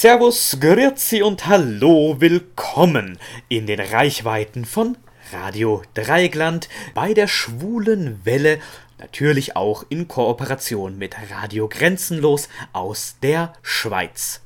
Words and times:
Servus, 0.00 0.56
Grüezi 0.58 1.20
und 1.20 1.46
Hallo, 1.46 2.16
willkommen 2.20 3.18
in 3.50 3.66
den 3.66 3.80
Reichweiten 3.80 4.64
von 4.64 4.96
Radio 5.30 5.82
Dreigland 5.92 6.70
bei 6.94 7.12
der 7.12 7.28
schwulen 7.28 8.24
Welle, 8.24 8.60
natürlich 8.98 9.56
auch 9.56 9.84
in 9.90 10.08
Kooperation 10.08 10.96
mit 10.96 11.16
Radio 11.30 11.68
Grenzenlos 11.68 12.48
aus 12.72 13.16
der 13.22 13.52
Schweiz. 13.60 14.40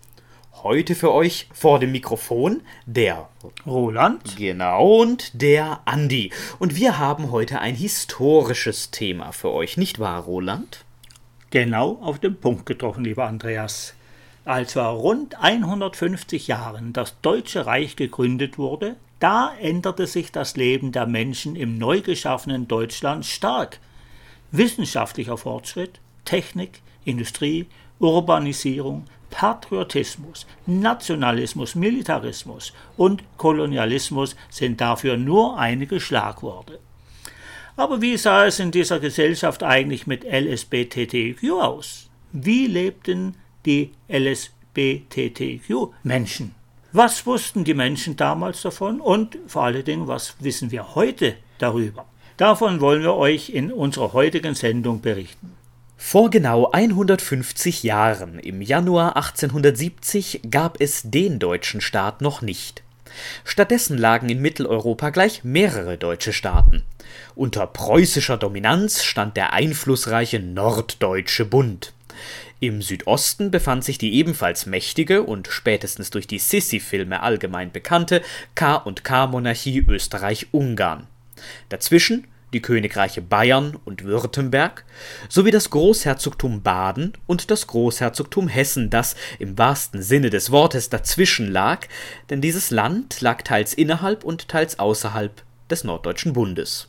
Heute 0.64 0.96
für 0.96 1.12
euch 1.12 1.48
vor 1.52 1.78
dem 1.78 1.92
Mikrofon 1.92 2.62
der 2.84 3.28
Roland. 3.64 4.36
Genau, 4.36 5.02
und 5.02 5.40
der 5.40 5.82
Andi. 5.84 6.32
Und 6.58 6.74
wir 6.74 6.98
haben 6.98 7.30
heute 7.30 7.60
ein 7.60 7.76
historisches 7.76 8.90
Thema 8.90 9.30
für 9.30 9.52
euch, 9.52 9.76
nicht 9.76 10.00
wahr, 10.00 10.24
Roland? 10.24 10.84
Genau 11.50 12.00
auf 12.02 12.18
den 12.18 12.40
Punkt 12.40 12.66
getroffen, 12.66 13.04
lieber 13.04 13.28
Andreas. 13.28 13.94
Als 14.44 14.74
vor 14.74 14.88
rund 14.88 15.40
150 15.40 16.48
Jahren 16.48 16.92
das 16.92 17.18
Deutsche 17.22 17.64
Reich 17.64 17.96
gegründet 17.96 18.58
wurde, 18.58 18.96
da 19.18 19.54
änderte 19.58 20.06
sich 20.06 20.32
das 20.32 20.56
Leben 20.56 20.92
der 20.92 21.06
Menschen 21.06 21.56
im 21.56 21.78
neu 21.78 22.02
geschaffenen 22.02 22.68
Deutschland 22.68 23.24
stark. 23.24 23.78
Wissenschaftlicher 24.50 25.38
Fortschritt, 25.38 25.98
Technik, 26.26 26.82
Industrie, 27.06 27.66
Urbanisierung, 27.98 29.06
Patriotismus, 29.30 30.46
Nationalismus, 30.66 31.74
Militarismus 31.74 32.74
und 32.98 33.22
Kolonialismus 33.38 34.36
sind 34.50 34.78
dafür 34.80 35.16
nur 35.16 35.58
einige 35.58 36.00
Schlagworte. 36.00 36.80
Aber 37.76 38.02
wie 38.02 38.18
sah 38.18 38.44
es 38.44 38.60
in 38.60 38.70
dieser 38.70 39.00
Gesellschaft 39.00 39.62
eigentlich 39.62 40.06
mit 40.06 40.22
LSBTTQ 40.22 41.50
aus? 41.52 42.10
Wie 42.30 42.66
lebten 42.66 43.36
die 43.66 43.92
LSBTTQ-Menschen. 44.08 46.54
Was 46.92 47.26
wussten 47.26 47.64
die 47.64 47.74
Menschen 47.74 48.16
damals 48.16 48.62
davon 48.62 49.00
und 49.00 49.36
vor 49.46 49.64
allen 49.64 49.84
Dingen, 49.84 50.06
was 50.06 50.36
wissen 50.40 50.70
wir 50.70 50.94
heute 50.94 51.34
darüber? 51.58 52.06
Davon 52.36 52.80
wollen 52.80 53.02
wir 53.02 53.14
euch 53.14 53.50
in 53.50 53.72
unserer 53.72 54.12
heutigen 54.12 54.54
Sendung 54.54 55.00
berichten. 55.00 55.52
Vor 55.96 56.30
genau 56.30 56.70
150 56.70 57.82
Jahren, 57.82 58.38
im 58.38 58.60
Januar 58.60 59.16
1870, 59.16 60.42
gab 60.50 60.80
es 60.80 61.02
den 61.04 61.38
deutschen 61.38 61.80
Staat 61.80 62.20
noch 62.20 62.42
nicht. 62.42 62.82
Stattdessen 63.44 63.96
lagen 63.96 64.28
in 64.28 64.42
Mitteleuropa 64.42 65.10
gleich 65.10 65.44
mehrere 65.44 65.96
deutsche 65.96 66.32
Staaten. 66.32 66.82
Unter 67.34 67.66
preußischer 67.66 68.36
Dominanz 68.36 69.02
stand 69.02 69.36
der 69.36 69.52
einflussreiche 69.52 70.40
Norddeutsche 70.40 71.44
Bund. 71.44 71.93
Im 72.66 72.80
Südosten 72.80 73.50
befand 73.50 73.84
sich 73.84 73.98
die 73.98 74.14
ebenfalls 74.14 74.64
mächtige 74.64 75.22
und 75.22 75.48
spätestens 75.48 76.08
durch 76.08 76.26
die 76.26 76.38
Sissi-Filme 76.38 77.22
allgemein 77.22 77.70
bekannte 77.70 78.22
K&K-Monarchie 78.54 79.84
Österreich-Ungarn. 79.86 81.06
Dazwischen 81.68 82.26
die 82.54 82.62
Königreiche 82.62 83.20
Bayern 83.20 83.76
und 83.84 84.04
Württemberg 84.04 84.86
sowie 85.28 85.50
das 85.50 85.68
Großherzogtum 85.68 86.62
Baden 86.62 87.12
und 87.26 87.50
das 87.50 87.66
Großherzogtum 87.66 88.48
Hessen, 88.48 88.88
das 88.88 89.14
im 89.38 89.58
wahrsten 89.58 90.00
Sinne 90.00 90.30
des 90.30 90.50
Wortes 90.50 90.88
dazwischen 90.88 91.52
lag, 91.52 91.86
denn 92.30 92.40
dieses 92.40 92.70
Land 92.70 93.20
lag 93.20 93.42
teils 93.42 93.74
innerhalb 93.74 94.24
und 94.24 94.48
teils 94.48 94.78
außerhalb 94.78 95.42
des 95.68 95.84
Norddeutschen 95.84 96.32
Bundes 96.32 96.88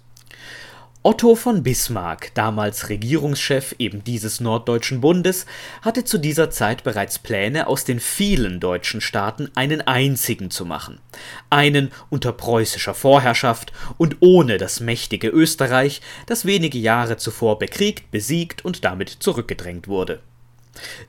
Otto 1.07 1.35
von 1.35 1.61
Bismarck, 1.61 2.31
damals 2.33 2.89
Regierungschef 2.89 3.75
eben 3.77 4.03
dieses 4.03 4.39
Norddeutschen 4.39 5.01
Bundes, 5.01 5.45
hatte 5.83 6.03
zu 6.03 6.17
dieser 6.17 6.49
Zeit 6.49 6.83
bereits 6.83 7.19
Pläne, 7.19 7.67
aus 7.67 7.85
den 7.85 7.99
vielen 7.99 8.59
deutschen 8.59 9.01
Staaten 9.01 9.51
einen 9.53 9.81
einzigen 9.81 10.49
zu 10.49 10.65
machen, 10.65 10.99
einen 11.51 11.91
unter 12.09 12.31
preußischer 12.31 12.95
Vorherrschaft 12.95 13.71
und 13.99 14.17
ohne 14.21 14.57
das 14.57 14.79
mächtige 14.79 15.27
Österreich, 15.27 16.01
das 16.25 16.45
wenige 16.45 16.79
Jahre 16.79 17.17
zuvor 17.17 17.59
bekriegt, 17.59 18.09
besiegt 18.09 18.65
und 18.65 18.83
damit 18.83 19.09
zurückgedrängt 19.09 19.87
wurde. 19.87 20.23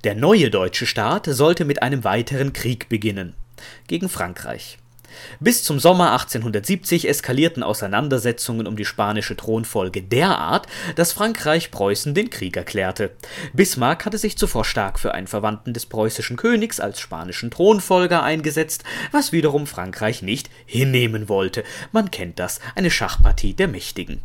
Der 0.05 0.15
neue 0.15 0.51
deutsche 0.51 0.84
Staat 0.84 1.25
sollte 1.25 1.65
mit 1.65 1.81
einem 1.83 2.05
weiteren 2.05 2.53
Krieg 2.53 2.91
beginnen. 2.91 3.33
Gegen 3.87 4.11
Frankreich 4.11 4.77
bis 5.41 5.65
zum 5.65 5.78
Sommer 5.78 6.12
1870 6.12 7.09
eskalierten 7.09 7.62
Auseinandersetzungen 7.62 8.67
um 8.67 8.77
die 8.77 8.84
spanische 8.84 9.37
Thronfolge 9.37 10.03
derart, 10.03 10.67
dass 10.94 11.12
Frankreich 11.12 11.71
Preußen 11.71 12.15
den 12.15 12.31
Krieg 12.31 12.56
erklärte. 12.56 13.12
Bismarck 13.53 14.05
hatte 14.05 14.19
sich 14.19 14.37
zuvor 14.37 14.65
stark 14.65 14.99
für 14.99 15.15
einen 15.15 15.27
Verwandten 15.27 15.72
des 15.72 15.87
preußischen 15.87 16.37
Königs 16.37 16.81
als 16.81 17.00
spanischen 17.00 17.50
Thronfolger 17.50 18.22
eingesetzt, 18.22 18.84
was 19.12 19.33
wiederum 19.33 19.66
Frankreich 19.66 20.22
nicht 20.22 20.50
hinnehmen 20.65 21.28
wollte. 21.28 21.65
Man 21.93 22.11
kennt 22.11 22.39
das, 22.39 22.61
eine 22.75 22.91
Schachpartie 22.91 23.55
der 23.55 23.69
Mächtigen 23.69 24.21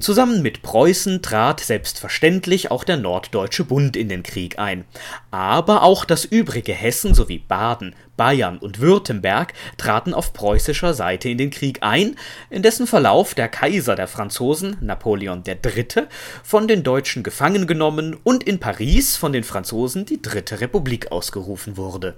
Zusammen 0.00 0.42
mit 0.42 0.62
Preußen 0.62 1.22
trat 1.22 1.60
selbstverständlich 1.60 2.70
auch 2.70 2.84
der 2.84 2.96
Norddeutsche 2.96 3.64
Bund 3.64 3.96
in 3.96 4.08
den 4.08 4.22
Krieg 4.22 4.58
ein. 4.58 4.84
Aber 5.32 5.82
auch 5.82 6.04
das 6.04 6.24
übrige 6.24 6.72
Hessen 6.72 7.14
sowie 7.14 7.38
Baden, 7.38 7.96
Bayern 8.16 8.58
und 8.58 8.78
Württemberg 8.78 9.54
traten 9.76 10.14
auf 10.14 10.32
preußischer 10.32 10.94
Seite 10.94 11.28
in 11.28 11.38
den 11.38 11.50
Krieg 11.50 11.78
ein, 11.82 12.16
in 12.48 12.62
dessen 12.62 12.86
Verlauf 12.86 13.34
der 13.34 13.48
Kaiser 13.48 13.96
der 13.96 14.08
Franzosen, 14.08 14.76
Napoleon 14.80 15.42
III., 15.46 16.06
von 16.44 16.68
den 16.68 16.84
Deutschen 16.84 17.24
gefangen 17.24 17.66
genommen 17.66 18.16
und 18.22 18.44
in 18.44 18.60
Paris 18.60 19.16
von 19.16 19.32
den 19.32 19.44
Franzosen 19.44 20.06
die 20.06 20.22
Dritte 20.22 20.60
Republik 20.60 21.10
ausgerufen 21.10 21.76
wurde. 21.76 22.16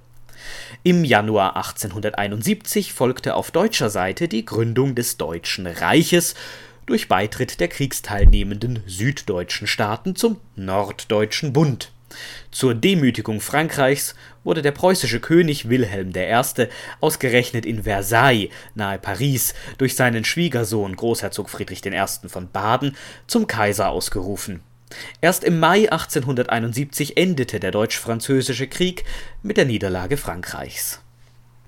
Im 0.82 1.04
Januar 1.04 1.56
1871 1.56 2.92
folgte 2.92 3.34
auf 3.34 3.50
deutscher 3.50 3.90
Seite 3.90 4.28
die 4.28 4.44
Gründung 4.44 4.94
des 4.94 5.16
Deutschen 5.16 5.66
Reiches 5.66 6.34
durch 6.90 7.06
Beitritt 7.06 7.60
der 7.60 7.68
kriegsteilnehmenden 7.68 8.82
süddeutschen 8.84 9.68
Staaten 9.68 10.16
zum 10.16 10.40
Norddeutschen 10.56 11.52
Bund. 11.52 11.92
Zur 12.50 12.74
Demütigung 12.74 13.40
Frankreichs 13.40 14.16
wurde 14.42 14.60
der 14.60 14.72
preußische 14.72 15.20
König 15.20 15.68
Wilhelm 15.68 16.10
I. 16.16 16.66
ausgerechnet 17.00 17.64
in 17.64 17.84
Versailles 17.84 18.50
nahe 18.74 18.98
Paris 18.98 19.54
durch 19.78 19.94
seinen 19.94 20.24
Schwiegersohn 20.24 20.96
Großherzog 20.96 21.48
Friedrich 21.48 21.86
I. 21.86 22.28
von 22.28 22.50
Baden 22.50 22.96
zum 23.28 23.46
Kaiser 23.46 23.90
ausgerufen. 23.90 24.60
Erst 25.20 25.44
im 25.44 25.60
Mai 25.60 25.92
1871 25.92 27.16
endete 27.16 27.60
der 27.60 27.70
Deutsch-Französische 27.70 28.66
Krieg 28.66 29.04
mit 29.44 29.56
der 29.56 29.66
Niederlage 29.66 30.16
Frankreichs 30.16 31.00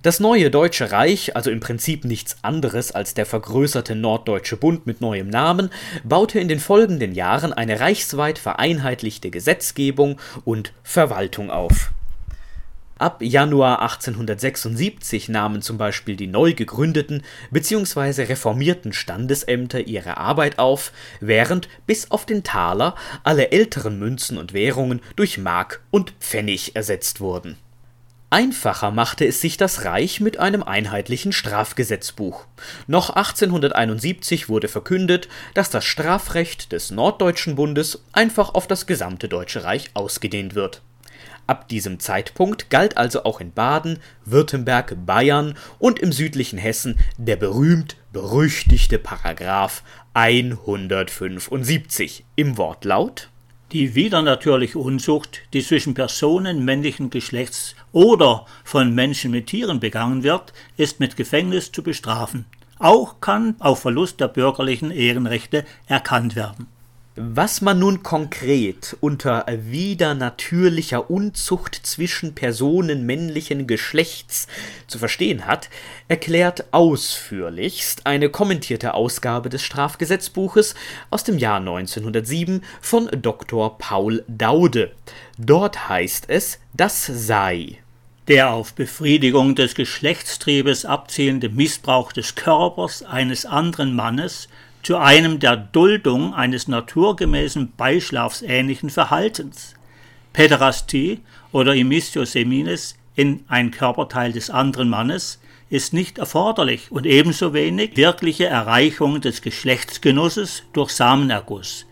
das 0.03 0.19
neue 0.19 0.51
Deutsche 0.51 0.91
Reich, 0.91 1.37
also 1.37 1.51
im 1.51 1.61
Prinzip 1.61 2.05
nichts 2.05 2.37
anderes 2.43 2.91
als 2.91 3.15
der 3.15 3.25
vergrößerte 3.25 3.95
Norddeutsche 3.95 4.57
Bund 4.57 4.85
mit 4.85 5.01
neuem 5.01 5.29
Namen, 5.29 5.71
baute 6.03 6.41
in 6.41 6.49
den 6.49 6.59
folgenden 6.59 7.13
Jahren 7.13 7.53
eine 7.53 7.79
reichsweit 7.79 8.39
vereinheitlichte 8.39 9.31
Gesetzgebung 9.31 10.21
und 10.45 10.73
Verwaltung 10.83 11.51
auf. 11.51 11.93
Ab 12.99 13.23
Januar 13.23 13.83
1876 13.83 15.29
nahmen 15.29 15.63
zum 15.63 15.79
Beispiel 15.79 16.15
die 16.15 16.29
neu 16.29 16.55
gegründeten 16.55 17.23
bzw. 17.51 18.25
reformierten 18.25 18.93
Standesämter 18.93 19.81
ihre 19.81 20.19
Arbeit 20.19 20.59
auf, 20.59 20.93
während 21.21 21.69
bis 21.87 22.11
auf 22.11 22.27
den 22.27 22.45
Taler 22.45 22.95
alle 23.25 23.51
älteren 23.51 23.99
Münzen 23.99 24.39
und 24.39 24.53
Währungen 24.53 25.01
durch 25.17 25.39
Mark 25.39 25.81
und 25.91 26.13
Pfennig 26.21 26.77
ersetzt 26.77 27.21
wurden 27.21 27.57
Einfacher 28.33 28.91
machte 28.93 29.27
es 29.27 29.43
sich 29.43 29.59
das 29.59 29.85
Reich 29.85 30.19
mit 30.19 30.39
einem 30.39 30.63
einheitlichen 30.63 31.33
Strafgesetzbuch. 31.33 32.47
Noch 32.87 33.11
1871 33.11 34.49
wurde 34.49 34.69
verkündet, 34.69 35.29
dass 35.53 35.69
das 35.69 35.85
Strafrecht 35.85 36.73
des 36.73 36.91
Norddeutschen 36.91 37.57
Bundes 37.57 38.03
einfach 38.13 38.55
auf 38.55 38.67
das 38.67 38.87
gesamte 38.87 39.29
Deutsche 39.29 39.65
Reich 39.65 39.91
ausgedehnt 39.93 40.55
wird. 40.55 40.81
Ab 41.47 41.69
diesem 41.69 42.01
Zeitpunkt 42.01 42.71
galt 42.71 42.97
also 42.97 43.25
auch 43.25 43.39
in 43.39 43.53
Baden, 43.53 43.99
Württemberg, 44.25 44.97
Bayern 45.05 45.53
und 45.79 45.99
im 45.99 46.11
südlichen 46.11 46.59
Hessen 46.59 46.99
der 47.19 47.37
berühmt-berüchtigte 47.37 48.99
Paragraph 48.99 49.83
175 50.15 52.25
im 52.37 52.57
Wortlaut 52.57 53.29
die 53.73 53.95
widernatürliche 53.95 54.79
Unzucht, 54.79 55.41
die 55.53 55.63
zwischen 55.63 55.95
Personen 55.95 56.65
männlichen 56.65 57.11
Geschlechts 57.11 57.75
oder 57.93 58.47
von 58.65 58.95
Menschen 58.95 59.31
mit 59.31 59.47
Tieren 59.47 59.81
begangen 59.81 60.23
wird, 60.23 60.53
ist 60.77 61.01
mit 61.01 61.17
Gefängnis 61.17 61.73
zu 61.73 61.83
bestrafen. 61.83 62.45
Auch 62.79 63.21
kann 63.21 63.55
auf 63.61 63.81
Verlust 63.81 64.21
der 64.21 64.29
bürgerlichen 64.29 64.91
Ehrenrechte 64.91 65.65
erkannt 65.87 66.37
werden 66.37 66.67
was 67.15 67.61
man 67.61 67.79
nun 67.79 68.03
konkret 68.03 68.97
unter 69.01 69.45
widernatürlicher 69.47 71.11
Unzucht 71.11 71.75
zwischen 71.83 72.35
Personen 72.35 73.05
männlichen 73.05 73.67
Geschlechts 73.67 74.49
zu 74.87 74.99
verstehen 74.99 75.47
hat, 75.47 75.69
erklärt 76.09 76.73
ausführlichst 76.73 78.07
eine 78.07 78.31
kommentierte 78.31 78.95
Ausgabe 78.95 79.51
des 79.51 79.63
Strafgesetzbuches 79.63 80.75
aus 81.11 81.23
dem 81.23 81.37
Jahr 81.37 81.59
1907 81.59 82.63
von 82.81 83.11
Dr. 83.21 83.77
Paul 83.77 84.25
Daude. 84.27 84.93
Dort 85.37 85.91
heißt 85.91 86.25
es, 86.29 86.61
das 86.73 87.05
sei 87.05 87.79
Der 88.27 88.53
auf 88.53 88.73
Befriedigung 88.73 89.55
des 89.55 89.75
Geschlechtstriebes 89.75 90.87
abzielende 90.87 91.51
Missbrauch 91.51 92.13
des 92.13 92.37
Körpers 92.37 93.03
eines 93.03 93.45
anderen 93.45 93.95
Mannes 93.95 94.49
zu 94.83 94.97
einem 94.97 95.39
der 95.39 95.57
Duldung 95.57 96.35
eines 96.35 96.67
naturgemäßen 96.67 97.73
beischlafsähnlichen 97.77 98.91
Verhaltens. 98.91 99.75
Päderastie 100.33 101.21
oder 101.53 101.75
Imistio 101.75 102.25
seminis 102.25 102.97
in 103.15 103.45
ein 103.49 103.71
Körperteil 103.71 104.33
des 104.33 104.51
anderen 104.51 104.89
Mannes 104.89 105.39
ist 105.71 105.93
nicht 105.93 106.19
erforderlich 106.19 106.91
und 106.91 107.07
ebenso 107.07 107.55
wenig 107.55 107.97
wirkliche 107.97 108.47
Erreichung 108.47 109.21
des 109.21 109.41
Geschlechtsgenusses 109.41 110.65
durch 110.73 110.91
Samenerguss. 110.91 111.87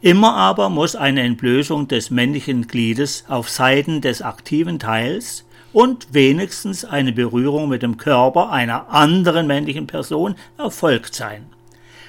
Immer 0.00 0.34
aber 0.34 0.68
muss 0.68 0.94
eine 0.94 1.22
Entblößung 1.22 1.88
des 1.88 2.10
männlichen 2.10 2.66
Gliedes 2.66 3.24
auf 3.28 3.48
Seiten 3.48 4.00
des 4.00 4.22
aktiven 4.22 4.78
Teils 4.78 5.44
und 5.72 6.08
wenigstens 6.12 6.84
eine 6.84 7.12
Berührung 7.12 7.68
mit 7.68 7.82
dem 7.82 7.96
Körper 7.96 8.50
einer 8.50 8.90
anderen 8.90 9.46
männlichen 9.46 9.86
Person 9.86 10.36
erfolgt 10.58 11.14
sein. 11.14 11.46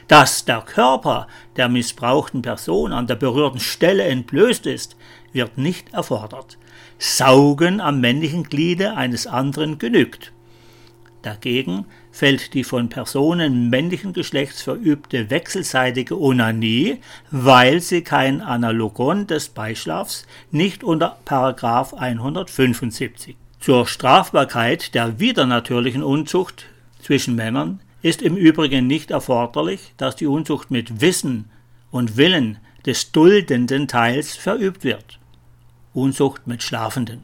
Dass 0.07 0.45
der 0.45 0.61
Körper 0.61 1.27
der 1.57 1.67
missbrauchten 1.67 2.41
Person 2.41 2.93
an 2.93 3.07
der 3.07 3.15
berührten 3.15 3.59
Stelle 3.59 4.03
entblößt 4.03 4.65
ist, 4.65 4.95
wird 5.33 5.57
nicht 5.57 5.93
erfordert. 5.93 6.57
Saugen 6.97 7.81
am 7.81 7.99
männlichen 7.99 8.43
Gliede 8.43 8.95
eines 8.95 9.27
anderen 9.27 9.77
genügt. 9.77 10.31
Dagegen 11.23 11.85
fällt 12.11 12.53
die 12.53 12.63
von 12.63 12.87
Personen 12.89 13.69
männlichen 13.69 14.13
Geschlechts 14.13 14.61
verübte 14.61 15.29
wechselseitige 15.29 16.17
Onanie, 16.17 16.99
weil 17.31 17.81
sie 17.81 18.01
kein 18.01 18.41
Analogon 18.41 19.27
des 19.27 19.49
Beischlafs 19.49 20.25
nicht 20.51 20.85
unter 20.85 21.17
175. 21.25 23.35
Zur 23.59 23.87
Strafbarkeit 23.87 24.95
der 24.95 25.19
widernatürlichen 25.19 26.03
Unzucht 26.03 26.67
zwischen 27.01 27.35
Männern 27.35 27.81
ist 28.01 28.21
im 28.21 28.35
Übrigen 28.35 28.87
nicht 28.87 29.11
erforderlich, 29.11 29.93
dass 29.97 30.15
die 30.15 30.27
Unzucht 30.27 30.71
mit 30.71 31.01
Wissen 31.01 31.49
und 31.91 32.17
Willen 32.17 32.57
des 32.85 33.11
duldenden 33.11 33.87
Teils 33.87 34.35
verübt 34.35 34.83
wird. 34.83 35.19
Unzucht 35.93 36.47
mit 36.47 36.63
Schlafenden. 36.63 37.23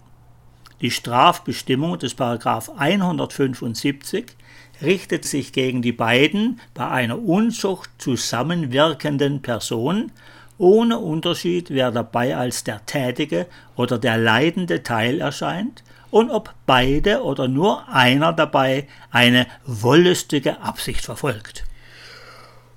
Die 0.81 0.91
Strafbestimmung 0.91 1.99
des 1.99 2.15
Paragraph 2.15 2.71
175 2.75 4.35
richtet 4.81 5.25
sich 5.25 5.53
gegen 5.53 5.81
die 5.81 5.91
beiden 5.91 6.59
bei 6.73 6.87
einer 6.87 7.19
Unzucht 7.19 7.89
zusammenwirkenden 7.99 9.41
Personen, 9.41 10.11
ohne 10.57 10.99
Unterschied, 10.99 11.69
wer 11.69 11.91
dabei 11.91 12.35
als 12.35 12.63
der 12.63 12.85
tätige 12.85 13.47
oder 13.75 13.97
der 13.97 14.17
leidende 14.17 14.83
Teil 14.83 15.21
erscheint 15.21 15.83
und 16.13 16.29
ob 16.29 16.53
beide 16.67 17.23
oder 17.23 17.47
nur 17.47 17.89
einer 17.89 18.33
dabei 18.33 18.87
eine 19.09 19.47
wollüstige 19.65 20.61
Absicht 20.61 21.01
verfolgt. 21.01 21.63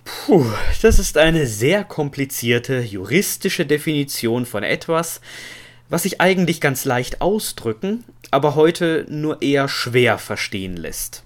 Puh, 0.04 0.46
das 0.80 0.98
ist 0.98 1.18
eine 1.18 1.46
sehr 1.46 1.84
komplizierte 1.84 2.80
juristische 2.80 3.66
Definition 3.66 4.46
von 4.46 4.62
etwas, 4.62 5.20
was 5.90 6.04
sich 6.04 6.18
eigentlich 6.22 6.62
ganz 6.62 6.86
leicht 6.86 7.20
ausdrücken, 7.20 8.04
aber 8.30 8.54
heute 8.54 9.04
nur 9.10 9.42
eher 9.42 9.68
schwer 9.68 10.16
verstehen 10.16 10.78
lässt. 10.78 11.22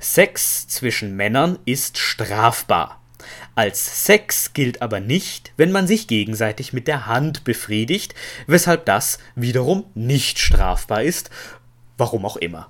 Sex 0.00 0.66
zwischen 0.66 1.14
Männern 1.14 1.60
ist 1.64 1.96
strafbar. 1.98 2.97
Als 3.58 4.04
Sex 4.06 4.52
gilt 4.52 4.82
aber 4.82 5.00
nicht, 5.00 5.52
wenn 5.56 5.72
man 5.72 5.88
sich 5.88 6.06
gegenseitig 6.06 6.72
mit 6.72 6.86
der 6.86 7.06
Hand 7.06 7.42
befriedigt, 7.42 8.14
weshalb 8.46 8.84
das 8.84 9.18
wiederum 9.34 9.84
nicht 9.96 10.38
strafbar 10.38 11.02
ist, 11.02 11.30
warum 11.96 12.24
auch 12.24 12.36
immer. 12.36 12.68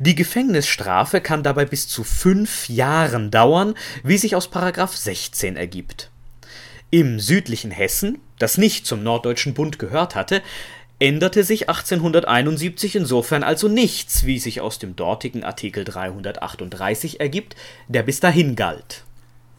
Die 0.00 0.16
Gefängnisstrafe 0.16 1.20
kann 1.20 1.44
dabei 1.44 1.64
bis 1.64 1.86
zu 1.86 2.02
fünf 2.02 2.68
Jahren 2.68 3.30
dauern, 3.30 3.76
wie 4.02 4.18
sich 4.18 4.34
aus 4.34 4.50
Paragraph 4.50 4.96
16 4.96 5.56
ergibt. 5.56 6.10
Im 6.90 7.20
südlichen 7.20 7.70
Hessen, 7.70 8.18
das 8.40 8.58
nicht 8.58 8.86
zum 8.86 9.04
Norddeutschen 9.04 9.54
Bund 9.54 9.78
gehört 9.78 10.16
hatte, 10.16 10.42
änderte 10.98 11.44
sich 11.44 11.68
1871 11.68 12.96
insofern 12.96 13.44
also 13.44 13.68
nichts, 13.68 14.26
wie 14.26 14.40
sich 14.40 14.60
aus 14.60 14.80
dem 14.80 14.96
dortigen 14.96 15.44
Artikel 15.44 15.84
338 15.84 17.20
ergibt, 17.20 17.54
der 17.86 18.02
bis 18.02 18.18
dahin 18.18 18.56
galt. 18.56 19.04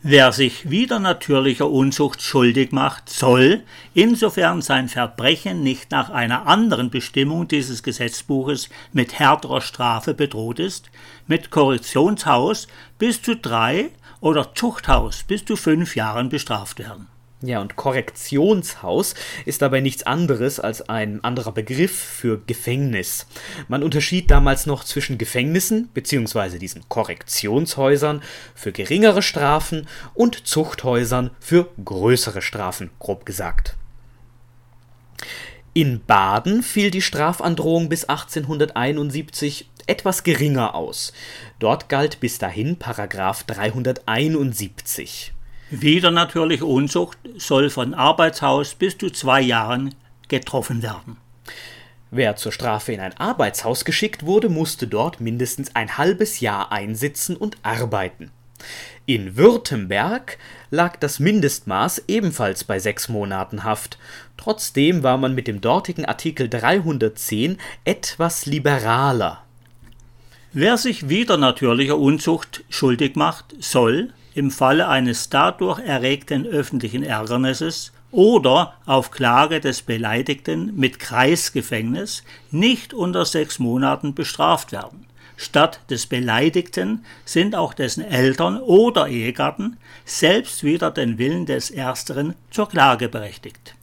Wer 0.03 0.31
sich 0.31 0.71
wieder 0.71 0.98
natürlicher 0.98 1.69
Unzucht 1.69 2.24
schuldig 2.24 2.71
macht, 2.71 3.07
soll, 3.07 3.62
insofern 3.94 4.63
sein 4.63 4.89
Verbrechen 4.89 5.62
nicht 5.62 5.92
nach 5.92 6.09
einer 6.09 6.48
anderen 6.48 6.89
Bestimmung 6.89 7.48
dieses 7.48 7.83
Gesetzbuches 7.83 8.69
mit 8.94 9.19
härterer 9.19 9.62
Strafe 9.62 10.15
bedroht 10.15 10.57
ist, 10.57 10.89
mit 11.27 11.51
Korrektionshaus 11.51 12.68
bis 12.98 13.21
zu 13.21 13.36
drei 13.36 13.92
oder 14.21 14.56
Zuchthaus 14.56 15.21
bis 15.21 15.45
zu 15.45 15.56
fünf 15.56 15.95
Jahren 15.95 16.30
bestraft 16.30 16.80
werden. 16.80 17.11
Ja, 17.43 17.59
und 17.59 17.75
Korrektionshaus 17.75 19.15
ist 19.45 19.63
dabei 19.63 19.81
nichts 19.81 20.03
anderes 20.03 20.59
als 20.59 20.88
ein 20.89 21.23
anderer 21.23 21.51
Begriff 21.51 21.91
für 21.91 22.39
Gefängnis. 22.45 23.25
Man 23.67 23.81
unterschied 23.81 24.29
damals 24.29 24.67
noch 24.67 24.83
zwischen 24.83 25.17
Gefängnissen 25.17 25.89
bzw. 25.91 26.59
diesen 26.59 26.88
Korrektionshäusern 26.88 28.21
für 28.53 28.71
geringere 28.71 29.23
Strafen 29.23 29.88
und 30.13 30.45
Zuchthäusern 30.47 31.31
für 31.39 31.69
größere 31.83 32.43
Strafen, 32.43 32.91
grob 32.99 33.25
gesagt. 33.25 33.75
In 35.73 36.05
Baden 36.05 36.61
fiel 36.61 36.91
die 36.91 37.01
Strafandrohung 37.01 37.89
bis 37.89 38.03
1871 38.05 39.67
etwas 39.88 40.23
geringer 40.23 40.75
aus. 40.75 41.11
Dort 41.57 41.89
galt 41.89 42.19
bis 42.19 42.38
dahin 42.38 42.77
Paragraph 42.77 43.43
371. 43.45 45.33
Wieder 45.73 46.12
natürlich 46.12 46.63
Unzucht 46.63 47.18
soll 47.38 47.69
von 47.69 47.94
Arbeitshaus 47.94 48.75
bis 48.75 48.97
zu 48.97 49.09
zwei 49.09 49.39
Jahren 49.39 49.95
getroffen 50.27 50.83
werden. 50.83 51.15
Wer 52.09 52.35
zur 52.35 52.51
Strafe 52.51 52.91
in 52.91 53.00
ein 53.00 53.15
Arbeitshaus 53.15 53.85
geschickt 53.85 54.25
wurde, 54.25 54.50
musste 54.50 54.85
dort 54.85 55.21
mindestens 55.21 55.73
ein 55.73 55.97
halbes 55.97 56.41
Jahr 56.41 56.73
einsitzen 56.73 57.38
und 57.38 57.56
arbeiten. 57.63 58.31
In 59.06 59.38
Württemberg 59.38 60.38
lag 60.71 60.97
das 60.97 61.19
Mindestmaß 61.19 62.03
ebenfalls 62.09 62.65
bei 62.65 62.77
sechs 62.77 63.07
Monaten 63.07 63.63
Haft. 63.63 63.97
Trotzdem 64.35 65.03
war 65.03 65.17
man 65.17 65.33
mit 65.33 65.47
dem 65.47 65.62
dortigen 65.62 66.03
Artikel 66.03 66.50
310 66.50 67.57
etwas 67.85 68.45
liberaler. 68.45 69.41
Wer 70.51 70.75
sich 70.75 71.07
wieder 71.07 71.38
natürlicher 71.38 71.98
Unzucht 71.98 72.65
schuldig 72.69 73.15
macht, 73.15 73.55
soll, 73.60 74.12
im 74.33 74.51
Falle 74.51 74.88
eines 74.88 75.29
dadurch 75.29 75.79
erregten 75.79 76.45
öffentlichen 76.45 77.03
Ärgernisses 77.03 77.91
oder 78.11 78.73
auf 78.85 79.11
Klage 79.11 79.59
des 79.59 79.81
Beleidigten 79.81 80.75
mit 80.75 81.00
Kreisgefängnis 81.00 82.23
nicht 82.51 82.93
unter 82.93 83.25
sechs 83.25 83.59
Monaten 83.59 84.13
bestraft 84.13 84.71
werden. 84.71 85.05
Statt 85.38 85.79
des 85.89 86.05
Beleidigten 86.05 87.03
sind 87.25 87.55
auch 87.55 87.73
dessen 87.73 88.03
Eltern 88.03 88.59
oder 88.61 89.07
Ehegatten 89.07 89.77
selbst 90.05 90.63
wieder 90.63 90.91
den 90.91 91.17
Willen 91.17 91.45
des 91.45 91.71
Ersteren 91.71 92.35
zur 92.51 92.69
Klage 92.69 93.09
berechtigt. 93.09 93.73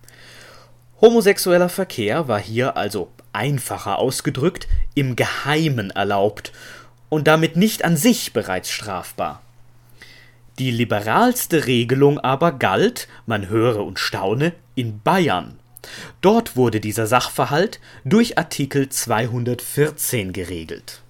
Homosexueller 1.00 1.68
Verkehr 1.68 2.28
war 2.28 2.38
hier 2.38 2.76
also 2.76 3.10
einfacher 3.32 3.98
ausgedrückt 3.98 4.68
im 4.94 5.16
Geheimen 5.16 5.90
erlaubt 5.90 6.52
und 7.08 7.26
damit 7.26 7.56
nicht 7.56 7.84
an 7.84 7.96
sich 7.96 8.32
bereits 8.32 8.70
strafbar. 8.70 9.42
Die 10.58 10.72
liberalste 10.72 11.66
Regelung 11.66 12.18
aber 12.18 12.50
galt, 12.50 13.06
man 13.26 13.48
höre 13.48 13.84
und 13.84 14.00
staune, 14.00 14.54
in 14.74 15.00
Bayern. 15.00 15.58
Dort 16.20 16.56
wurde 16.56 16.80
dieser 16.80 17.06
Sachverhalt 17.06 17.78
durch 18.04 18.38
Artikel 18.38 18.88
214 18.88 20.32
geregelt. 20.32 21.02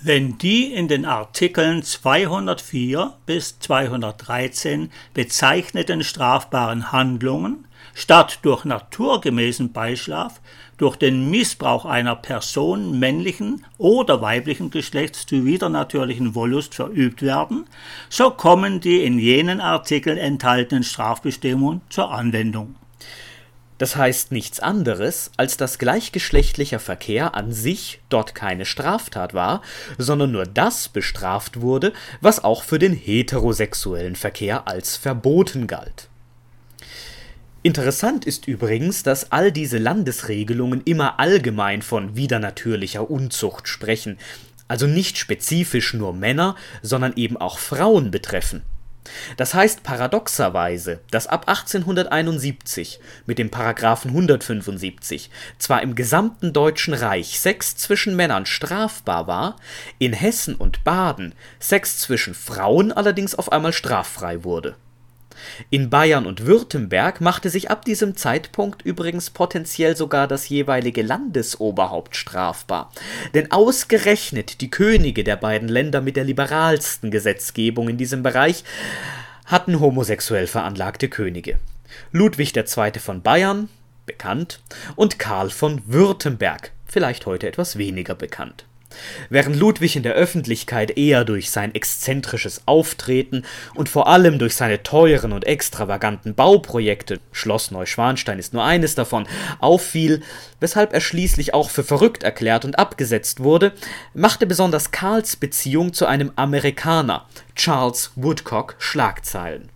Wenn 0.00 0.38
die 0.38 0.72
in 0.72 0.88
den 0.88 1.04
Artikeln 1.04 1.82
204 1.82 3.14
bis 3.26 3.58
213 3.58 4.90
bezeichneten 5.12 6.02
strafbaren 6.02 6.90
Handlungen 6.90 7.66
statt 7.94 8.38
durch 8.42 8.64
naturgemäßen 8.64 9.72
Beischlaf 9.72 10.40
durch 10.78 10.96
den 10.96 11.30
Missbrauch 11.30 11.84
einer 11.84 12.16
Person 12.16 12.98
männlichen 12.98 13.64
oder 13.76 14.22
weiblichen 14.22 14.70
Geschlechts 14.70 15.26
zu 15.26 15.44
widernatürlichen 15.44 16.34
Wollust 16.34 16.74
verübt 16.74 17.20
werden, 17.20 17.66
so 18.08 18.30
kommen 18.30 18.80
die 18.80 19.02
in 19.04 19.18
jenen 19.18 19.60
Artikeln 19.60 20.16
enthaltenen 20.16 20.84
Strafbestimmungen 20.84 21.82
zur 21.90 22.10
Anwendung. 22.10 22.76
Das 23.78 23.94
heißt 23.94 24.32
nichts 24.32 24.58
anderes, 24.58 25.30
als 25.36 25.56
dass 25.56 25.78
gleichgeschlechtlicher 25.78 26.80
Verkehr 26.80 27.36
an 27.36 27.52
sich 27.52 28.00
dort 28.08 28.34
keine 28.34 28.66
Straftat 28.66 29.34
war, 29.34 29.62
sondern 29.98 30.32
nur 30.32 30.46
das 30.46 30.88
bestraft 30.88 31.60
wurde, 31.60 31.92
was 32.20 32.42
auch 32.42 32.64
für 32.64 32.80
den 32.80 32.92
heterosexuellen 32.92 34.16
Verkehr 34.16 34.66
als 34.66 34.96
verboten 34.96 35.68
galt. 35.68 36.08
Interessant 37.62 38.24
ist 38.24 38.46
übrigens, 38.46 39.02
dass 39.02 39.32
all 39.32 39.50
diese 39.50 39.78
Landesregelungen 39.78 40.80
immer 40.84 41.18
allgemein 41.18 41.82
von 41.82 42.14
widernatürlicher 42.14 43.10
Unzucht 43.10 43.66
sprechen, 43.66 44.16
also 44.68 44.86
nicht 44.86 45.18
spezifisch 45.18 45.92
nur 45.92 46.12
Männer, 46.12 46.54
sondern 46.82 47.14
eben 47.16 47.36
auch 47.36 47.58
Frauen 47.58 48.12
betreffen. 48.12 48.62
Das 49.36 49.54
heißt 49.54 49.82
paradoxerweise, 49.82 51.00
dass 51.10 51.26
ab 51.26 51.48
1871 51.48 53.00
mit 53.26 53.38
dem 53.38 53.50
Paragraphen 53.50 54.10
175 54.10 55.30
zwar 55.58 55.82
im 55.82 55.94
gesamten 55.94 56.52
Deutschen 56.52 56.94
Reich 56.94 57.40
Sex 57.40 57.76
zwischen 57.76 58.14
Männern 58.14 58.46
strafbar 58.46 59.26
war, 59.26 59.56
in 59.98 60.12
Hessen 60.12 60.54
und 60.54 60.84
Baden 60.84 61.34
Sex 61.58 61.98
zwischen 61.98 62.34
Frauen 62.34 62.92
allerdings 62.92 63.34
auf 63.34 63.50
einmal 63.50 63.72
straffrei 63.72 64.44
wurde 64.44 64.76
in 65.70 65.90
Bayern 65.90 66.26
und 66.26 66.46
Württemberg 66.46 67.20
machte 67.20 67.50
sich 67.50 67.70
ab 67.70 67.84
diesem 67.84 68.16
Zeitpunkt 68.16 68.82
übrigens 68.82 69.30
potenziell 69.30 69.96
sogar 69.96 70.28
das 70.28 70.48
jeweilige 70.48 71.02
Landesoberhaupt 71.02 72.16
strafbar. 72.16 72.92
Denn 73.34 73.50
ausgerechnet 73.50 74.60
die 74.60 74.70
Könige 74.70 75.24
der 75.24 75.36
beiden 75.36 75.68
Länder 75.68 76.00
mit 76.00 76.16
der 76.16 76.24
liberalsten 76.24 77.10
Gesetzgebung 77.10 77.88
in 77.88 77.96
diesem 77.96 78.22
Bereich 78.22 78.64
hatten 79.44 79.80
homosexuell 79.80 80.46
veranlagte 80.46 81.08
Könige. 81.08 81.58
Ludwig 82.12 82.54
II. 82.54 82.92
von 82.98 83.22
Bayern, 83.22 83.68
bekannt, 84.06 84.60
und 84.94 85.18
Karl 85.18 85.50
von 85.50 85.82
Württemberg, 85.86 86.72
vielleicht 86.86 87.26
heute 87.26 87.48
etwas 87.48 87.78
weniger 87.78 88.14
bekannt 88.14 88.67
Während 89.30 89.56
Ludwig 89.56 89.96
in 89.96 90.02
der 90.02 90.14
Öffentlichkeit 90.14 90.96
eher 90.96 91.24
durch 91.24 91.50
sein 91.50 91.74
exzentrisches 91.74 92.62
Auftreten 92.66 93.44
und 93.74 93.88
vor 93.88 94.08
allem 94.08 94.38
durch 94.38 94.54
seine 94.54 94.82
teuren 94.82 95.32
und 95.32 95.46
extravaganten 95.46 96.34
Bauprojekte 96.34 97.20
Schloss 97.32 97.70
Neuschwanstein 97.70 98.38
ist 98.38 98.52
nur 98.52 98.64
eines 98.64 98.94
davon 98.94 99.26
auffiel, 99.58 100.22
weshalb 100.60 100.92
er 100.92 101.00
schließlich 101.00 101.54
auch 101.54 101.70
für 101.70 101.84
verrückt 101.84 102.22
erklärt 102.22 102.64
und 102.64 102.78
abgesetzt 102.78 103.40
wurde, 103.40 103.72
machte 104.14 104.46
besonders 104.46 104.90
Karls 104.90 105.36
Beziehung 105.36 105.92
zu 105.92 106.06
einem 106.06 106.32
Amerikaner, 106.36 107.26
Charles 107.54 108.12
Woodcock, 108.16 108.76
Schlagzeilen 108.78 109.70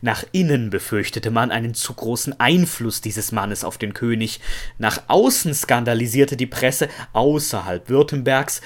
nach 0.00 0.24
innen 0.32 0.70
befürchtete 0.70 1.30
man 1.30 1.50
einen 1.50 1.74
zu 1.74 1.94
großen 1.94 2.38
Einfluss 2.40 3.00
dieses 3.00 3.32
Mannes 3.32 3.64
auf 3.64 3.78
den 3.78 3.94
König, 3.94 4.40
nach 4.78 5.02
außen 5.08 5.54
skandalisierte 5.54 6.36
die 6.36 6.46
Presse 6.46 6.88
außerhalb 7.12 7.88
Württembergs, 7.88 8.60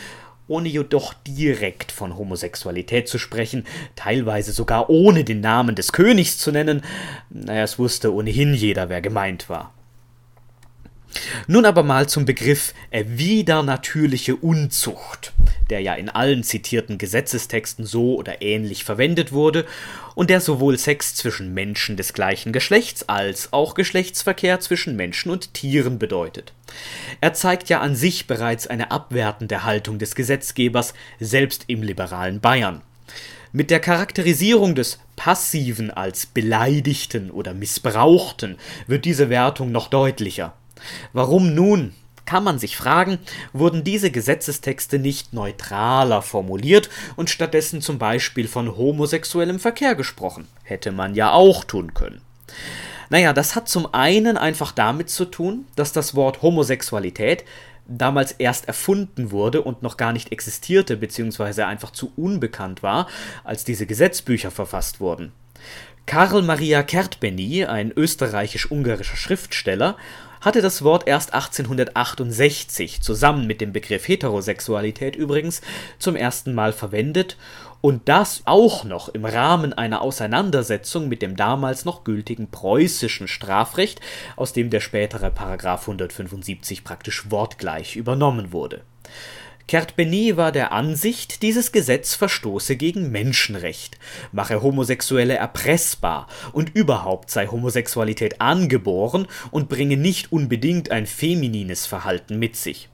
ohne 0.49 0.69
jedoch 0.69 1.15
direkt 1.27 1.93
von 1.93 2.17
Homosexualität 2.17 3.09
zu 3.09 3.19
sprechen, 3.19 3.65
teilweise 3.97 4.53
sogar 4.53 4.91
ohne 4.91 5.23
den 5.25 5.41
Namen 5.41 5.75
des 5.75 5.93
Königs 5.93 6.39
zu 6.39 6.51
nennen, 6.51 6.83
naja, 7.29 7.63
es 7.63 7.79
wusste 7.79 8.13
ohnehin 8.15 8.55
jeder, 8.55 8.89
wer 8.89 9.03
gemeint 9.03 9.49
war. 9.49 9.75
Nun 11.47 11.65
aber 11.65 11.83
mal 11.83 12.09
zum 12.09 12.25
Begriff 12.27 12.75
widernatürliche 12.93 14.37
Unzucht, 14.37 15.33
der 15.71 15.81
ja 15.81 15.95
in 15.95 16.09
allen 16.09 16.43
zitierten 16.43 16.99
Gesetzestexten 16.99 17.87
so 17.87 18.17
oder 18.17 18.43
ähnlich 18.43 18.85
verwendet 18.85 19.33
wurde 19.33 19.65
und 20.15 20.31
der 20.31 20.41
sowohl 20.41 20.79
Sex 20.79 21.15
zwischen 21.15 21.55
Menschen 21.55 21.97
des 21.97 22.13
gleichen 22.13 22.53
Geschlechts 22.53 23.09
als 23.09 23.53
auch 23.53 23.75
Geschlechtsverkehr 23.75 24.61
zwischen 24.61 24.97
Menschen 24.97 25.31
und 25.31 25.55
Tieren 25.55 25.99
bedeutet. 25.99 26.53
Er 27.21 27.33
zeigt 27.33 27.69
ja 27.69 27.81
an 27.81 27.97
sich 27.97 28.27
bereits 28.27 28.67
eine 28.67 28.91
abwertende 28.91 29.65
Haltung 29.65 29.99
des 29.99 30.15
Gesetzgebers, 30.15 30.95
selbst 31.21 31.65
im 31.69 31.83
liberalen 31.83 32.41
Bayern. 32.41 32.83
Mit 33.51 33.71
der 33.71 33.81
Charakterisierung 33.81 34.75
des 34.75 34.99
Passiven 35.17 35.91
als 35.91 36.27
Beleidigten 36.27 37.31
oder 37.31 37.55
Missbrauchten 37.55 38.59
wird 38.87 39.07
diese 39.07 39.31
Wertung 39.31 39.73
noch 39.73 39.89
deutlicher. 39.89 40.53
Warum 41.13 41.55
nun, 41.55 41.95
kann 42.27 42.45
man 42.45 42.59
sich 42.59 42.77
fragen, 42.77 43.19
wurden 43.55 43.85
diese 43.85 44.11
Gesetzestexte 44.11 44.99
nicht 44.99 45.33
neutraler 45.33 46.21
formuliert 46.21 46.91
und 47.17 47.31
stattdessen 47.31 47.81
zum 47.81 47.99
Beispiel 47.99 48.49
von 48.49 48.77
homosexuellem 48.77 49.59
Verkehr 49.59 49.95
gesprochen? 49.95 50.47
Hätte 50.63 50.93
man 50.93 51.15
ja 51.15 51.33
auch 51.33 51.65
tun 51.65 51.95
können. 51.95 52.21
Naja, 53.09 53.33
das 53.33 53.57
hat 53.57 53.69
zum 53.69 53.95
einen 53.95 54.37
einfach 54.37 54.73
damit 54.73 55.09
zu 55.09 55.25
tun, 55.25 55.65
dass 55.75 55.93
das 55.93 56.15
Wort 56.15 56.43
Homosexualität 56.43 57.45
damals 57.87 58.33
erst 58.33 58.69
erfunden 58.69 59.31
wurde 59.31 59.63
und 59.63 59.83
noch 59.83 59.97
gar 59.97 60.13
nicht 60.13 60.31
existierte, 60.31 60.99
beziehungsweise 60.99 61.67
einfach 61.67 61.91
zu 61.91 62.13
unbekannt 62.17 62.83
war, 62.83 63.09
als 63.45 63.65
diese 63.65 63.87
Gesetzbücher 63.87 64.51
verfasst 64.51 65.01
wurden. 65.01 65.33
Karl 66.05 66.43
Maria 66.43 66.83
Kertbeny, 66.83 67.65
ein 67.65 67.93
österreichisch-ungarischer 67.95 69.17
Schriftsteller, 69.17 69.97
hatte 70.41 70.63
das 70.63 70.83
Wort 70.83 71.07
erst 71.07 71.35
1868 71.35 73.01
zusammen 73.01 73.47
mit 73.47 73.61
dem 73.61 73.73
Begriff 73.73 74.09
Heterosexualität 74.09 75.17
übrigens 75.17 75.61
zum 75.99 76.17
ersten 76.17 76.55
Mal 76.55 76.73
verwendet 76.73 77.37
und 77.81 78.09
das 78.09 78.43
auch 78.45 78.85
noch 78.85 79.09
im 79.09 79.25
Rahmen 79.25 79.73
einer 79.73 80.03
Auseinandersetzung 80.03 81.09
mit 81.09 81.23
dem 81.23 81.37
damals 81.37 81.85
noch 81.85 82.05
gültigen 82.05 82.51
preußischen 82.51 83.29
Strafrecht, 83.29 84.01
aus 84.37 84.53
dem 84.53 84.71
der 84.71 84.81
spätere 84.81 85.31
Paragraph 85.31 85.83
175 85.83 86.83
praktisch 86.83 87.31
wortgleich 87.31 87.97
übernommen 87.97 88.53
wurde 88.53 88.83
Kertbeny 89.69 90.39
war 90.39 90.51
der 90.51 90.73
Ansicht, 90.73 91.43
dieses 91.43 91.73
Gesetz 91.73 92.15
verstoße 92.15 92.77
gegen 92.77 93.11
Menschenrecht, 93.11 93.99
mache 94.33 94.63
Homosexuelle 94.63 95.35
erpressbar 95.35 96.27
und 96.53 96.75
überhaupt 96.75 97.31
sei 97.31 97.49
Homosexualität 97.49 98.41
angeboren 98.41 99.27
und 99.51 99.69
bringe 99.69 99.99
nicht 99.99 100.33
unbedingt 100.33 100.91
ein 100.91 101.05
feminines 101.07 101.85
Verhalten 101.85 102.39
mit 102.39 102.57
sich. 102.57 102.89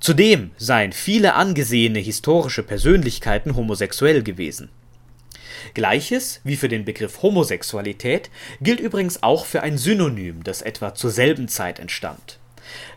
Zudem 0.00 0.52
seien 0.56 0.92
viele 0.92 1.34
angesehene 1.34 1.98
historische 1.98 2.62
Persönlichkeiten 2.62 3.54
homosexuell 3.54 4.22
gewesen. 4.22 4.70
Gleiches 5.74 6.40
wie 6.44 6.56
für 6.56 6.68
den 6.70 6.86
Begriff 6.86 7.20
Homosexualität 7.20 8.30
gilt 8.62 8.80
übrigens 8.80 9.22
auch 9.22 9.44
für 9.44 9.62
ein 9.62 9.76
Synonym, 9.76 10.44
das 10.44 10.62
etwa 10.62 10.94
zur 10.94 11.10
selben 11.10 11.48
Zeit 11.48 11.78
entstand. 11.78 12.38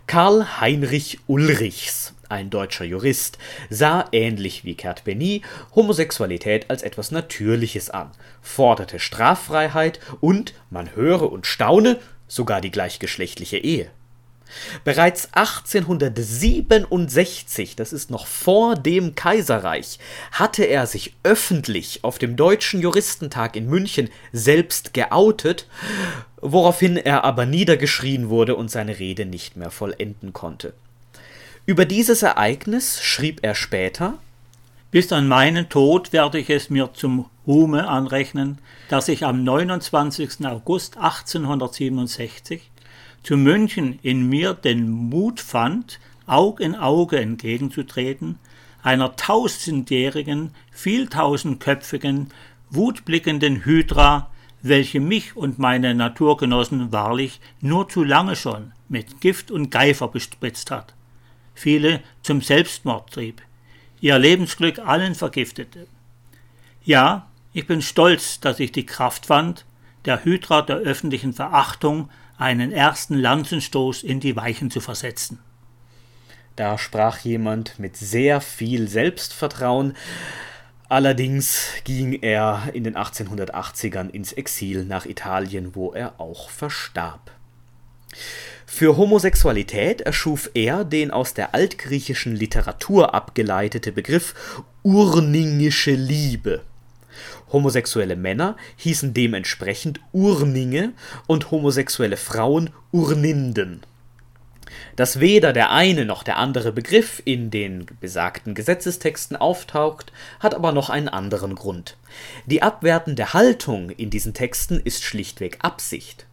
Karl 0.07 0.61
Heinrich 0.61 1.19
Ulrichs 1.27 2.12
ein 2.29 2.49
deutscher 2.49 2.85
Jurist, 2.85 3.37
sah 3.69 4.05
ähnlich 4.11 4.65
wie 4.65 4.75
Kurt 4.75 5.03
Benny 5.03 5.41
Homosexualität 5.75 6.69
als 6.69 6.83
etwas 6.83 7.11
Natürliches 7.11 7.89
an, 7.89 8.11
forderte 8.41 8.99
Straffreiheit 8.99 9.99
und, 10.21 10.53
man 10.69 10.95
höre 10.95 11.31
und 11.31 11.47
staune, 11.47 11.99
sogar 12.27 12.61
die 12.61 12.71
gleichgeschlechtliche 12.71 13.57
Ehe. 13.57 13.89
Bereits 14.83 15.29
1867, 15.33 17.75
das 17.75 17.93
ist 17.93 18.11
noch 18.11 18.27
vor 18.27 18.75
dem 18.75 19.15
Kaiserreich, 19.15 19.97
hatte 20.31 20.65
er 20.65 20.85
sich 20.87 21.13
öffentlich 21.23 22.03
auf 22.03 22.19
dem 22.19 22.35
Deutschen 22.35 22.81
Juristentag 22.81 23.55
in 23.55 23.67
München 23.67 24.09
selbst 24.31 24.93
geoutet, 24.93 25.67
woraufhin 26.41 26.97
er 26.97 27.23
aber 27.23 27.45
niedergeschrien 27.45 28.29
wurde 28.29 28.55
und 28.55 28.69
seine 28.69 28.99
Rede 28.99 29.25
nicht 29.25 29.55
mehr 29.55 29.71
vollenden 29.71 30.33
konnte. 30.33 30.73
Über 31.65 31.85
dieses 31.85 32.23
Ereignis 32.23 33.01
schrieb 33.01 33.39
er 33.41 33.55
später 33.55 34.17
Bis 34.91 35.13
an 35.13 35.29
meinen 35.29 35.69
Tod 35.69 36.11
werde 36.11 36.37
ich 36.37 36.49
es 36.49 36.69
mir 36.69 36.93
zum 36.93 37.29
Ruhme 37.47 37.87
anrechnen, 37.87 38.57
dass 38.89 39.07
ich 39.07 39.25
am 39.25 39.45
29. 39.45 40.45
August 40.45 40.97
1867 40.97 42.69
zu 43.23 43.37
München 43.37 43.97
in 44.03 44.27
mir 44.27 44.55
den 44.55 44.89
Mut 44.89 45.39
fand, 45.39 46.01
Aug 46.27 46.59
in 46.59 46.75
Auge 46.75 47.21
entgegenzutreten, 47.21 48.39
einer 48.81 49.15
tausendjährigen, 49.15 50.51
vieltausendköpfigen, 50.73 52.27
wutblickenden 52.71 53.63
Hydra, 53.63 54.29
welche 54.61 54.99
mich 54.99 55.37
und 55.37 55.59
meine 55.59 55.95
Naturgenossen 55.95 56.91
wahrlich 56.91 57.39
nur 57.61 57.87
zu 57.87 58.03
lange 58.03 58.35
schon 58.35 58.73
mit 58.89 59.21
Gift 59.21 59.49
und 59.49 59.71
Geifer 59.71 60.09
bespritzt 60.09 60.69
hat 60.69 60.93
viele 61.53 62.01
zum 62.21 62.41
Selbstmord 62.41 63.11
trieb, 63.11 63.41
ihr 64.01 64.17
Lebensglück 64.19 64.79
allen 64.79 65.15
vergiftete. 65.15 65.87
Ja, 66.83 67.29
ich 67.53 67.67
bin 67.67 67.81
stolz, 67.81 68.39
dass 68.39 68.59
ich 68.59 68.71
die 68.71 68.85
Kraft 68.85 69.27
fand, 69.27 69.65
der 70.05 70.25
Hydra 70.25 70.61
der 70.61 70.77
öffentlichen 70.77 71.33
Verachtung 71.33 72.09
einen 72.37 72.71
ersten 72.71 73.15
Lanzenstoß 73.15 74.03
in 74.03 74.19
die 74.19 74.35
Weichen 74.35 74.69
zu 74.69 74.81
versetzen. 74.81 75.39
Da 76.55 76.77
sprach 76.77 77.19
jemand 77.19 77.79
mit 77.79 77.95
sehr 77.97 78.41
viel 78.41 78.87
Selbstvertrauen, 78.87 79.95
allerdings 80.89 81.67
ging 81.83 82.13
er 82.21 82.69
in 82.73 82.83
den 82.83 82.95
1880ern 82.95 84.09
ins 84.09 84.33
Exil 84.33 84.85
nach 84.85 85.05
Italien, 85.05 85.75
wo 85.75 85.93
er 85.93 86.19
auch 86.19 86.49
verstarb. 86.49 87.31
Für 88.65 88.97
Homosexualität 88.97 90.01
erschuf 90.01 90.49
er 90.53 90.85
den 90.85 91.11
aus 91.11 91.33
der 91.33 91.53
altgriechischen 91.53 92.35
Literatur 92.35 93.13
abgeleitete 93.13 93.91
Begriff 93.91 94.33
urningische 94.83 95.91
Liebe. 95.91 96.61
Homosexuelle 97.51 98.15
Männer 98.15 98.57
hießen 98.77 99.13
dementsprechend 99.13 99.99
Urninge 100.11 100.93
und 101.27 101.51
homosexuelle 101.51 102.17
Frauen 102.17 102.71
Urninden. 102.91 103.81
Dass 104.95 105.19
weder 105.19 105.53
der 105.53 105.71
eine 105.71 106.05
noch 106.05 106.23
der 106.23 106.37
andere 106.37 106.71
Begriff 106.71 107.21
in 107.25 107.51
den 107.51 107.85
besagten 107.99 108.55
Gesetzestexten 108.55 109.37
auftaucht, 109.37 110.11
hat 110.39 110.55
aber 110.55 110.71
noch 110.71 110.89
einen 110.89 111.09
anderen 111.09 111.53
Grund. 111.53 111.97
Die 112.47 112.63
abwertende 112.63 113.33
Haltung 113.33 113.89
in 113.91 114.09
diesen 114.09 114.33
Texten 114.33 114.79
ist 114.79 115.03
schlichtweg 115.03 115.59
Absicht 115.61 116.25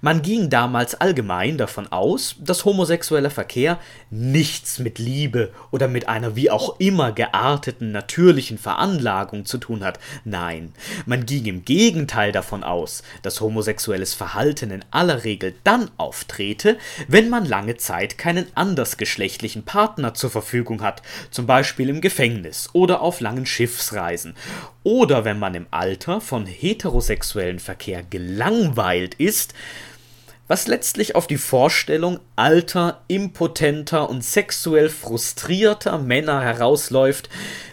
man 0.00 0.22
ging 0.22 0.50
damals 0.50 0.94
allgemein 0.94 1.58
davon 1.58 1.90
aus, 1.90 2.36
dass 2.38 2.64
homosexueller 2.64 3.30
Verkehr 3.30 3.78
nichts 4.10 4.78
mit 4.78 4.98
Liebe 4.98 5.52
oder 5.70 5.88
mit 5.88 6.08
einer 6.08 6.36
wie 6.36 6.50
auch 6.50 6.78
immer 6.78 7.12
gearteten 7.12 7.92
natürlichen 7.92 8.58
Veranlagung 8.58 9.44
zu 9.44 9.58
tun 9.58 9.84
hat. 9.84 9.98
Nein, 10.24 10.72
man 11.06 11.26
ging 11.26 11.46
im 11.46 11.64
Gegenteil 11.64 12.32
davon 12.32 12.64
aus, 12.64 13.02
dass 13.22 13.40
homosexuelles 13.40 14.14
Verhalten 14.14 14.70
in 14.70 14.84
aller 14.90 15.24
Regel 15.24 15.54
dann 15.64 15.90
auftrete, 15.96 16.78
wenn 17.08 17.28
man 17.28 17.44
lange 17.44 17.76
Zeit 17.76 18.18
keinen 18.18 18.46
andersgeschlechtlichen 18.54 19.64
Partner 19.64 20.14
zur 20.14 20.30
Verfügung 20.30 20.82
hat, 20.82 21.02
zum 21.30 21.46
Beispiel 21.46 21.88
im 21.88 22.00
Gefängnis 22.00 22.70
oder 22.72 23.00
auf 23.00 23.20
langen 23.20 23.46
Schiffsreisen, 23.46 24.34
oder 24.84 25.24
wenn 25.24 25.38
man 25.38 25.54
im 25.54 25.66
Alter 25.70 26.20
von 26.20 26.46
heterosexuellen 26.46 27.58
Verkehr 27.58 28.02
gelangweilt 28.02 29.14
ist, 29.14 29.54
was 30.48 30.66
letztlich 30.66 31.14
auf 31.14 31.26
die 31.26 31.38
Vorstellung 31.38 32.20
alter, 32.36 33.02
impotenter 33.08 34.10
und 34.10 34.24
sexuell 34.24 34.90
frustrierter 34.90 35.98
Männer 35.98 36.42
herausläuft, 36.42 37.30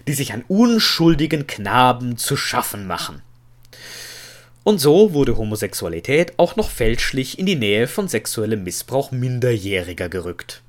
die 0.08 0.14
sich 0.14 0.34
an 0.34 0.46
unschuldigen 0.48 1.48
Knaben 1.48 2.18
zu 2.18 2.38
schaffen 2.38 2.88
machen. 2.88 3.22
Und 4.64 4.80
so 4.80 5.14
wurde 5.14 5.36
Homosexualität 5.36 6.34
auch 6.38 6.56
noch 6.56 6.70
fälschlich 6.70 7.40
in 7.40 7.48
die 7.48 7.56
Nähe 7.56 7.88
von 7.88 8.08
sexuellem 8.08 8.64
Missbrauch 8.64 9.12
Minderjähriger 9.12 10.10
gerückt. 10.10 10.62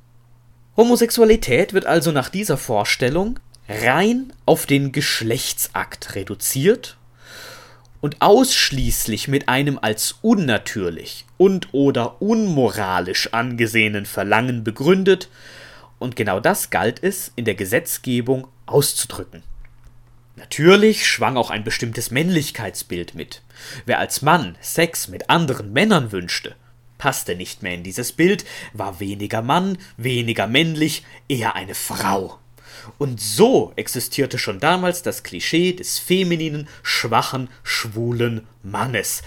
Homosexualität 0.76 1.74
wird 1.74 1.86
also 1.86 2.10
nach 2.10 2.30
dieser 2.30 2.56
Vorstellung 2.56 3.38
rein 3.70 4.32
auf 4.46 4.66
den 4.66 4.90
Geschlechtsakt 4.90 6.16
reduziert 6.16 6.96
und 8.00 8.16
ausschließlich 8.20 9.28
mit 9.28 9.48
einem 9.48 9.78
als 9.80 10.16
unnatürlich 10.22 11.24
und 11.36 11.68
oder 11.72 12.20
unmoralisch 12.20 13.32
angesehenen 13.32 14.06
Verlangen 14.06 14.64
begründet, 14.64 15.28
und 16.00 16.16
genau 16.16 16.40
das 16.40 16.70
galt 16.70 17.02
es 17.02 17.30
in 17.36 17.44
der 17.44 17.54
Gesetzgebung 17.54 18.48
auszudrücken. 18.64 19.42
Natürlich 20.34 21.06
schwang 21.06 21.36
auch 21.36 21.50
ein 21.50 21.62
bestimmtes 21.62 22.10
Männlichkeitsbild 22.10 23.14
mit. 23.14 23.42
Wer 23.84 23.98
als 23.98 24.22
Mann 24.22 24.56
Sex 24.62 25.08
mit 25.08 25.28
anderen 25.28 25.74
Männern 25.74 26.10
wünschte, 26.10 26.56
passte 26.96 27.36
nicht 27.36 27.62
mehr 27.62 27.74
in 27.74 27.82
dieses 27.82 28.12
Bild, 28.12 28.46
war 28.72 28.98
weniger 28.98 29.42
Mann, 29.42 29.76
weniger 29.98 30.46
männlich, 30.46 31.04
eher 31.28 31.54
eine 31.54 31.74
Frau. 31.74 32.39
Und 32.98 33.20
so 33.20 33.72
existierte 33.76 34.38
schon 34.38 34.60
damals 34.60 35.02
das 35.02 35.22
Klischee 35.22 35.72
des 35.72 35.98
femininen, 35.98 36.68
schwachen, 36.82 37.48
schwulen 37.62 38.46
Mannes. 38.62 39.22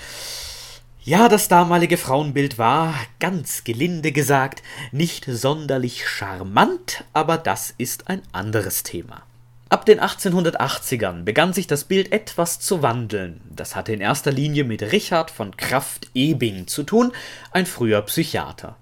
Ja, 1.05 1.27
das 1.27 1.49
damalige 1.49 1.97
Frauenbild 1.97 2.57
war, 2.57 2.93
ganz 3.19 3.65
gelinde 3.65 4.13
gesagt, 4.13 4.63
nicht 4.93 5.25
sonderlich 5.27 6.07
charmant, 6.07 7.03
aber 7.11 7.37
das 7.37 7.73
ist 7.77 8.07
ein 8.07 8.21
anderes 8.31 8.83
Thema. 8.83 9.23
Ab 9.67 9.85
den 9.85 9.99
1880ern 9.99 11.23
begann 11.23 11.51
sich 11.51 11.67
das 11.67 11.83
Bild 11.83 12.11
etwas 12.11 12.59
zu 12.59 12.83
wandeln. 12.83 13.41
Das 13.49 13.75
hatte 13.75 13.91
in 13.91 14.01
erster 14.01 14.31
Linie 14.31 14.63
mit 14.63 14.81
Richard 14.93 15.31
von 15.31 15.57
Kraft-Ebing 15.57 16.67
zu 16.67 16.83
tun, 16.83 17.11
ein 17.51 17.65
früher 17.65 18.01
Psychiater. 18.03 18.77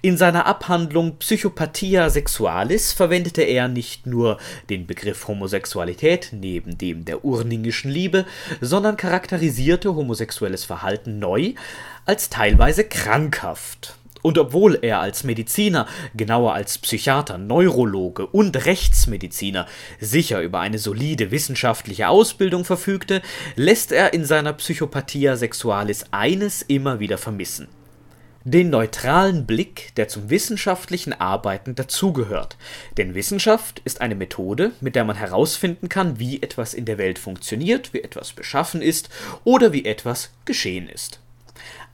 In 0.00 0.16
seiner 0.16 0.46
Abhandlung 0.46 1.16
Psychopathia 1.18 2.10
sexualis 2.10 2.92
verwendete 2.92 3.42
er 3.42 3.68
nicht 3.68 4.06
nur 4.06 4.38
den 4.70 4.86
Begriff 4.86 5.28
Homosexualität 5.28 6.30
neben 6.32 6.78
dem 6.78 7.04
der 7.04 7.24
urningischen 7.24 7.90
Liebe, 7.90 8.26
sondern 8.60 8.96
charakterisierte 8.96 9.94
homosexuelles 9.94 10.64
Verhalten 10.64 11.18
neu 11.18 11.54
als 12.06 12.30
teilweise 12.30 12.84
krankhaft. 12.84 13.96
Und 14.22 14.38
obwohl 14.38 14.78
er 14.82 15.00
als 15.00 15.24
Mediziner, 15.24 15.86
genauer 16.14 16.54
als 16.54 16.78
Psychiater, 16.78 17.38
Neurologe 17.38 18.26
und 18.26 18.66
Rechtsmediziner 18.66 19.66
sicher 20.00 20.40
über 20.40 20.60
eine 20.60 20.78
solide 20.78 21.32
wissenschaftliche 21.32 22.08
Ausbildung 22.08 22.64
verfügte, 22.64 23.20
lässt 23.56 23.90
er 23.90 24.14
in 24.14 24.24
seiner 24.24 24.52
Psychopathia 24.52 25.36
sexualis 25.36 26.04
eines 26.12 26.62
immer 26.62 27.00
wieder 27.00 27.18
vermissen 27.18 27.68
den 28.44 28.70
neutralen 28.70 29.46
Blick, 29.46 29.94
der 29.96 30.08
zum 30.08 30.30
wissenschaftlichen 30.30 31.12
Arbeiten 31.12 31.74
dazugehört. 31.74 32.56
Denn 32.96 33.14
Wissenschaft 33.14 33.80
ist 33.84 34.00
eine 34.00 34.14
Methode, 34.14 34.72
mit 34.80 34.96
der 34.96 35.04
man 35.04 35.16
herausfinden 35.16 35.88
kann, 35.88 36.18
wie 36.18 36.42
etwas 36.42 36.74
in 36.74 36.84
der 36.84 36.98
Welt 36.98 37.18
funktioniert, 37.18 37.92
wie 37.92 38.02
etwas 38.02 38.32
beschaffen 38.32 38.82
ist 38.82 39.08
oder 39.44 39.72
wie 39.72 39.84
etwas 39.84 40.30
geschehen 40.44 40.88
ist. 40.88 41.20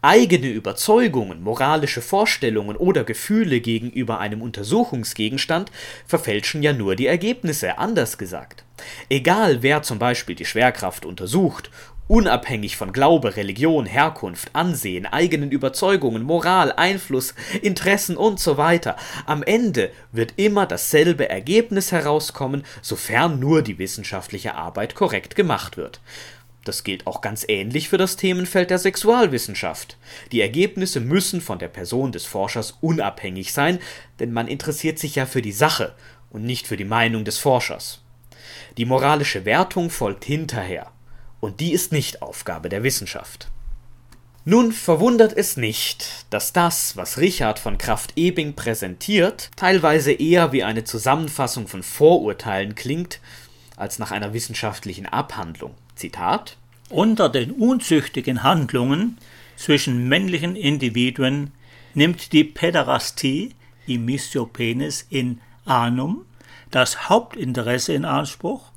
Eigene 0.00 0.46
Überzeugungen, 0.46 1.42
moralische 1.42 2.00
Vorstellungen 2.00 2.76
oder 2.76 3.02
Gefühle 3.02 3.61
gegenüber 3.61 4.20
einem 4.20 4.42
Untersuchungsgegenstand 4.42 5.72
verfälschen 6.06 6.62
ja 6.62 6.72
nur 6.72 6.94
die 6.94 7.08
Ergebnisse, 7.08 7.78
anders 7.78 8.16
gesagt. 8.16 8.62
Egal 9.11 9.62
wer 9.62 9.82
zum 9.82 9.98
Beispiel 9.98 10.37
die 10.37 10.44
Schwerkraft 10.44 11.04
untersucht 11.04 11.70
unabhängig 12.09 12.77
von 12.77 12.92
Glaube, 12.92 13.37
Religion, 13.37 13.87
Herkunft, 13.87 14.51
Ansehen, 14.55 15.07
eigenen 15.07 15.51
Überzeugungen, 15.53 16.23
Moral, 16.23 16.73
Einfluss, 16.73 17.35
Interessen 17.62 18.16
und 18.16 18.40
so 18.40 18.57
weiter. 18.57 18.97
Am 19.27 19.42
Ende 19.42 19.92
wird 20.11 20.35
immer 20.37 20.66
dasselbe 20.66 21.29
Ergebnis 21.29 21.92
herauskommen, 21.92 22.64
sofern 22.83 23.38
nur 23.38 23.62
die 23.62 23.79
wissenschaftliche 23.79 24.55
Arbeit 24.55 24.94
korrekt 24.94 25.37
gemacht 25.37 25.77
wird. 25.77 26.01
Das 26.64 26.85
gilt 26.85 27.07
auch 27.07 27.21
ganz 27.21 27.44
ähnlich 27.49 27.88
für 27.88 27.97
das 27.97 28.16
Themenfeld 28.16 28.71
der 28.71 28.79
Sexualwissenschaft. 28.79 29.97
Die 30.33 30.40
Ergebnisse 30.40 31.01
müssen 31.01 31.40
von 31.40 31.59
der 31.59 31.68
Person 31.68 32.12
des 32.12 32.27
Forschers 32.27 32.77
unabhängig 32.81 33.53
sein, 33.53 33.79
denn 34.18 34.33
man 34.33 34.49
interessiert 34.49 34.99
sich 34.99 35.14
ja 35.14 35.25
für 35.25 35.40
die 35.40 35.53
Sache 35.53 35.94
und 36.31 36.44
nicht 36.44 36.66
für 36.66 36.77
die 36.77 36.85
Meinung 36.85 37.25
des 37.25 37.38
Forschers. 37.38 38.03
Die 38.77 38.85
moralische 38.85 39.44
Wertung 39.44 39.88
folgt 39.88 40.25
hinterher 40.25 40.90
und 41.40 41.61
die 41.61 41.72
ist 41.72 41.92
nicht 41.92 42.22
Aufgabe 42.22 42.68
der 42.68 42.83
Wissenschaft. 42.83 43.48
Nun 44.44 44.72
verwundert 44.72 45.37
es 45.37 45.59
nicht, 45.59 46.24
dass 46.31 46.55
das, 46.55 46.96
was 46.96 47.18
Richard 47.18 47.59
von 47.59 47.77
Kraft-Ebing 47.77 48.55
präsentiert, 48.55 49.51
teilweise 49.57 50.12
eher 50.12 50.53
wie 50.53 50.64
eine 50.64 50.85
Zusammenfassung 50.85 51.68
von 51.68 51.83
Vorurteilen 51.83 52.74
klingt, 52.74 53.20
als 53.77 53.98
nach 53.98 54.11
einer 54.11 54.33
wissenschaftlichen 54.33 55.05
Abhandlung. 55.07 55.74
Zitat 55.96 56.57
Unter 56.88 57.29
den 57.29 57.51
unzüchtigen 57.51 58.42
Handlungen 58.42 59.18
zwischen 59.57 60.09
männlichen 60.09 60.57
Individuen 60.57 61.53
nimmt 61.92 62.33
die 62.33 62.44
Päderastie, 62.44 63.55
Imissio 63.87 64.46
penis 64.46 65.07
in 65.11 65.40
anum, 65.66 66.24
das 66.70 67.09
Hauptinteresse 67.09 67.92
in 67.92 68.05
Anspruch 68.05 68.70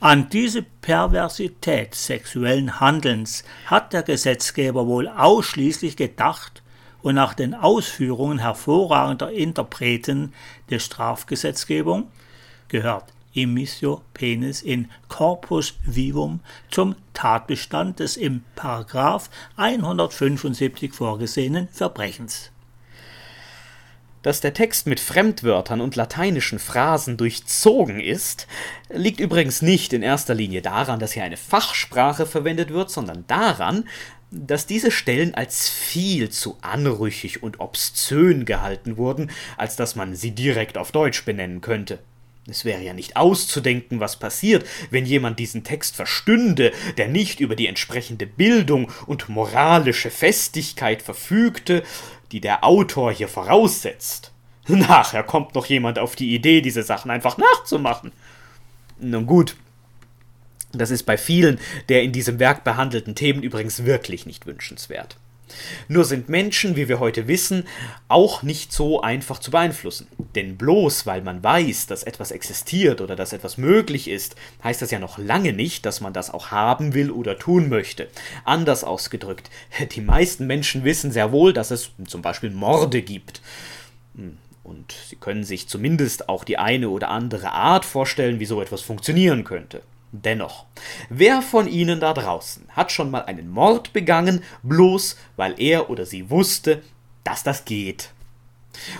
an 0.00 0.28
diese 0.28 0.62
Perversität 0.62 1.94
sexuellen 1.94 2.78
Handelns 2.78 3.42
hat 3.66 3.92
der 3.92 4.04
Gesetzgeber 4.04 4.86
wohl 4.86 5.08
ausschließlich 5.08 5.96
gedacht 5.96 6.62
und 7.02 7.16
nach 7.16 7.34
den 7.34 7.54
Ausführungen 7.54 8.38
hervorragender 8.38 9.32
Interpreten 9.32 10.32
der 10.70 10.78
Strafgesetzgebung 10.78 12.08
gehört 12.68 13.12
Immissio 13.32 14.02
penis 14.14 14.62
in 14.62 14.88
corpus 15.08 15.74
vivum 15.84 16.40
zum 16.70 16.94
Tatbestand 17.12 17.98
des 17.98 18.16
im 18.16 18.42
Paragraph 18.54 19.30
175 19.56 20.92
vorgesehenen 20.92 21.68
Verbrechens. 21.72 22.52
Dass 24.22 24.40
der 24.40 24.52
Text 24.52 24.86
mit 24.86 24.98
Fremdwörtern 24.98 25.80
und 25.80 25.94
lateinischen 25.94 26.58
Phrasen 26.58 27.16
durchzogen 27.16 28.00
ist, 28.00 28.48
liegt 28.90 29.20
übrigens 29.20 29.62
nicht 29.62 29.92
in 29.92 30.02
erster 30.02 30.34
Linie 30.34 30.60
daran, 30.60 30.98
dass 30.98 31.12
hier 31.12 31.22
eine 31.22 31.36
Fachsprache 31.36 32.26
verwendet 32.26 32.70
wird, 32.70 32.90
sondern 32.90 33.24
daran, 33.28 33.84
dass 34.30 34.66
diese 34.66 34.90
Stellen 34.90 35.34
als 35.34 35.68
viel 35.68 36.30
zu 36.30 36.58
anrüchig 36.60 37.42
und 37.42 37.60
obszön 37.60 38.44
gehalten 38.44 38.96
wurden, 38.96 39.30
als 39.56 39.76
dass 39.76 39.94
man 39.94 40.14
sie 40.14 40.32
direkt 40.32 40.76
auf 40.76 40.92
Deutsch 40.92 41.24
benennen 41.24 41.60
könnte. 41.60 42.00
Es 42.50 42.64
wäre 42.64 42.82
ja 42.82 42.94
nicht 42.94 43.16
auszudenken, 43.16 44.00
was 44.00 44.18
passiert, 44.18 44.66
wenn 44.90 45.04
jemand 45.04 45.38
diesen 45.38 45.64
Text 45.64 45.96
verstünde, 45.96 46.72
der 46.96 47.08
nicht 47.08 47.40
über 47.40 47.54
die 47.54 47.66
entsprechende 47.66 48.26
Bildung 48.26 48.90
und 49.06 49.28
moralische 49.28 50.10
Festigkeit 50.10 51.02
verfügte, 51.02 51.82
die 52.32 52.40
der 52.40 52.64
Autor 52.64 53.12
hier 53.12 53.28
voraussetzt. 53.28 54.32
Nachher 54.68 55.22
kommt 55.22 55.54
noch 55.54 55.66
jemand 55.66 55.98
auf 55.98 56.16
die 56.16 56.34
Idee, 56.34 56.60
diese 56.60 56.82
Sachen 56.82 57.10
einfach 57.10 57.38
nachzumachen. 57.38 58.12
Nun 59.00 59.26
gut. 59.26 59.56
Das 60.72 60.90
ist 60.90 61.04
bei 61.04 61.16
vielen 61.16 61.58
der 61.88 62.02
in 62.02 62.12
diesem 62.12 62.38
Werk 62.38 62.62
behandelten 62.64 63.14
Themen 63.14 63.42
übrigens 63.42 63.84
wirklich 63.84 64.26
nicht 64.26 64.44
wünschenswert. 64.44 65.16
Nur 65.88 66.04
sind 66.04 66.28
Menschen, 66.28 66.76
wie 66.76 66.88
wir 66.88 67.00
heute 67.00 67.28
wissen, 67.28 67.64
auch 68.08 68.42
nicht 68.42 68.72
so 68.72 69.00
einfach 69.00 69.38
zu 69.38 69.50
beeinflussen. 69.50 70.06
Denn 70.34 70.56
bloß 70.56 71.06
weil 71.06 71.22
man 71.22 71.42
weiß, 71.42 71.86
dass 71.86 72.02
etwas 72.02 72.30
existiert 72.30 73.00
oder 73.00 73.16
dass 73.16 73.32
etwas 73.32 73.58
möglich 73.58 74.08
ist, 74.08 74.36
heißt 74.62 74.82
das 74.82 74.90
ja 74.90 74.98
noch 74.98 75.18
lange 75.18 75.52
nicht, 75.52 75.86
dass 75.86 76.00
man 76.00 76.12
das 76.12 76.30
auch 76.30 76.50
haben 76.50 76.94
will 76.94 77.10
oder 77.10 77.38
tun 77.38 77.68
möchte. 77.68 78.08
Anders 78.44 78.84
ausgedrückt, 78.84 79.50
die 79.92 80.00
meisten 80.00 80.46
Menschen 80.46 80.84
wissen 80.84 81.12
sehr 81.12 81.32
wohl, 81.32 81.52
dass 81.52 81.70
es 81.70 81.90
zum 82.06 82.22
Beispiel 82.22 82.50
Morde 82.50 83.02
gibt. 83.02 83.40
Und 84.64 84.94
sie 85.08 85.16
können 85.16 85.44
sich 85.44 85.68
zumindest 85.68 86.28
auch 86.28 86.44
die 86.44 86.58
eine 86.58 86.90
oder 86.90 87.08
andere 87.08 87.52
Art 87.52 87.84
vorstellen, 87.84 88.38
wie 88.38 88.46
so 88.46 88.60
etwas 88.60 88.82
funktionieren 88.82 89.44
könnte. 89.44 89.82
Dennoch, 90.10 90.64
wer 91.10 91.42
von 91.42 91.68
Ihnen 91.68 92.00
da 92.00 92.14
draußen 92.14 92.66
hat 92.70 92.92
schon 92.92 93.10
mal 93.10 93.24
einen 93.24 93.50
Mord 93.50 93.92
begangen, 93.92 94.42
bloß 94.62 95.16
weil 95.36 95.54
er 95.60 95.90
oder 95.90 96.06
sie 96.06 96.30
wusste, 96.30 96.82
dass 97.24 97.42
das 97.42 97.66
geht? 97.66 98.12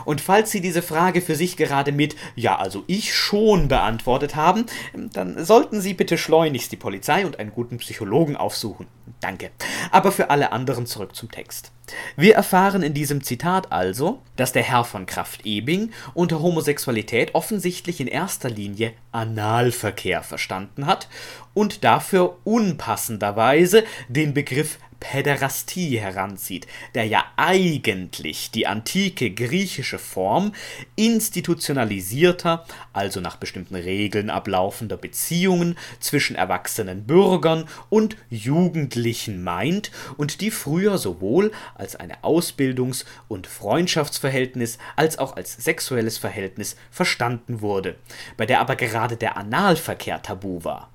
Und 0.04 0.20
falls 0.20 0.50
Sie 0.50 0.60
diese 0.60 0.82
Frage 0.82 1.20
für 1.20 1.34
sich 1.34 1.56
gerade 1.56 1.92
mit 1.92 2.16
Ja, 2.34 2.56
also 2.56 2.84
ich 2.86 3.14
schon 3.14 3.68
beantwortet 3.68 4.36
haben, 4.36 4.66
dann 5.12 5.44
sollten 5.44 5.80
Sie 5.80 5.94
bitte 5.94 6.18
schleunigst 6.18 6.72
die 6.72 6.76
Polizei 6.76 7.26
und 7.26 7.38
einen 7.38 7.52
guten 7.52 7.78
Psychologen 7.78 8.36
aufsuchen. 8.36 8.86
Danke. 9.20 9.50
Aber 9.90 10.12
für 10.12 10.30
alle 10.30 10.52
anderen 10.52 10.86
zurück 10.86 11.14
zum 11.16 11.30
Text. 11.30 11.72
Wir 12.16 12.34
erfahren 12.34 12.82
in 12.82 12.94
diesem 12.94 13.22
Zitat 13.22 13.72
also, 13.72 14.20
dass 14.36 14.52
der 14.52 14.62
Herr 14.62 14.84
von 14.84 15.06
Kraft-Ebing 15.06 15.90
unter 16.14 16.42
Homosexualität 16.42 17.34
offensichtlich 17.34 18.00
in 18.00 18.06
erster 18.06 18.50
Linie 18.50 18.92
Analverkehr 19.10 20.22
verstanden 20.22 20.86
hat 20.86 21.08
und 21.54 21.84
dafür 21.84 22.36
unpassenderweise 22.44 23.84
den 24.08 24.34
Begriff 24.34 24.78
Päderastie 25.00 25.98
heranzieht, 25.98 26.66
der 26.94 27.04
ja 27.04 27.24
eigentlich 27.37 28.50
die 28.50 28.66
antike 28.66 29.30
griechische 29.30 29.98
Form 29.98 30.52
institutionalisierter, 30.96 32.64
also 32.92 33.20
nach 33.20 33.37
bestimmten 33.37 33.76
Regeln 33.76 34.30
ablaufender 34.30 34.96
Beziehungen 34.96 35.78
zwischen 36.00 36.37
erwachsenen 36.37 37.04
Bürgern 37.04 37.66
und 37.88 38.16
Jugendlichen 38.28 39.42
meint 39.42 39.90
und 40.16 40.40
die 40.40 40.50
früher 40.50 40.98
sowohl 40.98 41.52
als 41.74 41.96
eine 41.96 42.22
Ausbildungs- 42.22 43.04
und 43.28 43.46
Freundschaftsverhältnis 43.46 44.78
als 44.96 45.18
auch 45.18 45.37
als 45.37 45.56
sexuelles 45.56 46.18
Verhältnis 46.18 46.76
verstanden 46.90 47.61
wurde, 47.61 47.96
bei 48.37 48.46
der 48.46 48.61
aber 48.61 48.76
gerade 48.76 49.16
der 49.16 49.37
Analverkehr 49.37 50.22
tabu 50.22 50.64
war. 50.64 50.90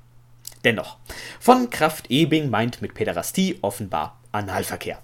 Dennoch, 0.63 0.97
von 1.39 1.69
Kraft-Ebing 1.69 2.49
meint 2.49 2.82
mit 2.82 2.93
Päderastie 2.93 3.60
offenbar 3.62 4.19
Analverkehr. 4.32 5.02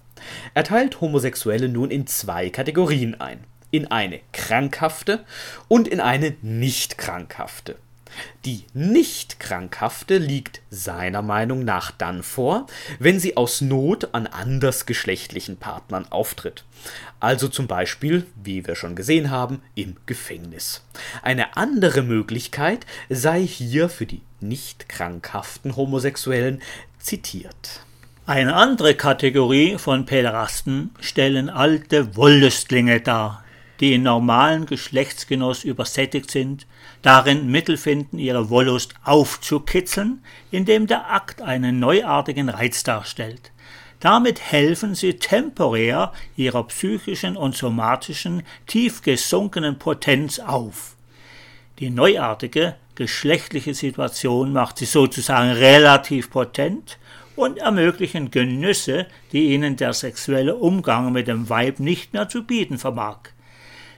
Er 0.54 0.64
teilt 0.64 1.00
Homosexuelle 1.00 1.68
nun 1.68 1.90
in 1.90 2.06
zwei 2.06 2.50
Kategorien 2.50 3.20
ein. 3.20 3.44
In 3.70 3.90
eine 3.90 4.20
krankhafte 4.32 5.24
und 5.68 5.86
in 5.86 6.00
eine 6.00 6.34
nicht 6.42 6.98
krankhafte. 6.98 7.76
Die 8.44 8.64
nicht 8.74 9.40
krankhafte 9.40 10.18
liegt 10.18 10.60
seiner 10.70 11.22
Meinung 11.22 11.64
nach 11.64 11.90
dann 11.90 12.22
vor, 12.22 12.66
wenn 12.98 13.20
sie 13.20 13.36
aus 13.36 13.60
Not 13.60 14.14
an 14.14 14.26
andersgeschlechtlichen 14.26 15.56
Partnern 15.56 16.06
auftritt. 16.10 16.64
Also 17.20 17.48
zum 17.48 17.66
Beispiel, 17.66 18.26
wie 18.42 18.66
wir 18.66 18.74
schon 18.74 18.96
gesehen 18.96 19.30
haben, 19.30 19.62
im 19.74 19.96
Gefängnis. 20.06 20.82
Eine 21.22 21.56
andere 21.56 22.02
Möglichkeit 22.02 22.86
sei 23.08 23.42
hier 23.42 23.88
für 23.88 24.06
die 24.06 24.22
nicht 24.40 24.88
krankhaften 24.88 25.76
Homosexuellen 25.76 26.62
zitiert. 26.98 27.80
Eine 28.26 28.54
andere 28.54 28.94
Kategorie 28.94 29.76
von 29.76 30.06
Päderasten 30.06 30.94
stellen 31.00 31.50
alte 31.50 32.16
Wollüstlinge 32.16 33.00
dar, 33.00 33.44
die 33.80 33.94
in 33.94 34.02
normalen 34.02 34.66
Geschlechtsgenuss 34.66 35.64
übersättigt 35.64 36.30
sind, 36.30 36.66
darin 37.02 37.50
Mittel 37.50 37.76
finden, 37.76 38.18
ihre 38.18 38.50
Wollust 38.50 38.94
aufzukitzeln, 39.04 40.22
indem 40.50 40.86
der 40.86 41.10
Akt 41.10 41.40
einen 41.40 41.80
neuartigen 41.80 42.50
Reiz 42.50 42.82
darstellt. 42.84 43.50
Damit 43.98 44.40
helfen 44.40 44.94
sie 44.94 45.14
temporär 45.14 46.12
ihrer 46.36 46.64
psychischen 46.64 47.36
und 47.36 47.56
somatischen 47.56 48.42
tief 48.66 49.02
gesunkenen 49.02 49.78
Potenz 49.78 50.38
auf. 50.38 50.96
Die 51.78 51.90
neuartige 51.90 52.76
geschlechtliche 52.94 53.72
Situation 53.74 54.52
macht 54.52 54.78
sie 54.78 54.84
sozusagen 54.84 55.52
relativ 55.52 56.30
potent 56.30 56.98
und 57.36 57.58
ermöglichen 57.58 58.30
Genüsse, 58.30 59.06
die 59.32 59.54
ihnen 59.54 59.76
der 59.76 59.94
sexuelle 59.94 60.56
Umgang 60.56 61.12
mit 61.12 61.26
dem 61.26 61.48
Weib 61.48 61.80
nicht 61.80 62.12
mehr 62.12 62.28
zu 62.28 62.44
bieten 62.44 62.78
vermag. 62.78 63.18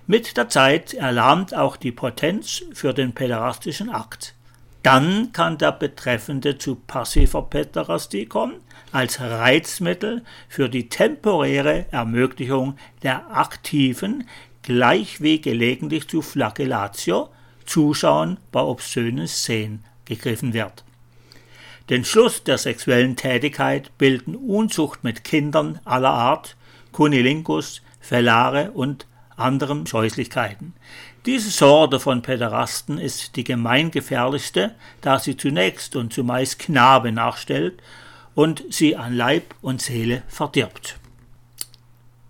Mit 0.06 0.36
der 0.36 0.48
Zeit 0.48 0.94
erlahmt 0.94 1.54
auch 1.54 1.76
die 1.76 1.92
Potenz 1.92 2.64
für 2.72 2.92
den 2.92 3.12
päderastischen 3.12 3.88
Akt. 3.88 4.34
Dann 4.82 5.30
kann 5.32 5.58
der 5.58 5.70
Betreffende 5.70 6.58
zu 6.58 6.74
passiver 6.74 7.42
Päderastie 7.42 8.26
kommen, 8.26 8.54
als 8.90 9.20
Reizmittel 9.20 10.24
für 10.48 10.68
die 10.68 10.88
temporäre 10.88 11.86
Ermöglichung 11.92 12.76
der 13.04 13.36
aktiven, 13.36 14.28
gleich 14.62 15.20
wie 15.20 15.40
gelegentlich 15.40 16.08
zu 16.08 16.20
Flagellatio, 16.20 17.28
Zuschauen 17.64 18.38
bei 18.50 18.60
obszönen 18.60 19.28
Szenen 19.28 19.84
gegriffen 20.04 20.52
wird. 20.52 20.84
Den 21.90 22.04
Schluss 22.04 22.42
der 22.42 22.58
sexuellen 22.58 23.14
Tätigkeit 23.14 23.96
bilden 23.98 24.34
Unzucht 24.34 25.04
mit 25.04 25.22
Kindern 25.22 25.78
aller 25.84 26.10
Art, 26.10 26.56
Cunilingus, 26.90 27.82
Fellare 28.00 28.72
und 28.72 29.06
anderen 29.36 29.86
Scheußlichkeiten. 29.86 30.74
Diese 31.26 31.50
Sorte 31.50 32.00
von 32.00 32.22
Päderasten 32.22 32.98
ist 32.98 33.36
die 33.36 33.44
gemeingefährlichste, 33.44 34.74
da 35.00 35.18
sie 35.18 35.36
zunächst 35.36 35.96
und 35.96 36.12
zumeist 36.12 36.58
Knabe 36.58 37.12
nachstellt 37.12 37.82
und 38.34 38.64
sie 38.70 38.96
an 38.96 39.14
Leib 39.14 39.54
und 39.62 39.80
Seele 39.82 40.22
verdirbt. 40.28 40.98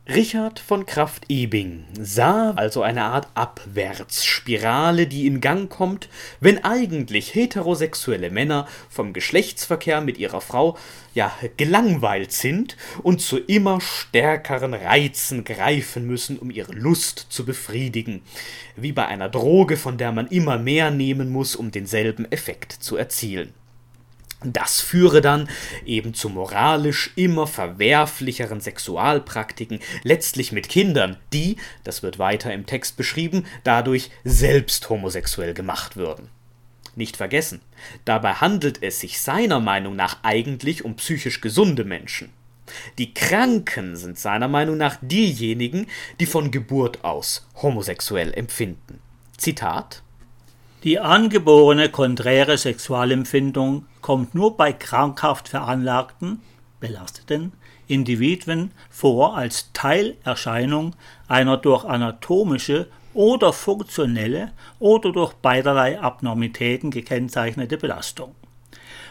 Richard 0.08 0.58
von 0.58 0.84
Kraft-Ebing 0.84 1.84
sah 1.96 2.50
also 2.54 2.82
eine 2.82 3.04
Art 3.04 3.28
Abwärtsspirale, 3.34 5.06
die 5.06 5.28
in 5.28 5.40
Gang 5.40 5.70
kommt, 5.70 6.08
wenn 6.40 6.64
eigentlich 6.64 7.36
heterosexuelle 7.36 8.28
Männer 8.28 8.66
vom 8.90 9.12
Geschlechtsverkehr 9.12 10.00
mit 10.00 10.18
ihrer 10.18 10.40
Frau 10.40 10.76
ja 11.14 11.32
gelangweilt 11.56 12.32
sind 12.32 12.76
und 13.04 13.20
zu 13.20 13.38
immer 13.38 13.80
stärkeren 13.80 14.74
Reizen 14.74 15.44
greifen 15.44 16.04
müssen, 16.04 16.36
um 16.36 16.50
ihre 16.50 16.72
Lust 16.72 17.26
zu 17.28 17.44
befriedigen, 17.44 18.22
wie 18.74 18.90
bei 18.90 19.06
einer 19.06 19.28
Droge, 19.28 19.76
von 19.76 19.98
der 19.98 20.10
man 20.10 20.26
immer 20.26 20.58
mehr 20.58 20.90
nehmen 20.90 21.30
muss, 21.30 21.54
um 21.54 21.70
denselben 21.70 22.30
Effekt 22.32 22.72
zu 22.72 22.96
erzielen. 22.96 23.54
Das 24.44 24.80
führe 24.80 25.20
dann 25.20 25.48
eben 25.84 26.14
zu 26.14 26.28
moralisch 26.28 27.12
immer 27.16 27.46
verwerflicheren 27.46 28.60
Sexualpraktiken, 28.60 29.80
letztlich 30.02 30.52
mit 30.52 30.68
Kindern, 30.68 31.16
die, 31.32 31.56
das 31.84 32.02
wird 32.02 32.18
weiter 32.18 32.52
im 32.52 32.66
Text 32.66 32.96
beschrieben, 32.96 33.44
dadurch 33.64 34.10
selbst 34.24 34.88
homosexuell 34.88 35.54
gemacht 35.54 35.96
würden. 35.96 36.28
Nicht 36.94 37.16
vergessen, 37.16 37.60
dabei 38.04 38.34
handelt 38.34 38.82
es 38.82 39.00
sich 39.00 39.20
seiner 39.20 39.60
Meinung 39.60 39.96
nach 39.96 40.18
eigentlich 40.22 40.84
um 40.84 40.96
psychisch 40.96 41.40
gesunde 41.40 41.84
Menschen. 41.84 42.30
Die 42.98 43.14
Kranken 43.14 43.96
sind 43.96 44.18
seiner 44.18 44.48
Meinung 44.48 44.76
nach 44.76 44.98
diejenigen, 45.00 45.86
die 46.20 46.26
von 46.26 46.50
Geburt 46.50 47.04
aus 47.04 47.46
homosexuell 47.56 48.32
empfinden. 48.34 49.00
Zitat 49.36 50.01
die 50.84 50.98
angeborene 50.98 51.90
konträre 51.90 52.58
Sexualempfindung 52.58 53.86
kommt 54.00 54.34
nur 54.34 54.56
bei 54.56 54.72
krankhaft 54.72 55.48
veranlagten, 55.48 56.40
belasteten 56.80 57.52
Individuen 57.86 58.72
vor 58.90 59.36
als 59.36 59.70
Teilerscheinung 59.72 60.96
einer 61.28 61.56
durch 61.56 61.84
anatomische 61.84 62.88
oder 63.14 63.52
funktionelle 63.52 64.52
oder 64.80 65.12
durch 65.12 65.34
beiderlei 65.34 66.00
Abnormitäten 66.00 66.90
gekennzeichnete 66.90 67.76
Belastung. 67.76 68.34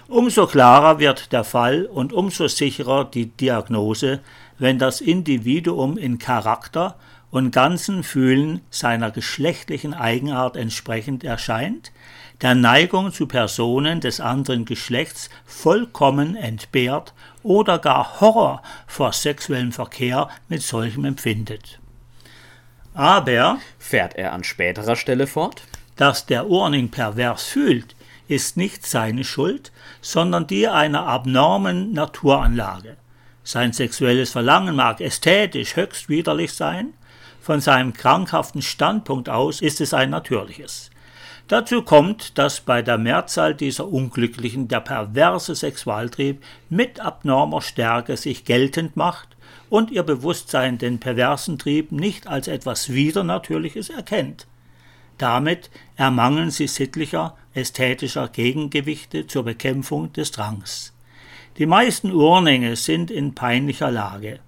Umso 0.08 0.48
klarer 0.48 1.00
wird 1.00 1.32
der 1.32 1.46
Fall 1.46 1.86
und 1.86 2.12
umso 2.12 2.48
sicherer 2.48 3.06
die 3.06 3.28
Diagnose, 3.28 4.20
wenn 4.58 4.78
das 4.78 5.00
Individuum 5.00 5.98
in 5.98 6.18
Charakter 6.20 6.98
und 7.32 7.52
ganzen 7.52 8.04
Fühlen 8.04 8.62
seiner 8.70 9.10
geschlechtlichen 9.10 9.94
Eigenart 9.94 10.58
entsprechend 10.58 11.24
erscheint, 11.24 11.92
der 12.42 12.56
Neigung 12.56 13.14
zu 13.14 13.28
Personen 13.28 14.02
des 14.02 14.20
anderen 14.20 14.66
Geschlechts 14.66 15.30
vollkommen 15.46 16.36
entbehrt 16.36 17.14
oder 17.44 17.80
gar 17.80 18.20
Horror 18.20 18.62
vor 18.88 19.14
sexuellem 19.14 19.72
Verkehr 19.72 20.30
mit 20.50 20.62
solchem 20.62 21.06
empfindet. 21.06 21.80
Aber, 22.94 23.60
fährt 23.80 24.16
er 24.16 24.34
an 24.34 24.44
späterer 24.44 24.96
Stelle 24.96 25.28
fort, 25.28 25.64
dass 25.96 26.26
der 26.26 26.48
Urning 26.48 26.90
pervers 26.90 27.44
fühlt, 27.44 27.96
ist 28.28 28.58
nicht 28.58 28.86
seine 28.86 29.24
Schuld, 29.24 29.72
sondern 30.02 30.48
die 30.48 30.68
einer 30.68 31.06
abnormen 31.06 31.94
Naturanlage. 31.94 32.98
Sein 33.44 33.74
sexuelles 33.74 34.32
Verlangen 34.32 34.76
mag 34.76 35.00
ästhetisch 35.02 35.76
höchst 35.76 36.10
widerlich 36.10 36.54
sein, 36.54 36.94
von 37.42 37.60
seinem 37.60 37.94
krankhaften 37.94 38.62
Standpunkt 38.62 39.28
aus 39.28 39.62
ist 39.62 39.82
es 39.82 39.94
ein 39.94 40.12
natürliches. 40.12 40.92
Dazu 41.48 41.82
kommt, 41.82 42.38
dass 42.38 42.62
bei 42.62 42.82
der 42.82 42.98
Mehrzahl 42.98 43.56
dieser 43.56 43.88
Unglücklichen 43.88 44.68
der 44.70 44.80
perverse 44.80 45.54
Sexualtrieb 45.54 46.42
mit 46.70 47.02
abnormer 47.02 47.62
Stärke 47.62 48.16
sich 48.16 48.46
geltend 48.46 48.96
macht 48.96 49.36
und 49.70 49.92
ihr 49.92 50.04
Bewusstsein 50.04 50.78
den 50.78 51.00
perversen 51.00 51.58
Trieb 51.58 51.92
nicht 51.92 52.28
als 52.28 52.48
etwas 52.48 52.90
Widernatürliches 52.94 53.90
erkennt. 53.90 54.48
Damit 55.18 55.70
ermangeln 55.98 56.52
sie 56.52 56.68
sittlicher, 56.68 57.36
ästhetischer 57.54 58.28
Gegengewichte 58.30 59.28
zur 59.28 59.44
Bekämpfung 59.44 60.14
des 60.14 60.32
Drangs. 60.32 60.94
Die 61.58 61.66
meisten 61.66 62.12
Urnenge 62.12 62.76
sind 62.76 63.12
in 63.12 63.36
peinlicher 63.36 63.92
Lage. 63.92 64.40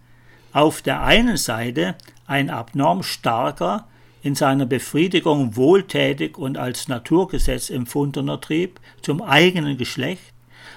Auf 0.54 0.82
der 0.82 1.04
einen 1.04 1.38
Seite 1.38 1.96
ein 2.28 2.50
abnorm 2.50 3.04
starker, 3.04 3.88
in 4.22 4.36
seiner 4.36 4.66
Befriedigung 4.66 5.58
wohltätig 5.58 6.38
und 6.38 6.58
als 6.58 6.88
Naturgesetz 6.88 7.70
empfundener 7.70 8.40
Trieb 8.40 8.80
zum 9.02 9.22
eigenen 9.22 9.78
Geschlecht, 9.78 10.34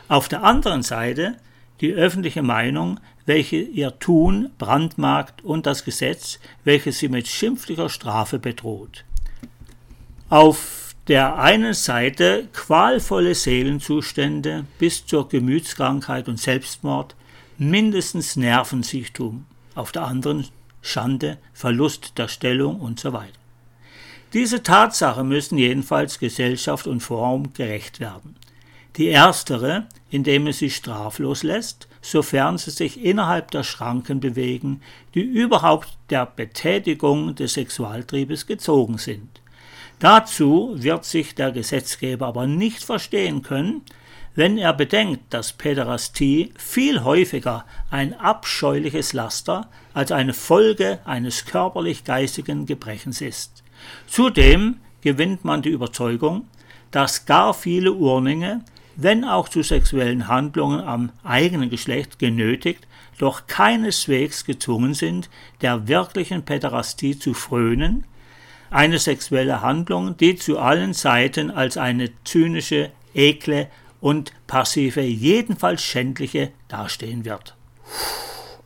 auf 0.09 0.29
der 0.29 0.43
anderen 0.43 0.83
Seite 0.83 1.37
die 1.81 1.93
öffentliche 1.93 2.43
Meinung, 2.43 2.99
welche 3.25 3.57
ihr 3.57 3.99
Tun 3.99 4.51
brandmarkt 4.59 5.45
und 5.45 5.67
das 5.67 5.85
Gesetz, 5.85 6.39
welches 6.65 6.99
sie 6.99 7.09
mit 7.09 7.29
schimpflicher 7.29 7.89
Strafe 7.89 8.39
bedroht. 8.39 9.05
Auf 10.29 10.95
der 11.09 11.39
einen 11.39 11.75
Seite 11.75 12.49
qualvolle 12.53 13.35
Seelenzustände 13.35 14.65
bis 14.79 15.07
zur 15.07 15.29
Gemütskrankheit 15.29 16.29
und 16.29 16.41
Selbstmord, 16.41 17.15
mindestens 17.59 18.37
Nervensichtum, 18.37 19.45
auf 19.75 19.93
der 19.93 20.03
anderen 20.03 20.47
Schande, 20.87 21.39
Verlust 21.53 22.17
der 22.17 22.29
Stellung 22.29 22.81
weiter. 23.13 23.39
Diese 24.33 24.63
Tatsache 24.63 25.25
müssen 25.25 25.59
jedenfalls 25.59 26.19
Gesellschaft 26.19 26.87
und 26.87 27.01
Form 27.01 27.53
gerecht 27.53 28.01
werden. 28.01 28.37
Die 28.97 29.07
erstere, 29.07 29.87
indem 30.11 30.47
es 30.47 30.59
sie 30.59 30.71
straflos 30.71 31.43
lässt, 31.43 31.89
sofern 32.01 32.57
sie 32.57 32.71
sich 32.71 33.05
innerhalb 33.05 33.51
der 33.51 33.63
Schranken 33.63 34.21
bewegen, 34.21 34.81
die 35.15 35.21
überhaupt 35.21 35.99
der 36.11 36.27
Betätigung 36.27 37.35
des 37.35 37.55
Sexualtriebes 37.55 38.47
gezogen 38.47 38.99
sind. 38.99 39.41
Dazu 39.99 40.75
wird 40.75 41.05
sich 41.05 41.35
der 41.35 41.53
Gesetzgeber 41.53 42.27
aber 42.27 42.47
nicht 42.47 42.85
verstehen 42.85 43.43
können, 43.43 43.83
wenn 44.37 44.59
er 44.59 44.75
bedenkt, 44.75 45.33
dass 45.33 45.55
Päderastie 45.55 46.53
viel 46.57 47.03
häufiger 47.03 47.65
ein 47.91 48.15
abscheuliches 48.15 49.15
Laster 49.15 49.69
als 49.95 50.13
eine 50.13 50.35
Folge 50.35 51.01
eines 51.05 51.47
körperlich-geistigen 51.47 52.67
Gebrechens 52.67 53.23
ist. 53.23 53.65
Zudem 54.07 54.77
gewinnt 55.01 55.45
man 55.45 55.63
die 55.63 55.71
Überzeugung, 55.71 56.47
dass 56.91 57.27
gar 57.27 57.55
viele 57.55 57.93
Urninge, 57.93 58.63
wenn 58.95 59.25
auch 59.25 59.49
zu 59.49 59.63
sexuellen 59.63 60.29
Handlungen 60.29 60.81
am 60.81 61.11
eigenen 61.25 61.71
Geschlecht 61.71 62.19
genötigt, 62.19 62.87
doch 63.19 63.47
keineswegs 63.47 64.45
gezwungen 64.45 64.93
sind, 64.93 65.31
der 65.63 65.89
wirklichen 65.89 66.45
Päderastie 66.45 67.19
zu 67.19 67.33
frönen, 67.33 68.05
eine 68.71 68.99
sexuelle 68.99 69.63
Handlung, 69.63 70.17
die 70.17 70.37
zu 70.37 70.59
allen 70.59 70.93
Seiten 70.93 71.51
als 71.51 71.79
eine 71.79 72.11
zynische, 72.25 72.91
ekle 73.15 73.69
und 74.01 74.33
passive, 74.47 75.01
jedenfalls 75.01 75.83
schändliche 75.83 76.53
dastehen 76.69 77.25
wird. 77.25 77.57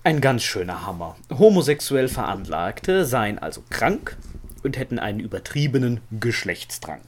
Ein 0.03 0.21
ganz 0.21 0.43
schöner 0.43 0.87
Hammer. 0.87 1.16
Homosexuell 1.31 2.09
Veranlagte 2.09 3.05
seien 3.05 3.38
also 3.38 3.62
krank 3.69 4.16
und 4.62 4.79
hätten 4.79 4.99
einen 4.99 5.21
übertriebenen 5.21 6.01
Geschlechtsdrang. 6.11 7.01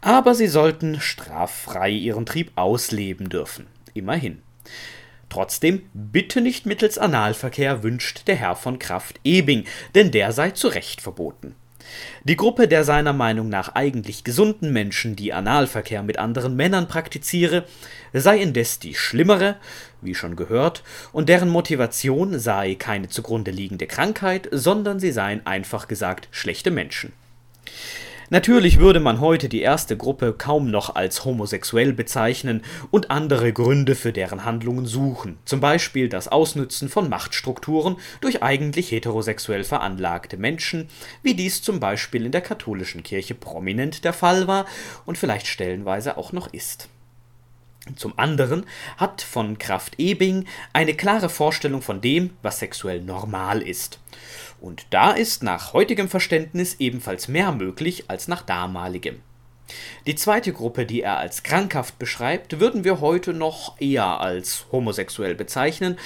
Aber 0.00 0.34
sie 0.34 0.46
sollten 0.46 1.00
straffrei 1.00 1.90
ihren 1.90 2.26
Trieb 2.26 2.52
ausleben 2.54 3.28
dürfen. 3.28 3.66
Immerhin. 3.94 4.42
Trotzdem 5.28 5.82
bitte 5.92 6.40
nicht 6.40 6.66
mittels 6.66 6.98
Analverkehr 6.98 7.82
wünscht 7.82 8.28
der 8.28 8.36
Herr 8.36 8.54
von 8.54 8.78
Kraft 8.78 9.18
Ebing, 9.24 9.64
denn 9.94 10.12
der 10.12 10.32
sei 10.32 10.52
zu 10.52 10.68
Recht 10.68 11.00
verboten. 11.00 11.56
Die 12.24 12.36
Gruppe 12.36 12.68
der 12.68 12.84
seiner 12.84 13.12
Meinung 13.12 13.48
nach 13.48 13.74
eigentlich 13.74 14.24
gesunden 14.24 14.72
Menschen, 14.72 15.16
die 15.16 15.32
Analverkehr 15.32 16.02
mit 16.02 16.18
anderen 16.18 16.56
Männern 16.56 16.88
praktiziere, 16.88 17.64
sei 18.12 18.38
indes 18.38 18.78
die 18.78 18.94
schlimmere, 18.94 19.56
wie 20.00 20.14
schon 20.14 20.36
gehört, 20.36 20.82
und 21.12 21.28
deren 21.28 21.48
Motivation 21.48 22.38
sei 22.38 22.74
keine 22.74 23.08
zugrunde 23.08 23.50
liegende 23.50 23.86
Krankheit, 23.86 24.48
sondern 24.50 25.00
sie 25.00 25.12
seien 25.12 25.46
einfach 25.46 25.88
gesagt 25.88 26.28
schlechte 26.30 26.70
Menschen. 26.70 27.12
Natürlich 28.28 28.80
würde 28.80 28.98
man 28.98 29.20
heute 29.20 29.48
die 29.48 29.60
erste 29.60 29.96
Gruppe 29.96 30.32
kaum 30.32 30.68
noch 30.68 30.96
als 30.96 31.24
homosexuell 31.24 31.92
bezeichnen 31.92 32.62
und 32.90 33.12
andere 33.12 33.52
Gründe 33.52 33.94
für 33.94 34.12
deren 34.12 34.44
Handlungen 34.44 34.86
suchen, 34.86 35.38
zum 35.44 35.60
Beispiel 35.60 36.08
das 36.08 36.26
Ausnützen 36.26 36.88
von 36.88 37.08
Machtstrukturen 37.08 37.96
durch 38.20 38.42
eigentlich 38.42 38.90
heterosexuell 38.90 39.62
veranlagte 39.62 40.38
Menschen, 40.38 40.88
wie 41.22 41.34
dies 41.34 41.62
zum 41.62 41.78
Beispiel 41.78 42.26
in 42.26 42.32
der 42.32 42.40
katholischen 42.40 43.04
Kirche 43.04 43.36
prominent 43.36 44.04
der 44.04 44.12
Fall 44.12 44.48
war 44.48 44.66
und 45.04 45.16
vielleicht 45.18 45.46
stellenweise 45.46 46.16
auch 46.16 46.32
noch 46.32 46.52
ist. 46.52 46.88
Zum 47.94 48.18
anderen 48.18 48.66
hat 48.96 49.22
von 49.22 49.58
Kraft 49.58 50.00
Ebing 50.00 50.46
eine 50.72 50.94
klare 50.94 51.28
Vorstellung 51.28 51.82
von 51.82 52.00
dem, 52.00 52.30
was 52.42 52.58
sexuell 52.58 53.00
normal 53.00 53.62
ist. 53.62 54.00
Und 54.66 54.88
da 54.90 55.12
ist 55.12 55.44
nach 55.44 55.74
heutigem 55.74 56.08
Verständnis 56.08 56.74
ebenfalls 56.80 57.28
mehr 57.28 57.52
möglich 57.52 58.06
als 58.08 58.26
nach 58.26 58.42
damaligem. 58.42 59.20
Die 60.06 60.16
zweite 60.16 60.52
Gruppe, 60.52 60.86
die 60.86 61.02
er 61.02 61.18
als 61.18 61.44
krankhaft 61.44 62.00
beschreibt, 62.00 62.58
würden 62.58 62.82
wir 62.82 63.00
heute 63.00 63.32
noch 63.32 63.80
eher 63.80 64.20
als 64.20 64.66
homosexuell 64.72 65.36
bezeichnen, 65.36 65.96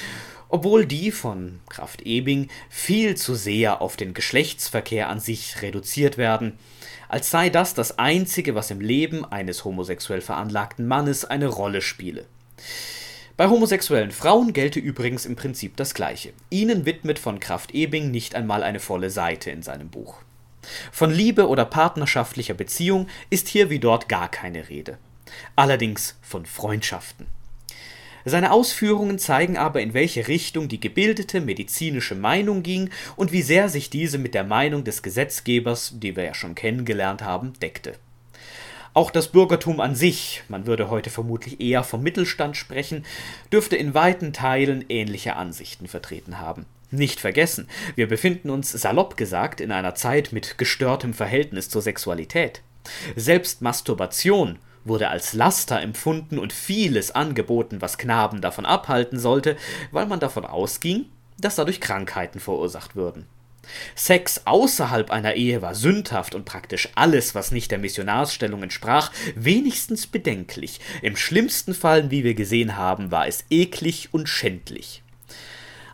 obwohl 0.50 0.84
die 0.84 1.10
von 1.10 1.60
Kraft 1.70 2.02
Ebing 2.02 2.48
viel 2.68 3.16
zu 3.16 3.34
sehr 3.34 3.80
auf 3.80 3.96
den 3.96 4.12
Geschlechtsverkehr 4.12 5.08
an 5.08 5.20
sich 5.20 5.62
reduziert 5.62 6.18
werden, 6.18 6.58
als 7.08 7.30
sei 7.30 7.48
das 7.48 7.72
das 7.72 7.98
Einzige, 7.98 8.54
was 8.54 8.70
im 8.70 8.82
Leben 8.82 9.24
eines 9.24 9.64
homosexuell 9.64 10.20
veranlagten 10.20 10.86
Mannes 10.86 11.24
eine 11.24 11.46
Rolle 11.46 11.80
spiele. 11.80 12.26
Bei 13.40 13.48
homosexuellen 13.48 14.10
Frauen 14.10 14.52
gelte 14.52 14.80
übrigens 14.80 15.24
im 15.24 15.34
Prinzip 15.34 15.74
das 15.78 15.94
Gleiche. 15.94 16.34
Ihnen 16.50 16.84
widmet 16.84 17.18
von 17.18 17.40
Kraft 17.40 17.72
Ebing 17.74 18.10
nicht 18.10 18.34
einmal 18.34 18.62
eine 18.62 18.80
volle 18.80 19.08
Seite 19.08 19.50
in 19.50 19.62
seinem 19.62 19.88
Buch. 19.88 20.16
Von 20.92 21.10
Liebe 21.10 21.48
oder 21.48 21.64
partnerschaftlicher 21.64 22.52
Beziehung 22.52 23.08
ist 23.30 23.48
hier 23.48 23.70
wie 23.70 23.78
dort 23.78 24.10
gar 24.10 24.30
keine 24.30 24.68
Rede. 24.68 24.98
Allerdings 25.56 26.18
von 26.20 26.44
Freundschaften. 26.44 27.28
Seine 28.26 28.52
Ausführungen 28.52 29.18
zeigen 29.18 29.56
aber, 29.56 29.80
in 29.80 29.94
welche 29.94 30.28
Richtung 30.28 30.68
die 30.68 30.78
gebildete 30.78 31.40
medizinische 31.40 32.16
Meinung 32.16 32.62
ging 32.62 32.90
und 33.16 33.32
wie 33.32 33.40
sehr 33.40 33.70
sich 33.70 33.88
diese 33.88 34.18
mit 34.18 34.34
der 34.34 34.44
Meinung 34.44 34.84
des 34.84 35.02
Gesetzgebers, 35.02 35.94
die 35.94 36.14
wir 36.14 36.24
ja 36.24 36.34
schon 36.34 36.54
kennengelernt 36.54 37.22
haben, 37.22 37.54
deckte. 37.62 37.94
Auch 38.92 39.12
das 39.12 39.28
Bürgertum 39.28 39.80
an 39.80 39.94
sich, 39.94 40.42
man 40.48 40.66
würde 40.66 40.90
heute 40.90 41.10
vermutlich 41.10 41.60
eher 41.60 41.84
vom 41.84 42.02
Mittelstand 42.02 42.56
sprechen, 42.56 43.04
dürfte 43.52 43.76
in 43.76 43.94
weiten 43.94 44.32
Teilen 44.32 44.84
ähnliche 44.88 45.36
Ansichten 45.36 45.86
vertreten 45.86 46.40
haben. 46.40 46.66
Nicht 46.90 47.20
vergessen, 47.20 47.68
wir 47.94 48.08
befinden 48.08 48.50
uns 48.50 48.72
salopp 48.72 49.16
gesagt 49.16 49.60
in 49.60 49.70
einer 49.70 49.94
Zeit 49.94 50.32
mit 50.32 50.58
gestörtem 50.58 51.14
Verhältnis 51.14 51.68
zur 51.68 51.82
Sexualität. 51.82 52.62
Selbst 53.14 53.62
Masturbation 53.62 54.58
wurde 54.84 55.08
als 55.08 55.34
Laster 55.34 55.80
empfunden 55.80 56.38
und 56.38 56.52
vieles 56.52 57.12
angeboten, 57.12 57.80
was 57.80 57.96
Knaben 57.96 58.40
davon 58.40 58.66
abhalten 58.66 59.20
sollte, 59.20 59.56
weil 59.92 60.06
man 60.06 60.18
davon 60.18 60.44
ausging, 60.44 61.06
dass 61.38 61.54
dadurch 61.54 61.80
Krankheiten 61.80 62.40
verursacht 62.40 62.96
würden. 62.96 63.26
Sex 63.94 64.42
außerhalb 64.44 65.10
einer 65.10 65.34
Ehe 65.34 65.62
war 65.62 65.74
sündhaft 65.74 66.34
und 66.34 66.44
praktisch 66.44 66.88
alles, 66.94 67.34
was 67.34 67.50
nicht 67.50 67.70
der 67.70 67.78
Missionarsstellung 67.78 68.62
entsprach, 68.62 69.12
wenigstens 69.34 70.06
bedenklich. 70.06 70.80
Im 71.02 71.16
schlimmsten 71.16 71.74
Fall, 71.74 72.10
wie 72.10 72.24
wir 72.24 72.34
gesehen 72.34 72.76
haben, 72.76 73.10
war 73.10 73.26
es 73.26 73.44
eklig 73.50 74.08
und 74.12 74.28
schändlich. 74.28 75.02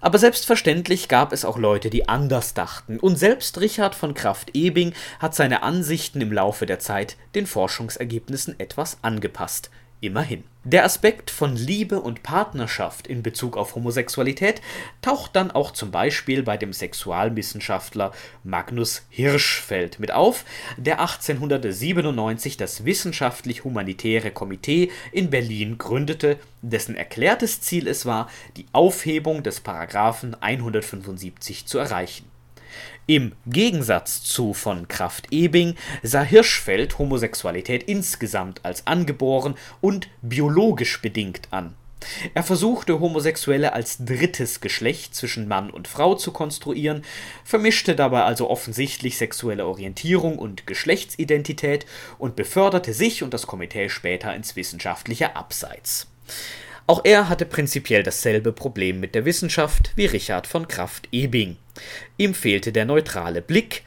Aber 0.00 0.18
selbstverständlich 0.18 1.08
gab 1.08 1.32
es 1.32 1.44
auch 1.44 1.58
Leute, 1.58 1.90
die 1.90 2.08
anders 2.08 2.54
dachten, 2.54 3.00
und 3.00 3.16
selbst 3.16 3.60
Richard 3.60 3.94
von 3.94 4.14
Kraft-Ebing 4.14 4.92
hat 5.18 5.34
seine 5.34 5.62
Ansichten 5.62 6.20
im 6.20 6.32
Laufe 6.32 6.66
der 6.66 6.78
Zeit 6.78 7.16
den 7.34 7.46
Forschungsergebnissen 7.46 8.60
etwas 8.60 8.98
angepasst. 9.02 9.70
Immerhin. 10.00 10.44
Der 10.64 10.84
Aspekt 10.84 11.30
von 11.30 11.56
Liebe 11.56 12.00
und 12.00 12.22
Partnerschaft 12.22 13.06
in 13.06 13.22
Bezug 13.22 13.56
auf 13.56 13.76
Homosexualität 13.76 14.60
taucht 15.00 15.34
dann 15.34 15.50
auch 15.50 15.70
zum 15.70 15.90
Beispiel 15.90 16.42
bei 16.42 16.56
dem 16.56 16.72
Sexualwissenschaftler 16.72 18.12
Magnus 18.44 19.06
Hirschfeld 19.08 19.98
mit 20.00 20.12
auf, 20.12 20.44
der 20.76 21.00
1897 21.00 22.56
das 22.56 22.84
Wissenschaftlich-Humanitäre 22.84 24.32
Komitee 24.32 24.90
in 25.12 25.30
Berlin 25.30 25.78
gründete, 25.78 26.38
dessen 26.62 26.96
erklärtes 26.96 27.62
Ziel 27.62 27.86
es 27.86 28.04
war, 28.04 28.28
die 28.56 28.66
Aufhebung 28.72 29.42
des 29.42 29.60
Paragraphen 29.60 30.34
175 30.40 31.66
zu 31.66 31.78
erreichen 31.78 32.35
im 33.06 33.32
Gegensatz 33.46 34.22
zu 34.22 34.52
von 34.52 34.88
Krafft-Ebing 34.88 35.76
sah 36.02 36.22
Hirschfeld 36.22 36.98
Homosexualität 36.98 37.84
insgesamt 37.84 38.64
als 38.64 38.86
angeboren 38.86 39.54
und 39.80 40.08
biologisch 40.22 41.00
bedingt 41.00 41.48
an. 41.50 41.74
Er 42.34 42.42
versuchte, 42.42 43.00
Homosexuelle 43.00 43.72
als 43.72 44.04
drittes 44.04 44.60
Geschlecht 44.60 45.14
zwischen 45.14 45.48
Mann 45.48 45.70
und 45.70 45.88
Frau 45.88 46.14
zu 46.14 46.30
konstruieren, 46.30 47.02
vermischte 47.44 47.96
dabei 47.96 48.22
also 48.22 48.48
offensichtlich 48.50 49.16
sexuelle 49.16 49.66
Orientierung 49.66 50.38
und 50.38 50.66
Geschlechtsidentität 50.66 51.86
und 52.18 52.36
beförderte 52.36 52.92
sich 52.92 53.22
und 53.22 53.34
das 53.34 53.46
Komitee 53.46 53.88
später 53.88 54.34
ins 54.34 54.56
wissenschaftliche 54.56 55.36
Abseits. 55.36 56.06
Auch 56.88 57.00
er 57.04 57.28
hatte 57.28 57.46
prinzipiell 57.46 58.04
dasselbe 58.04 58.52
Problem 58.52 59.00
mit 59.00 59.16
der 59.16 59.24
Wissenschaft 59.24 59.92
wie 59.96 60.06
Richard 60.06 60.46
von 60.46 60.68
Krafft-Ebing. 60.68 61.56
Ihm 62.16 62.32
fehlte 62.32 62.70
der 62.70 62.84
neutrale 62.84 63.42
Blick, 63.42 63.82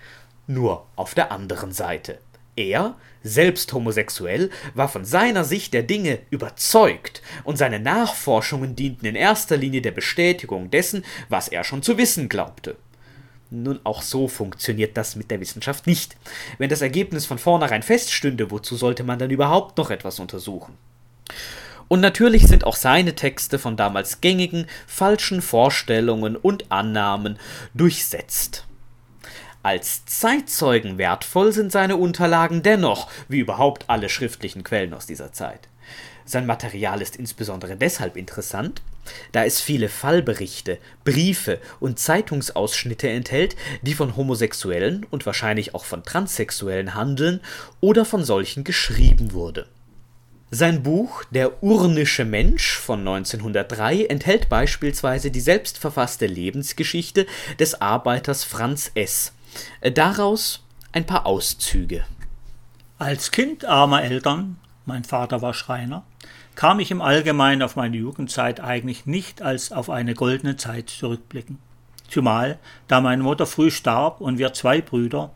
nur 0.47 0.85
auf 0.97 1.13
der 1.13 1.31
anderen 1.31 1.71
Seite. 1.71 2.19
Er, 2.57 2.95
selbst 3.23 3.71
homosexuell, 3.71 4.49
war 4.73 4.89
von 4.89 5.05
seiner 5.05 5.45
Sicht 5.45 5.73
der 5.73 5.83
Dinge 5.83 6.19
überzeugt, 6.29 7.21
und 7.45 7.57
seine 7.57 7.79
Nachforschungen 7.79 8.75
dienten 8.75 9.05
in 9.05 9.15
erster 9.15 9.55
Linie 9.55 9.81
der 9.81 9.91
Bestätigung 9.91 10.69
dessen, 10.69 11.05
was 11.29 11.47
er 11.47 11.63
schon 11.63 11.81
zu 11.81 11.97
wissen 11.97 12.27
glaubte. 12.27 12.75
Nun, 13.49 13.79
auch 13.85 14.01
so 14.01 14.27
funktioniert 14.27 14.97
das 14.97 15.15
mit 15.15 15.31
der 15.31 15.39
Wissenschaft 15.39 15.87
nicht. 15.87 16.17
Wenn 16.57 16.69
das 16.69 16.81
Ergebnis 16.81 17.25
von 17.25 17.39
vornherein 17.39 17.81
feststünde, 17.81 18.51
wozu 18.51 18.75
sollte 18.75 19.05
man 19.05 19.19
dann 19.19 19.31
überhaupt 19.31 19.77
noch 19.77 19.89
etwas 19.89 20.19
untersuchen? 20.19 20.77
Und 21.89 21.99
natürlich 21.99 22.47
sind 22.47 22.63
auch 22.63 22.77
seine 22.77 23.15
Texte 23.15 23.59
von 23.59 23.75
damals 23.75 24.21
gängigen, 24.21 24.67
falschen 24.87 25.41
Vorstellungen 25.41 26.37
und 26.37 26.71
Annahmen 26.71 27.37
durchsetzt. 27.73 28.65
Als 29.61 30.05
Zeitzeugen 30.05 30.97
wertvoll 30.97 31.51
sind 31.51 31.71
seine 31.71 31.97
Unterlagen 31.97 32.63
dennoch, 32.63 33.09
wie 33.27 33.39
überhaupt 33.39 33.85
alle 33.87 34.07
schriftlichen 34.07 34.63
Quellen 34.63 34.93
aus 34.93 35.05
dieser 35.05 35.33
Zeit. 35.33 35.67
Sein 36.25 36.45
Material 36.45 37.01
ist 37.01 37.15
insbesondere 37.15 37.75
deshalb 37.75 38.15
interessant, 38.15 38.83
da 39.31 39.43
es 39.43 39.59
viele 39.59 39.89
Fallberichte, 39.89 40.77
Briefe 41.03 41.59
und 41.79 41.97
Zeitungsausschnitte 41.97 43.09
enthält, 43.09 43.55
die 43.81 43.95
von 43.95 44.15
Homosexuellen 44.15 45.07
und 45.09 45.25
wahrscheinlich 45.25 45.73
auch 45.73 45.85
von 45.85 46.03
Transsexuellen 46.03 46.93
handeln 46.93 47.41
oder 47.81 48.05
von 48.05 48.23
solchen 48.23 48.63
geschrieben 48.63 49.33
wurde. 49.33 49.67
Sein 50.51 50.81
Buch 50.81 51.23
Der 51.29 51.61
urnische 51.61 52.25
Mensch 52.25 52.75
von 52.75 53.01
1903 53.01 54.05
enthält 54.05 54.49
beispielsweise 54.49 55.29
die 55.29 55.41
selbstverfasste 55.41 56.25
Lebensgeschichte 56.25 57.27
des 57.59 57.79
Arbeiters 57.81 58.45
Franz 58.45 58.89
S. 58.95 59.31
Daraus 59.93 60.63
ein 60.91 61.05
paar 61.05 61.27
Auszüge. 61.27 62.03
Als 62.97 63.29
Kind 63.29 63.63
armer 63.63 64.01
Eltern, 64.03 64.57
mein 64.87 65.03
Vater 65.03 65.43
war 65.43 65.53
Schreiner, 65.53 66.03
kam 66.55 66.79
ich 66.79 66.89
im 66.89 67.01
Allgemeinen 67.01 67.61
auf 67.61 67.75
meine 67.75 67.97
Jugendzeit 67.97 68.59
eigentlich 68.59 69.05
nicht 69.05 69.43
als 69.43 69.71
auf 69.71 69.91
eine 69.91 70.15
goldene 70.15 70.57
Zeit 70.57 70.89
zurückblicken. 70.89 71.59
Zumal, 72.09 72.57
da 72.87 73.01
meine 73.01 73.21
Mutter 73.21 73.45
früh 73.45 73.69
starb 73.69 74.19
und 74.19 74.39
wir 74.39 74.51
zwei 74.53 74.81
Brüder, 74.81 75.29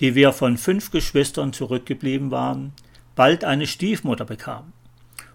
die 0.00 0.14
wir 0.14 0.32
von 0.32 0.56
fünf 0.56 0.90
Geschwistern 0.90 1.52
zurückgeblieben 1.52 2.30
waren, 2.30 2.72
bald 3.14 3.44
eine 3.44 3.66
Stiefmutter 3.66 4.24
bekam. 4.24 4.72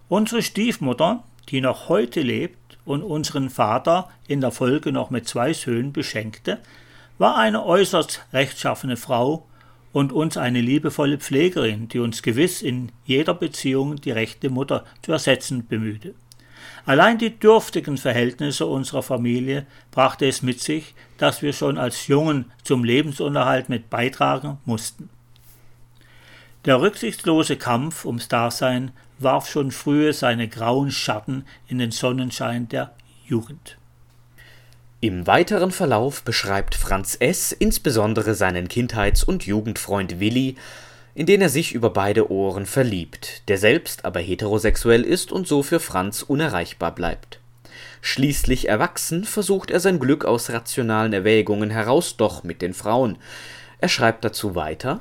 Unsere 0.08 0.42
Stiefmutter, 0.42 1.24
die 1.50 1.62
noch 1.62 1.89
heute 1.89 2.22
lebt 2.22 2.78
und 2.86 3.04
unseren 3.04 3.50
Vater 3.50 4.10
in 4.28 4.42
der 4.42 4.52
Folge 4.52 4.92
noch 4.92 5.10
mit 5.10 5.28
zwei 5.28 5.54
Söhnen 5.54 5.94
beschenkte, 5.94 6.60
war 7.18 7.38
eine 7.38 7.65
äußerst 7.65 8.26
rechtschaffene 8.34 8.98
Frau 8.98 9.46
und 9.92 10.12
uns 10.12 10.38
eine 10.38 10.62
liebevolle 10.62 11.18
Pflegerin, 11.18 11.89
die 11.89 12.00
uns 12.00 12.22
gewiss 12.22 12.62
in 12.62 12.92
jeder 13.06 13.34
Beziehung 13.34 13.98
die 13.98 14.12
rechte 14.12 14.50
Mutter 14.50 14.86
zu 15.02 15.12
ersetzen 15.12 15.68
bemühte. 15.68 16.13
Allein 16.86 17.18
die 17.18 17.38
dürftigen 17.38 17.98
Verhältnisse 17.98 18.65
unserer 18.65 19.04
Familie 19.04 19.65
brachte 19.92 20.26
es 20.28 20.42
mit 20.42 20.60
sich, 20.60 20.96
dass 21.18 21.42
wir 21.42 21.54
schon 21.54 21.78
als 21.78 22.08
Jungen 22.08 22.52
zum 22.63 22.84
Lebensunterhalt 22.84 23.70
mit 23.70 23.89
beitragen 23.89 24.58
mussten. 24.65 25.10
Der 26.65 26.82
rücksichtslose 26.82 27.56
Kampf 27.56 28.04
ums 28.04 28.28
Dasein 28.28 28.91
warf 29.17 29.50
schon 29.50 29.72
frühe 29.72 30.12
seine 30.12 30.50
grauen 30.50 30.91
Schatten 30.91 31.45
in 31.67 31.78
den 31.78 31.91
Sonnenschein 31.91 32.67
der 32.67 32.93
Jugend. 33.26 33.78
Im 35.00 35.26
weiteren 35.26 35.72
Verlauf 35.72 36.22
beschreibt 36.24 36.76
Franz 36.76 37.15
S. 37.17 37.54
insbesondere 37.54 38.34
seinen 38.34 38.67
Kindheits- 38.67 39.24
und 39.24 39.45
Jugendfreund 39.45 40.19
Willi, 40.19 40.58
in 41.15 41.26
den 41.26 41.41
er 41.41 41.48
sich 41.48 41.74
über 41.74 41.91
beide 41.91 42.30
Ohren 42.30 42.65
verliebt, 42.65 43.48
der 43.48 43.58
selbst 43.58 44.04
aber 44.04 44.19
heterosexuell 44.19 45.04
ist 45.04 45.32
und 45.32 45.48
so 45.48 45.63
für 45.63 45.80
Franz 45.80 46.24
unerreichbar 46.24 46.93
bleibt. 46.93 47.39
Schließlich 48.02 48.67
erwachsen 48.67 49.24
versucht 49.24 49.72
er 49.72 49.80
sein 49.80 50.00
Glück 50.00 50.26
aus 50.26 50.50
rationalen 50.50 51.13
Erwägungen 51.13 51.69
heraus 51.69 52.17
doch 52.17 52.43
mit 52.43 52.62
den 52.62 52.74
Frauen. 52.74 53.17
Er 53.80 53.88
schreibt 53.88 54.26
dazu 54.26 54.56
weiter 54.56 55.00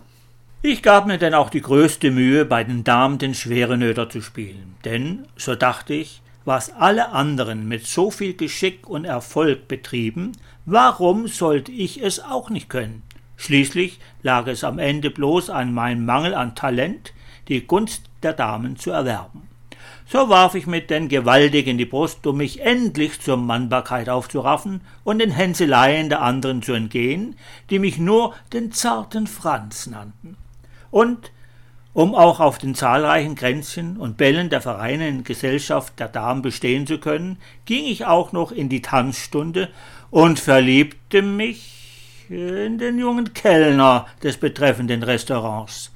ich 0.63 0.83
gab 0.83 1.07
mir 1.07 1.19
denn 1.19 1.35
auch 1.35 1.51
die 1.51 1.61
größte 1.61 2.11
Mühe, 2.11 2.45
bei 2.45 2.65
den 2.65 2.83
Damen 2.83 3.19
den 3.19 3.35
Schwerenöder 3.35 4.11
zu 4.11 4.21
spielen, 4.21 4.75
denn, 4.85 5.27
so 5.37 5.55
dachte 5.55 5.95
ich, 5.95 6.21
was 6.45 6.75
alle 6.75 7.11
anderen 7.11 7.69
mit 7.69 7.87
so 7.87 8.11
viel 8.11 8.35
Geschick 8.35 8.89
und 8.89 9.05
Erfolg 9.05 9.69
betrieben, 9.69 10.33
warum 10.65 11.29
sollte 11.29 11.71
ich 11.71 12.03
es 12.03 12.21
auch 12.21 12.51
nicht 12.51 12.69
können? 12.69 13.03
Schließlich 13.37 14.01
lag 14.23 14.49
es 14.49 14.65
am 14.65 14.79
Ende 14.81 15.11
bloß 15.11 15.49
an 15.49 15.73
meinem 15.73 16.05
Mangel 16.05 16.35
an 16.35 16.57
Talent, 16.57 17.13
die 17.47 17.67
Gunst 17.67 18.05
der 18.25 18.33
Damen 18.33 18.77
zu 18.77 18.91
erwerben. 18.91 19.49
So 20.11 20.29
warf 20.29 20.55
ich 20.55 20.67
mit 20.67 20.91
denn 20.91 21.09
gewaltig 21.09 21.67
in 21.67 21.79
die 21.79 21.85
Brust, 21.85 22.27
um 22.27 22.39
mich 22.39 22.63
endlich 22.63 23.21
zur 23.21 23.37
Mannbarkeit 23.37 24.09
aufzuraffen 24.09 24.81
und 25.05 25.19
den 25.19 25.31
Hänseleien 25.31 26.09
der 26.09 26.23
anderen 26.23 26.63
zu 26.63 26.73
entgehen, 26.73 27.37
die 27.71 27.79
mich 27.79 27.99
nur 27.99 28.35
den 28.53 28.73
zarten 28.73 29.27
Franz 29.27 29.87
nannten. 29.87 30.37
Und 30.91 31.31
um 31.93 32.15
auch 32.15 32.39
auf 32.39 32.59
den 32.59 32.75
zahlreichen 32.75 33.35
Kränzchen 33.35 33.97
und 33.97 34.17
Bällen 34.17 34.51
der 34.51 34.61
Vereine 34.61 35.09
in 35.09 35.25
Gesellschaft 35.25 35.99
der 35.99 36.09
Damen 36.09 36.43
bestehen 36.43 36.87
zu 36.87 36.99
können, 36.99 37.39
ging 37.65 37.85
ich 37.85 38.07
auch 38.07 38.33
noch 38.33 38.53
in 38.53 38.69
die 38.69 38.83
Tanzstunde 38.83 39.69
und 40.11 40.39
verliebte 40.39 41.23
mich 41.23 42.27
in 42.29 42.79
den 42.79 42.99
jungen 42.99 43.33
Kellner 43.35 44.07
des 44.23 44.37
betreffenden 44.37 45.03
Restaurants. 45.03 45.93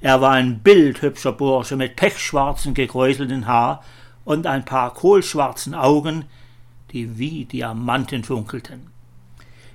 Er 0.00 0.20
war 0.20 0.32
ein 0.32 0.60
bildhübscher 0.60 1.32
Bursche 1.32 1.76
mit 1.76 1.96
pechschwarzen 1.96 2.74
gekräuselten 2.74 3.46
Haar 3.46 3.82
und 4.24 4.46
ein 4.46 4.64
paar 4.64 4.92
kohlschwarzen 4.94 5.74
Augen, 5.74 6.26
die 6.92 7.18
wie 7.18 7.44
Diamanten 7.44 8.22
funkelten. 8.22 8.90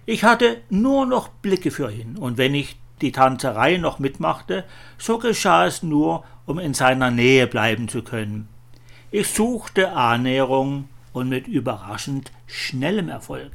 Ich 0.05 0.23
hatte 0.23 0.61
nur 0.69 1.05
noch 1.05 1.29
Blicke 1.29 1.71
für 1.71 1.91
ihn, 1.91 2.17
und 2.17 2.37
wenn 2.37 2.53
ich 2.53 2.77
die 3.03 3.11
Tanzerei 3.11 3.77
noch 3.77 3.99
mitmachte, 3.99 4.63
so 4.97 5.17
geschah 5.17 5.67
es 5.67 5.83
nur, 5.83 6.23
um 6.45 6.57
in 6.57 6.73
seiner 6.73 7.11
Nähe 7.11 7.47
bleiben 7.47 7.87
zu 7.87 8.01
können. 8.01 8.47
Ich 9.11 9.27
suchte 9.27 9.91
Annäherung 9.91 10.87
und 11.11 11.29
mit 11.29 11.47
überraschend 11.47 12.31
schnellem 12.47 13.09
Erfolg. 13.09 13.53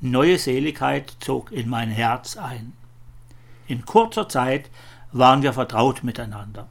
Neue 0.00 0.38
Seligkeit 0.38 1.16
zog 1.20 1.52
in 1.52 1.68
mein 1.68 1.90
Herz 1.90 2.36
ein. 2.36 2.74
In 3.66 3.84
kurzer 3.84 4.28
Zeit 4.28 4.70
waren 5.12 5.42
wir 5.42 5.52
vertraut 5.52 6.04
miteinander. 6.04 6.68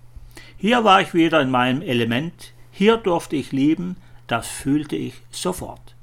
Hier 0.58 0.84
war 0.84 1.02
ich 1.02 1.13
wieder 1.13 1.41
in 1.41 1.52
meinem 1.52 1.82
Element, 1.82 2.54
hier 2.71 2.97
durfte 2.97 3.36
ich 3.36 3.52
lieben, 3.52 3.97
das 4.28 4.47
fühlte 4.47 4.95
ich 4.95 5.15
sofort. 5.32 5.95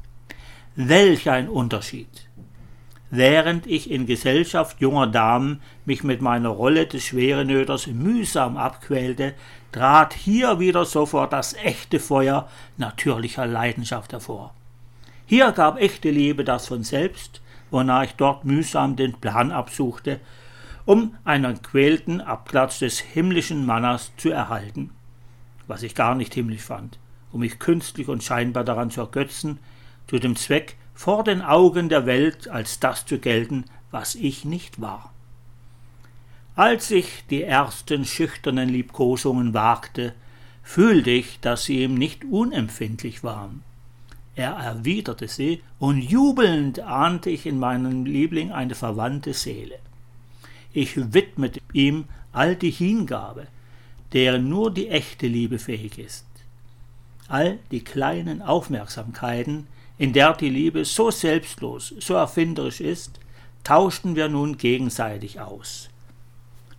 Welch 0.75 1.31
ein 1.31 1.49
Unterschied! 1.49 2.29
Während 3.11 3.67
ich 3.67 3.91
in 3.91 4.07
Gesellschaft 4.07 4.81
junger 4.81 5.07
Damen 5.07 5.61
mich 5.85 6.03
mit 6.03 6.21
meiner 6.21 6.49
Rolle 6.49 6.87
des 6.87 7.05
Schwerenöders 7.05 7.87
mühsam 7.87 8.57
abquälte, 8.57 9.35
trat 9.73 10.15
hier 10.15 10.59
wieder 10.59 10.85
sofort 10.85 11.33
das 11.33 11.55
echte 11.55 12.01
Feuer 12.01 12.49
natürlicher 12.77 13.47
Leidenschaft 13.47 14.13
hervor. 14.13 14.55
Hier 15.27 15.53
gab 15.53 15.81
echte 15.81 16.11
Liebe 16.11 16.45
das 16.45 16.67
von 16.67 16.83
selbst, 16.83 17.41
wonach 17.71 18.05
ich 18.05 18.15
dort 18.15 18.45
mühsam 18.45 18.97
den 18.97 19.15
Plan 19.15 19.51
absuchte, 19.51 20.21
um 20.85 21.17
einen 21.25 21.63
quälten 21.63 22.21
Abklatsch 22.21 22.81
des 22.81 23.01
himmlischen 23.01 23.67
Mannas 23.67 24.13
zu 24.17 24.31
erhalten. 24.31 24.93
was 25.67 25.83
ich 25.83 25.95
gar 25.95 26.15
nicht 26.15 26.35
himmlisch 26.35 26.63
fand, 26.63 26.99
um 27.33 27.41
mich 27.41 27.59
künstlich 27.59 28.09
und 28.09 28.23
scheinbar 28.23 28.65
daran 28.65 28.91
zu 28.91 29.01
ergötzen, 29.01 29.59
zu 30.07 30.19
dem 30.19 30.37
Zweck, 30.37 30.77
vor 30.97 31.23
den 31.23 31.43
Augen 31.43 31.91
der 31.91 32.07
Welt 32.07 32.49
als 32.49 32.81
das 32.81 33.05
zu 33.05 33.19
gelten, 33.19 33.67
was 33.91 34.15
ich 34.15 34.45
nicht 34.47 34.81
war. 34.81 35.13
Als 36.57 36.91
ich 36.91 37.25
die 37.29 37.43
ersten 37.43 38.07
schüchternen 38.07 38.71
Liebkosungen 38.71 39.53
wagte, 39.53 40.15
fühlte 40.63 41.11
ich, 41.11 41.39
dass 41.41 41.65
sie 41.65 41.85
ihm 41.85 41.95
nicht 41.95 42.25
unempfindlich 42.25 43.23
waren. 43.23 43.63
Er 44.35 44.53
erwiderte 44.53 45.29
sie, 45.29 45.63
und 45.79 45.99
jubelnd 45.99 46.81
ahnte 46.81 47.29
ich 47.29 47.45
in 47.45 47.59
meinem 47.59 48.07
Liebling 48.07 48.51
eine 48.51 48.75
verwandte 48.75 49.35
Seele. 49.35 49.79
Ich 50.73 51.13
widmete 51.13 51.61
ihm 51.75 52.07
all 52.33 52.57
die 52.57 52.71
Hingabe, 52.71 53.49
deren 54.15 54.49
nur 54.49 54.73
die 54.73 54.89
echte 54.89 55.27
Liebe 55.27 55.59
fähig 55.59 55.99
ist. 55.99 56.27
All 57.29 57.59
die 57.71 57.85
kleinen 57.85 58.41
Aufmerksamkeiten, 58.41 59.67
in 59.99 60.13
der 60.13 60.35
die 60.35 60.51
Liebe 60.51 60.85
so 60.85 61.11
selbstlos, 61.11 61.95
so 61.99 62.15
erfinderisch 62.15 62.81
ist, 62.81 63.19
tauschten 63.65 64.15
wir 64.15 64.29
nun 64.29 64.59
gegenseitig 64.59 65.41
aus. 65.41 65.89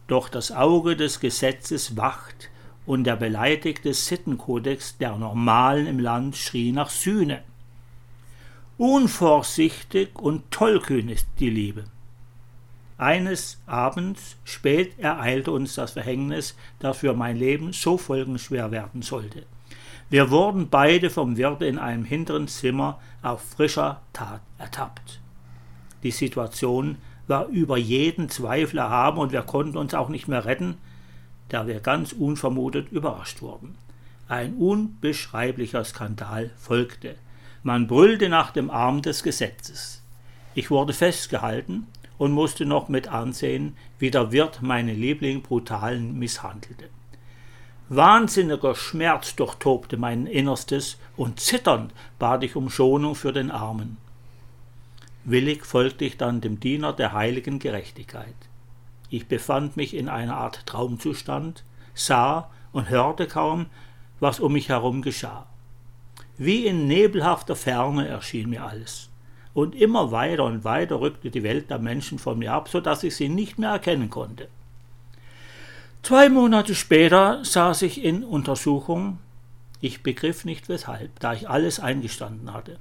Doch 0.07 0.29
das 0.29 0.51
Auge 0.51 0.95
des 0.95 1.19
Gesetzes 1.19 1.97
wacht 1.97 2.49
und 2.85 3.03
der 3.03 3.17
beleidigte 3.17 3.93
Sittenkodex 3.93 4.97
der 4.97 5.17
Normalen 5.17 5.87
im 5.87 5.99
Land 5.99 6.37
schrie 6.37 6.71
nach 6.71 6.89
Sühne. 6.89 7.43
Unvorsichtig 8.77 10.09
und 10.15 10.49
tollkühn 10.51 11.09
ist 11.09 11.27
die 11.39 11.49
Liebe. 11.49 11.85
Eines 12.97 13.59
Abends 13.65 14.37
spät 14.43 14.97
ereilte 14.97 15.51
uns 15.51 15.75
das 15.75 15.91
Verhängnis, 15.91 16.55
das 16.79 16.97
für 16.97 17.13
mein 17.13 17.37
Leben 17.37 17.73
so 17.73 17.97
folgenschwer 17.97 18.71
werden 18.71 19.01
sollte. 19.01 19.43
Wir 20.09 20.31
wurden 20.31 20.69
beide 20.69 21.09
vom 21.09 21.35
Wirte 21.35 21.65
in 21.65 21.77
einem 21.77 22.05
hinteren 22.05 22.47
Zimmer 22.47 22.99
auf 23.21 23.41
frischer 23.41 24.01
Tat 24.13 24.41
ertappt. 24.57 25.19
Die 26.03 26.11
Situation 26.11 26.97
war 27.27 27.47
über 27.47 27.77
jeden 27.77 28.29
Zweifel 28.29 28.77
erhaben 28.77 29.17
und 29.17 29.33
wir 29.33 29.41
konnten 29.41 29.75
uns 29.75 29.93
auch 29.93 30.07
nicht 30.07 30.29
mehr 30.29 30.45
retten, 30.45 30.77
da 31.49 31.67
wir 31.67 31.81
ganz 31.81 32.13
unvermutet 32.13 32.89
überrascht 32.89 33.41
wurden. 33.41 33.75
Ein 34.29 34.53
unbeschreiblicher 34.55 35.83
Skandal 35.83 36.51
folgte. 36.57 37.15
Man 37.63 37.87
brüllte 37.87 38.29
nach 38.29 38.51
dem 38.51 38.69
Arm 38.69 39.01
des 39.01 39.23
Gesetzes. 39.23 40.03
Ich 40.55 40.71
wurde 40.71 40.93
festgehalten 40.93 41.87
und 42.17 42.31
musste 42.31 42.65
noch 42.65 42.87
mit 42.87 43.09
ansehen, 43.09 43.75
wie 43.99 44.09
der 44.09 44.31
Wirt 44.31 44.61
meine 44.61 44.93
Liebling 44.93 45.41
brutal 45.41 45.99
misshandelte. 45.99 46.85
Wahnsinniger 47.89 48.75
Schmerz 48.75 49.37
durchtobte 49.37 49.95
mein 49.95 50.27
Innerstes 50.27 50.97
und 51.15 51.39
zitternd 51.39 51.93
bat 52.19 52.43
ich 52.43 52.57
um 52.57 52.69
Schonung 52.69 53.15
für 53.15 53.31
den 53.31 53.49
Armen. 53.49 53.95
Willig 55.23 55.65
folgte 55.65 56.03
ich 56.03 56.17
dann 56.17 56.41
dem 56.41 56.59
Diener 56.59 56.91
der 56.91 57.13
heiligen 57.13 57.59
Gerechtigkeit. 57.59 58.35
Ich 59.09 59.27
befand 59.27 59.77
mich 59.77 59.93
in 59.93 60.09
einer 60.09 60.35
Art 60.35 60.65
Traumzustand, 60.65 61.63
sah 61.93 62.49
und 62.73 62.89
hörte 62.89 63.25
kaum, 63.25 63.67
was 64.19 64.41
um 64.41 64.51
mich 64.51 64.67
herum 64.67 65.01
geschah. 65.01 65.47
Wie 66.37 66.65
in 66.65 66.87
nebelhafter 66.87 67.55
Ferne 67.55 68.05
erschien 68.05 68.49
mir 68.49 68.65
alles. 68.65 69.09
Und 69.53 69.75
immer 69.75 70.11
weiter 70.11 70.43
und 70.43 70.65
weiter 70.65 70.99
rückte 70.99 71.31
die 71.31 71.43
Welt 71.43 71.69
der 71.69 71.79
Menschen 71.79 72.19
von 72.19 72.37
mir 72.37 72.51
ab, 72.51 72.67
so 72.67 72.81
dass 72.81 73.03
ich 73.03 73.15
sie 73.15 73.29
nicht 73.29 73.57
mehr 73.57 73.71
erkennen 73.71 74.09
konnte. 74.09 74.49
Zwei 76.03 76.29
Monate 76.29 76.73
später 76.73 77.43
saß 77.43 77.81
ich 77.81 78.03
in 78.03 78.23
Untersuchung. 78.23 79.19
Ich 79.81 80.03
begriff 80.03 80.45
nicht 80.45 80.69
weshalb, 80.69 81.19
da 81.19 81.33
ich 81.33 81.49
alles 81.49 81.79
eingestanden 81.79 82.53
hatte. 82.53 82.79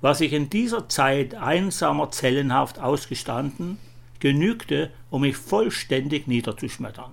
Was 0.00 0.20
ich 0.20 0.32
in 0.32 0.50
dieser 0.50 0.88
Zeit 0.88 1.34
einsamer 1.34 2.10
Zellenhaft 2.10 2.78
ausgestanden, 2.80 3.78
genügte, 4.20 4.90
um 5.10 5.22
mich 5.22 5.36
vollständig 5.36 6.26
niederzuschmettern. 6.26 7.12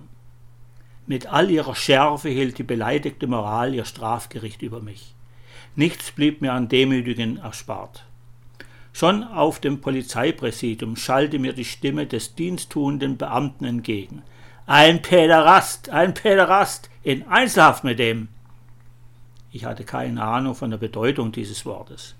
Mit 1.06 1.26
all 1.26 1.50
ihrer 1.50 1.74
Schärfe 1.74 2.30
hielt 2.30 2.58
die 2.58 2.62
beleidigte 2.62 3.26
Moral 3.26 3.74
ihr 3.74 3.84
Strafgericht 3.84 4.62
über 4.62 4.80
mich. 4.80 5.14
Nichts 5.76 6.10
blieb 6.12 6.40
mir 6.40 6.52
an 6.52 6.68
Demütigen 6.68 7.36
erspart. 7.36 8.06
Schon 8.92 9.24
auf 9.24 9.60
dem 9.60 9.80
Polizeipräsidium 9.80 10.96
schallte 10.96 11.38
mir 11.38 11.52
die 11.52 11.64
Stimme 11.64 12.06
des 12.06 12.36
diensttuenden 12.36 13.16
Beamten 13.16 13.64
entgegen. 13.64 14.22
Ein 14.66 15.02
Päderast, 15.02 15.90
ein 15.90 16.14
Päderast, 16.14 16.88
in 17.02 17.28
Einzelhaft 17.28 17.84
mit 17.84 17.98
dem. 17.98 18.28
Ich 19.52 19.66
hatte 19.66 19.84
keine 19.84 20.24
Ahnung 20.24 20.54
von 20.54 20.70
der 20.70 20.78
Bedeutung 20.78 21.32
dieses 21.32 21.66
Wortes. 21.66 22.14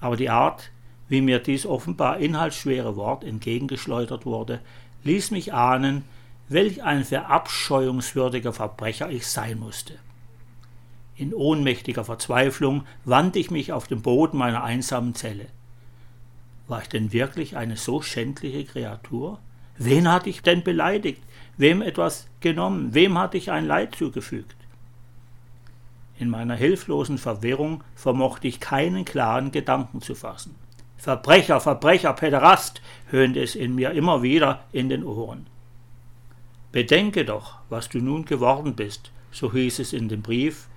Aber 0.00 0.16
die 0.16 0.30
Art, 0.30 0.70
wie 1.10 1.20
mir 1.20 1.40
dies 1.40 1.66
offenbar 1.66 2.20
inhaltsschwere 2.20 2.96
Wort 2.96 3.22
entgegengeschleudert 3.22 4.24
wurde, 4.24 4.60
ließ 5.02 5.30
mich 5.30 5.52
ahnen, 5.52 6.04
welch 6.48 6.82
ein 6.82 7.04
verabscheuungswürdiger 7.04 8.54
Verbrecher 8.54 9.10
ich 9.10 9.26
sein 9.26 9.58
musste. 9.58 9.96
In 11.16 11.34
ohnmächtiger 11.34 12.06
Verzweiflung 12.06 12.86
wandte 13.04 13.38
ich 13.38 13.50
mich 13.50 13.72
auf 13.74 13.88
den 13.88 14.00
Boden 14.00 14.38
meiner 14.38 14.64
einsamen 14.64 15.14
Zelle. 15.14 15.48
War 16.66 16.80
ich 16.80 16.88
denn 16.88 17.12
wirklich 17.12 17.58
eine 17.58 17.76
so 17.76 18.00
schändliche 18.00 18.64
Kreatur? 18.64 19.38
Wen 19.76 20.10
hatte 20.10 20.30
ich 20.30 20.40
denn 20.40 20.64
beleidigt? 20.64 21.22
Wem 21.56 21.82
etwas 21.82 22.26
genommen? 22.40 22.94
Wem 22.94 23.18
hatte 23.18 23.36
ich 23.36 23.50
ein 23.50 23.66
Leid 23.66 23.94
zugefügt? 23.94 24.56
In 26.18 26.28
meiner 26.28 26.54
hilflosen 26.54 27.18
Verwirrung 27.18 27.82
vermochte 27.94 28.48
ich 28.48 28.60
keinen 28.60 29.04
klaren 29.04 29.50
Gedanken 29.50 30.00
zu 30.00 30.14
fassen. 30.14 30.54
Verbrecher, 30.96 31.60
Verbrecher, 31.60 32.12
Päderast, 32.12 32.80
höhnte 33.10 33.40
es 33.40 33.54
in 33.54 33.74
mir 33.74 33.90
immer 33.90 34.22
wieder 34.22 34.64
in 34.72 34.88
den 34.88 35.04
Ohren. 35.04 35.46
Bedenke 36.72 37.24
doch, 37.24 37.58
was 37.68 37.88
du 37.88 37.98
nun 37.98 38.24
geworden 38.24 38.74
bist, 38.74 39.12
so 39.30 39.52
hieß 39.52 39.80
es 39.80 39.92
in 39.92 40.08
dem 40.08 40.22
Brief, 40.22 40.68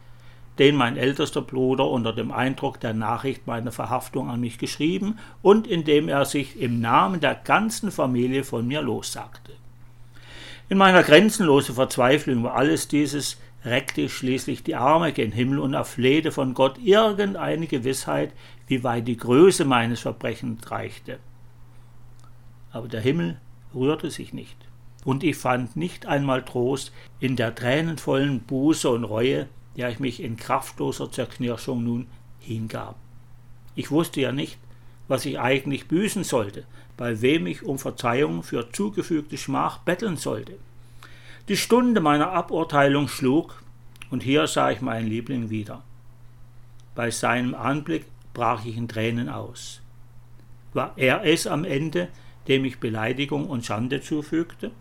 den 0.60 0.76
mein 0.76 0.98
ältester 0.98 1.42
Bruder 1.42 1.88
unter 1.88 2.14
dem 2.14 2.32
Eindruck 2.32 2.80
der 2.80 2.94
Nachricht 2.94 3.48
meiner 3.48 3.72
Verhaftung 3.72 4.30
an 4.30 4.40
mich 4.40 4.58
geschrieben 4.58 5.18
und 5.42 5.66
in 5.66 5.84
dem 5.86 6.10
er 6.10 6.26
sich 6.26 6.60
im 6.60 6.82
Namen 6.82 7.20
der 7.20 7.36
ganzen 7.36 7.92
Familie 7.92 8.44
von 8.44 8.68
mir 8.68 8.82
lossagte. 8.82 9.54
In 10.70 10.78
meiner 10.78 11.02
grenzenlosen 11.02 11.76
Verzweiflung 11.76 12.40
über 12.40 12.56
alles 12.56 12.90
dieses 12.90 13.38
reckte 13.64 14.02
ich 14.02 14.14
schließlich 14.14 14.64
die 14.64 14.76
Arme 14.76 15.14
gen 15.14 15.32
Himmel 15.32 15.60
und 15.60 15.74
erflehte 15.74 16.32
von 16.32 16.54
Gott 16.54 16.78
irgendeine 16.78 17.68
Gewissheit, 17.68 18.34
wie 18.68 18.84
weit 18.84 19.08
die 19.08 19.16
Größe 19.16 19.64
meines 19.64 20.02
Verbrechens 20.02 20.70
reichte. 20.70 21.20
Aber 22.72 22.90
der 22.90 23.00
Himmel 23.00 23.40
rührte 23.74 24.12
sich 24.12 24.34
nicht, 24.34 24.58
und 25.06 25.24
ich 25.24 25.38
fand 25.38 25.78
nicht 25.78 26.06
einmal 26.06 26.44
Trost 26.44 26.92
in 27.22 27.38
der 27.38 27.56
tränenvollen 27.56 28.42
Buße 28.42 28.90
und 28.90 29.06
Reue, 29.06 29.48
der 29.78 29.90
ich 29.90 30.00
mich 30.00 30.22
in 30.22 30.36
kraftloser 30.36 31.10
Zerknirschung 31.10 31.84
nun 31.84 32.08
hingab. 32.40 32.98
Ich 33.76 33.90
wusste 33.90 34.20
ja 34.20 34.34
nicht, 34.34 34.58
was 35.08 35.26
ich 35.26 35.40
eigentlich 35.40 35.88
büßen 35.88 36.26
sollte, 36.26 36.66
bei 36.98 37.22
wem 37.22 37.48
ich 37.48 37.64
um 37.64 37.78
Verzeihung 37.78 38.44
für 38.44 38.72
zugefügte 38.72 39.38
Schmach 39.38 39.78
betteln 39.80 40.18
sollte. 40.18 40.58
Die 41.48 41.58
Stunde 41.58 42.02
meiner 42.02 42.32
Aburteilung 42.32 43.08
schlug, 43.08 43.62
und 44.10 44.24
hier 44.24 44.48
sah 44.48 44.72
ich 44.72 44.82
meinen 44.82 45.08
Liebling 45.08 45.50
wieder. 45.50 45.84
Bei 46.96 47.12
seinem 47.12 47.54
Anblick 47.54 48.06
brach 48.34 48.66
ich 48.66 48.76
in 48.76 48.88
Tränen 48.88 49.30
aus. 49.30 49.82
War 50.74 50.94
er 50.96 51.24
es 51.24 51.48
am 51.48 51.64
Ende, 51.64 52.10
dem 52.48 52.66
ich 52.66 52.80
Beleidigung 52.80 53.48
und 53.48 53.66
Schande 53.66 54.02
zufügte? 54.02 54.72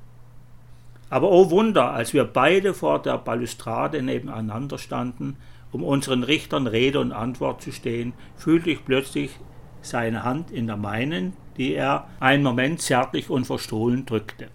Aber 1.09 1.31
oh 1.31 1.51
Wunder, 1.51 1.93
als 1.93 2.15
wir 2.15 2.25
beide 2.25 2.75
vor 2.75 3.01
der 3.01 3.19
Balustrade 3.19 4.03
nebeneinander 4.03 4.79
standen, 4.79 5.37
um 5.73 5.85
unseren 5.85 6.23
Richtern 6.23 6.67
Rede 6.67 7.01
und 7.01 7.13
Antwort 7.13 7.63
zu 7.63 7.73
stehen, 7.73 8.13
fühlte 8.37 8.71
ich 8.71 8.85
plötzlich 8.85 9.31
seine 9.87 10.25
Hand 10.25 10.51
in 10.51 10.67
der 10.67 10.77
meinen, 10.77 11.33
die 11.57 11.75
er 11.75 12.07
einen 12.21 12.43
Moment 12.43 12.83
zärtlich 12.83 13.31
und 13.31 13.47
verstohlen 13.47 14.05
drückte. 14.05 14.49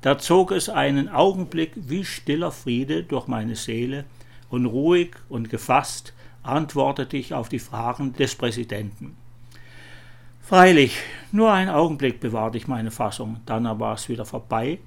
Da 0.00 0.18
zog 0.18 0.50
es 0.52 0.68
einen 0.68 1.08
Augenblick 1.08 1.72
wie 1.74 2.04
stiller 2.04 2.52
Friede 2.52 3.02
durch 3.02 3.26
meine 3.26 3.56
Seele, 3.56 4.04
und 4.48 4.66
ruhig 4.66 5.10
und 5.28 5.48
gefasst 5.48 6.12
antwortete 6.42 7.16
ich 7.16 7.34
auf 7.34 7.48
die 7.48 7.58
Fragen 7.58 8.14
des 8.14 8.34
Präsidenten. 8.34 9.16
Freilich, 10.40 10.96
nur 11.30 11.52
einen 11.52 11.70
Augenblick 11.70 12.18
bewahrte 12.18 12.58
ich 12.58 12.66
meine 12.66 12.90
Fassung, 12.90 13.40
dann 13.46 13.66
aber 13.66 13.86
war 13.86 13.94
es 13.94 14.08
wieder 14.08 14.24
vorbei, 14.24 14.80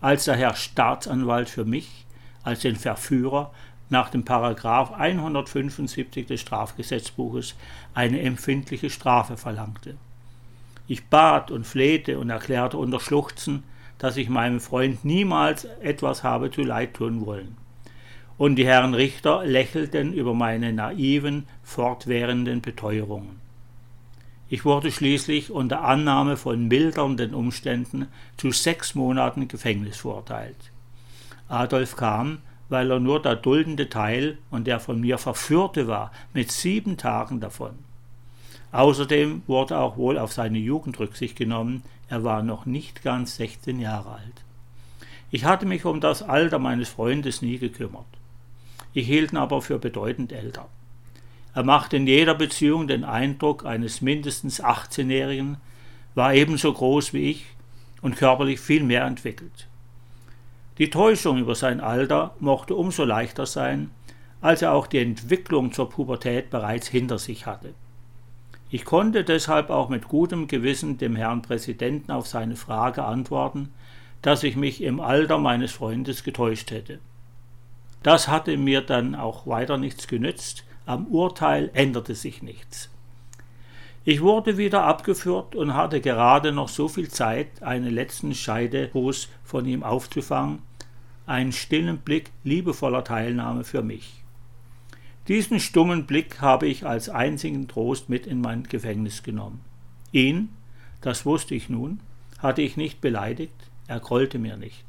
als 0.00 0.24
der 0.24 0.36
Herr 0.36 0.56
Staatsanwalt 0.56 1.48
für 1.48 1.64
mich, 1.64 2.06
als 2.42 2.60
den 2.60 2.76
Verführer, 2.76 3.52
nach 3.90 4.10
dem 4.10 4.24
Paragraph 4.24 4.92
175 4.92 6.26
des 6.26 6.40
Strafgesetzbuches 6.40 7.54
eine 7.94 8.20
empfindliche 8.20 8.90
Strafe 8.90 9.36
verlangte. 9.36 9.96
Ich 10.86 11.06
bat 11.06 11.50
und 11.50 11.66
flehte 11.66 12.18
und 12.18 12.30
erklärte 12.30 12.78
unter 12.78 13.00
Schluchzen, 13.00 13.62
dass 13.98 14.16
ich 14.16 14.28
meinem 14.28 14.60
Freund 14.60 15.04
niemals 15.04 15.64
etwas 15.82 16.22
habe 16.22 16.50
zu 16.50 16.62
Leid 16.62 16.94
tun 16.94 17.26
wollen. 17.26 17.56
und 18.38 18.54
die 18.54 18.66
Herren 18.66 18.94
Richter 18.94 19.44
lächelten 19.44 20.14
über 20.14 20.32
meine 20.32 20.72
naiven, 20.72 21.46
fortwährenden 21.64 22.62
Beteuerungen. 22.62 23.40
Ich 24.48 24.64
wurde 24.64 24.90
schließlich 24.90 25.50
unter 25.50 25.82
Annahme 25.82 26.36
von 26.38 26.68
mildernden 26.68 27.34
Umständen 27.34 28.06
zu 28.38 28.50
sechs 28.52 28.94
Monaten 28.94 29.48
Gefängnis 29.48 29.98
verurteilt. 29.98 30.70
Adolf 31.48 31.96
kam, 31.96 32.38
weil 32.68 32.90
er 32.90 33.00
nur 33.00 33.22
der 33.22 33.36
duldende 33.36 33.88
Teil 33.88 34.38
und 34.50 34.66
der 34.66 34.80
von 34.80 35.00
mir 35.00 35.18
Verführte 35.18 35.86
war, 35.86 36.12
mit 36.34 36.52
sieben 36.52 36.96
Tagen 36.96 37.40
davon. 37.40 37.78
Außerdem 38.72 39.42
wurde 39.46 39.78
auch 39.78 39.96
wohl 39.96 40.18
auf 40.18 40.32
seine 40.32 40.58
Jugend 40.58 40.98
Rücksicht 40.98 41.36
genommen, 41.36 41.82
er 42.08 42.24
war 42.24 42.42
noch 42.42 42.66
nicht 42.66 43.02
ganz 43.02 43.36
16 43.36 43.80
Jahre 43.80 44.12
alt. 44.12 44.44
Ich 45.30 45.44
hatte 45.44 45.66
mich 45.66 45.84
um 45.84 46.00
das 46.00 46.22
Alter 46.22 46.58
meines 46.58 46.88
Freundes 46.88 47.42
nie 47.42 47.58
gekümmert. 47.58 48.06
Ich 48.94 49.06
hielt 49.06 49.32
ihn 49.32 49.36
aber 49.36 49.60
für 49.60 49.78
bedeutend 49.78 50.32
älter. 50.32 50.68
Er 51.54 51.64
machte 51.64 51.96
in 51.96 52.06
jeder 52.06 52.34
Beziehung 52.34 52.88
den 52.88 53.04
Eindruck 53.04 53.64
eines 53.66 54.00
mindestens 54.00 54.62
18-Jährigen, 54.62 55.58
war 56.14 56.34
ebenso 56.34 56.72
groß 56.72 57.12
wie 57.12 57.30
ich 57.30 57.46
und 58.00 58.16
körperlich 58.16 58.60
viel 58.60 58.82
mehr 58.82 59.04
entwickelt. 59.04 59.66
Die 60.78 60.90
Täuschung 60.90 61.38
über 61.38 61.56
sein 61.56 61.80
Alter 61.80 62.36
mochte 62.38 62.76
umso 62.76 63.04
leichter 63.04 63.46
sein, 63.46 63.90
als 64.40 64.62
er 64.62 64.72
auch 64.72 64.86
die 64.86 64.98
Entwicklung 64.98 65.72
zur 65.72 65.90
Pubertät 65.90 66.50
bereits 66.50 66.86
hinter 66.86 67.18
sich 67.18 67.46
hatte. 67.46 67.74
Ich 68.70 68.84
konnte 68.84 69.24
deshalb 69.24 69.70
auch 69.70 69.88
mit 69.88 70.06
gutem 70.06 70.46
Gewissen 70.46 70.96
dem 70.98 71.16
Herrn 71.16 71.42
Präsidenten 71.42 72.12
auf 72.12 72.28
seine 72.28 72.54
Frage 72.54 73.04
antworten, 73.04 73.70
dass 74.22 74.44
ich 74.44 74.54
mich 74.54 74.82
im 74.82 75.00
Alter 75.00 75.38
meines 75.38 75.72
Freundes 75.72 76.22
getäuscht 76.22 76.70
hätte. 76.70 77.00
Das 78.04 78.28
hatte 78.28 78.56
mir 78.56 78.80
dann 78.80 79.16
auch 79.16 79.48
weiter 79.48 79.78
nichts 79.78 80.06
genützt, 80.06 80.64
am 80.86 81.06
Urteil 81.06 81.70
änderte 81.74 82.14
sich 82.14 82.42
nichts. 82.42 82.90
Ich 84.04 84.22
wurde 84.22 84.56
wieder 84.56 84.84
abgeführt 84.84 85.56
und 85.56 85.74
hatte 85.74 86.00
gerade 86.00 86.52
noch 86.52 86.68
so 86.68 86.88
viel 86.88 87.08
Zeit, 87.08 87.62
einen 87.62 87.92
letzten 87.92 88.32
Scheidegruß 88.32 89.28
von 89.44 89.66
ihm 89.66 89.82
aufzufangen, 89.82 90.62
einen 91.28 91.52
stillen 91.52 91.98
Blick 91.98 92.30
liebevoller 92.44 93.04
Teilnahme 93.04 93.64
für 93.64 93.82
mich. 93.82 94.22
Diesen 95.28 95.60
stummen 95.60 96.06
Blick 96.06 96.40
habe 96.40 96.66
ich 96.66 96.86
als 96.86 97.08
einzigen 97.08 97.68
Trost 97.68 98.08
mit 98.08 98.26
in 98.26 98.40
mein 98.40 98.62
Gefängnis 98.62 99.22
genommen. 99.22 99.60
Ihn, 100.10 100.48
das 101.02 101.26
wusste 101.26 101.54
ich 101.54 101.68
nun, 101.68 102.00
hatte 102.38 102.62
ich 102.62 102.76
nicht 102.76 103.00
beleidigt, 103.00 103.52
er 103.86 104.00
grollte 104.00 104.38
mir 104.38 104.56
nicht. 104.56 104.84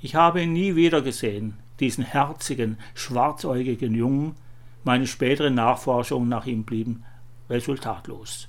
Ich 0.00 0.14
habe 0.14 0.42
ihn 0.42 0.52
nie 0.52 0.74
wieder 0.74 1.02
gesehen, 1.02 1.54
diesen 1.80 2.04
herzigen, 2.04 2.78
schwarzäugigen 2.94 3.94
Jungen, 3.94 4.36
meine 4.84 5.06
späteren 5.06 5.54
Nachforschungen 5.54 6.28
nach 6.28 6.46
ihm 6.46 6.64
blieben 6.64 7.04
resultatlos. 7.50 8.48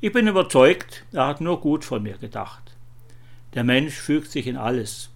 Ich 0.00 0.12
bin 0.12 0.28
überzeugt, 0.28 1.04
er 1.12 1.26
hat 1.26 1.40
nur 1.40 1.60
gut 1.60 1.84
von 1.84 2.02
mir 2.02 2.16
gedacht. 2.18 2.76
Der 3.54 3.64
Mensch 3.64 3.94
fügt 3.94 4.30
sich 4.30 4.46
in 4.46 4.56
alles, 4.56 5.10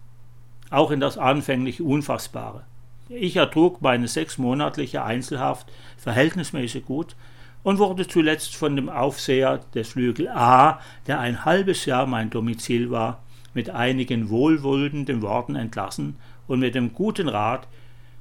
auch 0.73 0.91
in 0.91 1.01
das 1.01 1.19
anfänglich 1.19 1.81
Unfassbare. 1.81 2.65
Ich 3.09 3.37
ertrug 3.37 3.83
meine 3.83 4.09
sechsmonatliche 4.09 5.05
Einzelhaft 5.05 5.71
verhältnismäßig 5.99 6.87
gut 6.87 7.15
und 7.63 7.79
wurde 7.79 8.09
zuletzt 8.09 8.57
von 8.57 8.75
dem 8.75 8.89
Aufseher 8.89 9.61
des 9.75 9.89
Flügel 9.89 10.29
A, 10.29 10.81
der 11.07 11.21
ein 11.21 11.45
halbes 11.45 11.85
Jahr 11.85 12.07
mein 12.07 12.31
Domizil 12.31 12.91
war, 12.91 13.23
mit 13.55 13.71
einigen 13.71 14.31
wohlwollenden 14.31 15.21
Worten 15.23 15.57
entlassen 15.57 16.17
und 16.47 16.61
mit 16.61 16.75
dem 16.75 16.95
guten 16.95 17.29
Rat, 17.29 17.69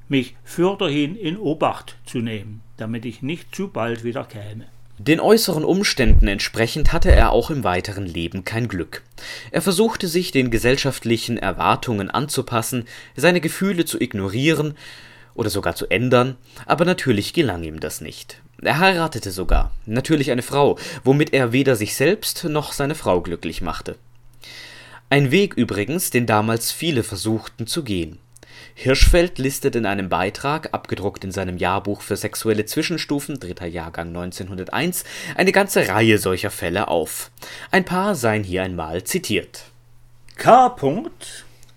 mich 0.09 0.35
fürderhin 0.43 1.15
in 1.15 1.37
Obacht 1.37 1.95
zu 2.05 2.19
nehmen, 2.19 2.61
damit 2.75 3.05
ich 3.05 3.21
nicht 3.21 3.55
zu 3.55 3.69
bald 3.69 4.03
wieder 4.03 4.25
käme. 4.25 4.65
Den 5.03 5.19
äußeren 5.19 5.65
Umständen 5.65 6.27
entsprechend 6.27 6.93
hatte 6.93 7.11
er 7.11 7.31
auch 7.31 7.49
im 7.49 7.63
weiteren 7.63 8.05
Leben 8.05 8.45
kein 8.45 8.67
Glück. 8.67 9.01
Er 9.49 9.63
versuchte 9.63 10.07
sich 10.07 10.31
den 10.31 10.51
gesellschaftlichen 10.51 11.39
Erwartungen 11.39 12.11
anzupassen, 12.11 12.85
seine 13.15 13.41
Gefühle 13.41 13.85
zu 13.85 13.99
ignorieren 13.99 14.75
oder 15.33 15.49
sogar 15.49 15.75
zu 15.75 15.89
ändern, 15.89 16.37
aber 16.67 16.85
natürlich 16.85 17.33
gelang 17.33 17.63
ihm 17.63 17.79
das 17.79 17.99
nicht. 17.99 18.41
Er 18.61 18.77
heiratete 18.77 19.31
sogar, 19.31 19.71
natürlich 19.87 20.29
eine 20.29 20.43
Frau, 20.43 20.77
womit 21.03 21.33
er 21.33 21.51
weder 21.51 21.75
sich 21.75 21.95
selbst 21.95 22.43
noch 22.43 22.71
seine 22.71 22.93
Frau 22.93 23.21
glücklich 23.21 23.63
machte. 23.63 23.95
Ein 25.09 25.31
Weg 25.31 25.55
übrigens, 25.55 26.11
den 26.11 26.27
damals 26.27 26.71
viele 26.71 27.01
versuchten 27.01 27.65
zu 27.65 27.83
gehen. 27.83 28.19
Hirschfeld 28.73 29.37
listet 29.37 29.75
in 29.75 29.85
einem 29.85 30.09
Beitrag, 30.09 30.73
abgedruckt 30.73 31.23
in 31.23 31.31
seinem 31.31 31.57
Jahrbuch 31.57 32.01
für 32.01 32.15
sexuelle 32.15 32.65
Zwischenstufen 32.65 33.39
(3. 33.39 33.67
Jahrgang 33.67 34.07
1901), 34.07 35.03
eine 35.35 35.51
ganze 35.51 35.87
Reihe 35.87 36.17
solcher 36.17 36.51
Fälle 36.51 36.87
auf. 36.87 37.31
Ein 37.71 37.85
paar 37.85 38.15
seien 38.15 38.43
hier 38.43 38.63
einmal 38.63 39.03
zitiert: 39.03 39.65
K. 40.35 40.75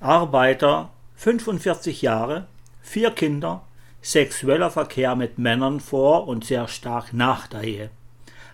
Arbeiter, 0.01 0.91
45 1.17 2.03
Jahre, 2.03 2.47
vier 2.83 3.11
Kinder, 3.11 3.63
sexueller 4.03 4.71
Verkehr 4.71 5.17
mit 5.17 5.39
Männern 5.39 5.81
vor 5.81 6.29
und 6.29 6.45
sehr 6.45 6.69
stark 6.69 7.13
nach 7.13 7.47
der 7.47 7.63
Ehe. 7.65 7.91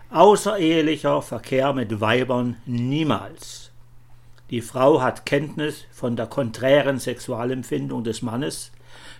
Außerehelicher 0.09 1.21
Verkehr 1.21 1.73
mit 1.73 2.01
Weibern 2.01 2.57
niemals 2.65 3.60
die 4.51 4.61
Frau 4.61 5.01
hat 5.01 5.25
Kenntnis 5.25 5.85
von 5.91 6.15
der 6.15 6.27
konträren 6.27 6.99
Sexualempfindung 6.99 8.03
des 8.03 8.21
Mannes, 8.21 8.71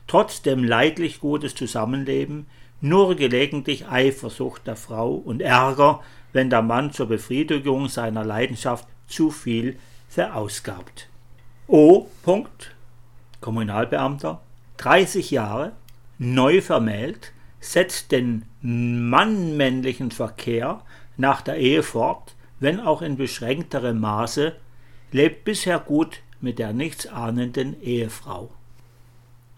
trotzdem 0.05 0.63
leidlich 0.63 1.21
gutes 1.21 1.55
Zusammenleben, 1.55 2.47
nur 2.81 3.15
gelegentlich 3.15 3.87
Eifersucht 3.87 4.67
der 4.67 4.75
Frau 4.75 5.13
und 5.13 5.41
Ärger, 5.41 6.01
wenn 6.33 6.49
der 6.49 6.61
Mann 6.61 6.91
zur 6.91 7.07
Befriedigung 7.07 7.87
seiner 7.87 8.25
Leidenschaft 8.25 8.87
zu 9.07 9.31
viel 9.31 9.77
verausgabt. 10.09 11.07
O. 11.67 12.07
Punkt, 12.23 12.75
Kommunalbeamter, 13.39 14.41
30 14.77 15.31
Jahre, 15.31 15.71
neu 16.17 16.61
vermählt, 16.61 17.31
setzt 17.61 18.11
den 18.11 18.43
mannmännlichen 18.61 20.11
Verkehr 20.11 20.81
nach 21.15 21.41
der 21.41 21.55
Ehe 21.57 21.83
fort, 21.83 22.35
wenn 22.59 22.79
auch 22.79 23.01
in 23.01 23.15
beschränkterem 23.15 23.99
Maße 23.99 24.55
lebt 25.11 25.43
bisher 25.43 25.79
gut 25.79 26.19
mit 26.39 26.59
der 26.59 26.73
nichtsahnenden 26.73 27.81
Ehefrau. 27.81 28.51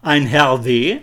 Ein 0.02 0.26
Herr 0.26 0.64
W., 0.64 1.00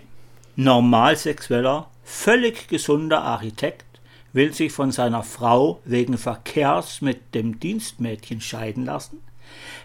normalsexueller, 0.55 1.89
völlig 2.03 2.67
gesunder 2.67 3.23
Architekt, 3.23 3.85
will 4.33 4.53
sich 4.53 4.71
von 4.71 4.91
seiner 4.91 5.23
Frau 5.23 5.81
wegen 5.85 6.17
Verkehrs 6.17 7.01
mit 7.01 7.33
dem 7.33 7.59
Dienstmädchen 7.59 8.41
scheiden 8.41 8.85
lassen. 8.85 9.21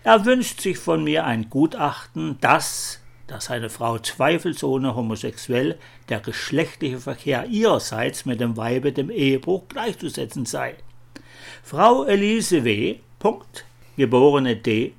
Er 0.04 0.24
wünscht 0.24 0.60
sich 0.60 0.78
von 0.78 1.02
mir 1.02 1.24
ein 1.24 1.50
Gutachten, 1.50 2.38
dass, 2.40 3.00
da 3.26 3.40
seine 3.40 3.70
Frau 3.70 3.98
zweifelsohne 3.98 4.94
homosexuell, 4.94 5.78
der 6.08 6.20
geschlechtliche 6.20 7.00
Verkehr 7.00 7.46
ihrerseits 7.46 8.24
mit 8.24 8.40
dem 8.40 8.56
Weibe 8.56 8.92
dem 8.92 9.10
Ehebruch 9.10 9.66
gleichzusetzen 9.68 10.46
sei. 10.46 10.76
Frau 11.64 12.04
Elise 12.04 12.62
W. 12.62 12.98
Punkt, 13.18 13.64
geborene 13.96 14.56
D. 14.56 14.92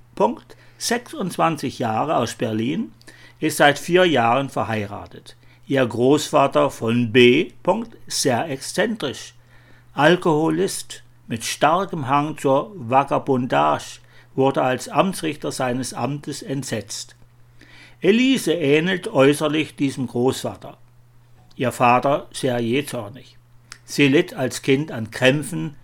26 0.80 1.80
Jahre 1.80 2.18
aus 2.18 2.36
Berlin, 2.36 2.92
ist 3.40 3.58
seit 3.58 3.80
vier 3.80 4.06
Jahren 4.06 4.50
verheiratet. 4.50 5.36
Ihr 5.68 5.86
Großvater 5.86 6.70
von 6.70 7.12
B. 7.12 7.52
sehr 8.08 8.50
exzentrisch, 8.50 9.34
Alkoholist 9.94 11.04
mit 11.28 11.44
starkem 11.44 12.08
Hang 12.08 12.38
zur 12.38 12.72
Vagabundage, 12.76 14.00
wurde 14.36 14.62
als 14.62 14.88
Amtsrichter 14.88 15.52
seines 15.52 15.94
Amtes 15.94 16.42
entsetzt. 16.42 17.16
Elise 18.00 18.54
ähnelt 18.54 19.08
äußerlich 19.08 19.76
diesem 19.76 20.08
Großvater. 20.08 20.78
Ihr 21.56 21.72
Vater 21.72 22.28
sehr 22.32 22.60
jähzornig. 22.60 23.38
Sie 23.84 24.08
litt 24.08 24.36
als 24.36 24.62
Kind 24.62 24.92
an 24.92 25.10
Krämpfen, 25.10 25.76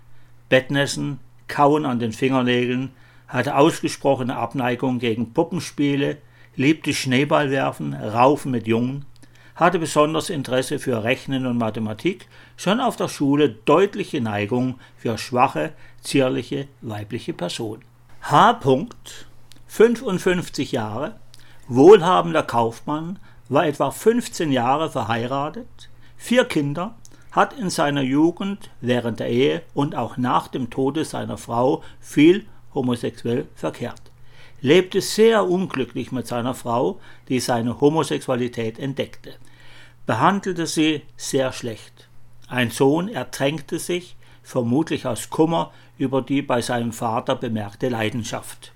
Bettnässen, 0.48 1.20
Kauen 1.48 1.86
an 1.86 1.98
den 1.98 2.14
Fingernägeln, 2.14 2.92
hatte 3.34 3.56
ausgesprochene 3.56 4.36
Abneigung 4.36 5.00
gegen 5.00 5.34
Puppenspiele, 5.34 6.18
liebte 6.56 6.94
Schneeballwerfen, 6.94 7.96
Raufen 7.96 8.52
mit 8.52 8.68
Jungen, 8.68 9.06
hatte 9.56 9.80
besonders 9.80 10.30
Interesse 10.30 10.78
für 10.78 11.04
Rechnen 11.04 11.48
und 11.48 11.58
Mathematik, 11.58 12.28
schon 12.58 12.80
auf 12.80 12.96
der 12.96 13.08
Schule 13.08 13.50
deutliche 13.50 14.22
Neigung 14.22 14.80
für 14.96 15.18
schwache, 15.18 15.74
zierliche 16.02 16.68
weibliche 16.82 17.34
Personen. 17.34 17.82
H. 18.22 18.60
55 19.68 20.72
Jahre, 20.72 21.16
wohlhabender 21.68 22.44
Kaufmann, 22.44 23.18
war 23.50 23.66
etwa 23.66 23.90
15 23.90 24.52
Jahre 24.52 24.92
verheiratet, 24.92 25.90
vier 26.18 26.46
Kinder, 26.46 26.94
hat 27.32 27.58
in 27.58 27.72
seiner 27.72 28.04
Jugend, 28.04 28.70
während 28.80 29.20
der 29.20 29.30
Ehe 29.30 29.64
und 29.74 29.96
auch 29.96 30.18
nach 30.18 30.48
dem 30.50 30.70
Tode 30.70 31.04
seiner 31.04 31.40
Frau 31.40 31.82
viel 32.00 32.46
homosexuell 32.74 33.48
verkehrt. 33.56 34.02
lebte 34.62 35.02
sehr 35.02 35.46
unglücklich 35.46 36.12
mit 36.12 36.26
seiner 36.26 36.54
Frau, 36.54 37.00
die 37.28 37.40
seine 37.40 37.82
Homosexualität 37.82 38.80
entdeckte, 38.80 39.34
behandelte 40.06 40.68
sie 40.68 41.02
sehr 41.18 41.52
schlecht. 41.52 42.08
Ein 42.48 42.72
Sohn 42.72 43.10
ertränkte 43.10 43.78
sich, 43.78 44.16
vermutlich 44.42 45.06
aus 45.06 45.30
Kummer 45.30 45.72
über 45.98 46.22
die 46.22 46.42
bei 46.42 46.62
seinem 46.62 46.94
Vater 46.94 47.36
bemerkte 47.36 47.90
Leidenschaft. 47.90 48.72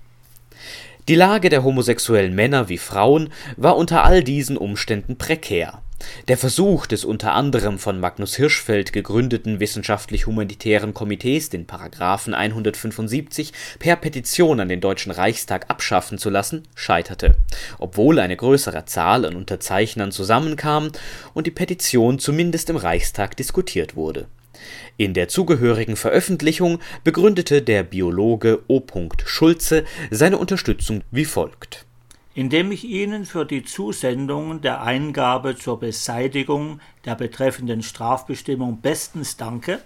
Die 1.08 1.14
Lage 1.14 1.48
der 1.48 1.64
homosexuellen 1.64 2.34
Männer 2.34 2.68
wie 2.68 2.78
Frauen 2.78 3.30
war 3.56 3.76
unter 3.76 4.04
all 4.04 4.22
diesen 4.22 4.58
Umständen 4.58 5.16
prekär. 5.16 5.80
Der 6.28 6.36
Versuch 6.36 6.86
des 6.86 7.04
unter 7.04 7.32
anderem 7.32 7.78
von 7.78 7.98
Magnus 7.98 8.36
Hirschfeld 8.36 8.92
gegründeten 8.92 9.60
Wissenschaftlich-Humanitären 9.60 10.94
Komitees, 10.94 11.50
den 11.50 11.66
Paragraphen 11.66 12.34
175 12.34 13.52
per 13.78 13.96
Petition 13.96 14.60
an 14.60 14.68
den 14.68 14.80
Deutschen 14.80 15.10
Reichstag 15.10 15.68
abschaffen 15.68 16.18
zu 16.18 16.30
lassen, 16.30 16.68
scheiterte, 16.74 17.34
obwohl 17.78 18.20
eine 18.20 18.36
größere 18.36 18.84
Zahl 18.84 19.24
an 19.24 19.34
Unterzeichnern 19.34 20.12
zusammenkam 20.12 20.92
und 21.34 21.46
die 21.46 21.52
Petition 21.52 22.18
zumindest 22.18 22.70
im 22.70 22.76
Reichstag 22.76 23.36
diskutiert 23.36 23.96
wurde. 23.96 24.26
In 24.96 25.14
der 25.14 25.28
zugehörigen 25.28 25.96
Veröffentlichung 25.96 26.80
begründete 27.04 27.62
der 27.62 27.84
Biologe 27.84 28.62
O. 28.68 28.82
Schulze 29.24 29.84
seine 30.10 30.38
Unterstützung 30.38 31.02
wie 31.10 31.24
folgt 31.24 31.87
indem 32.34 32.72
ich 32.72 32.84
Ihnen 32.84 33.24
für 33.24 33.44
die 33.44 33.64
Zusendung 33.64 34.60
der 34.60 34.82
Eingabe 34.82 35.56
zur 35.56 35.80
Beseitigung 35.80 36.80
der 37.04 37.14
betreffenden 37.14 37.82
Strafbestimmung 37.82 38.80
bestens 38.80 39.36
danke, 39.36 39.80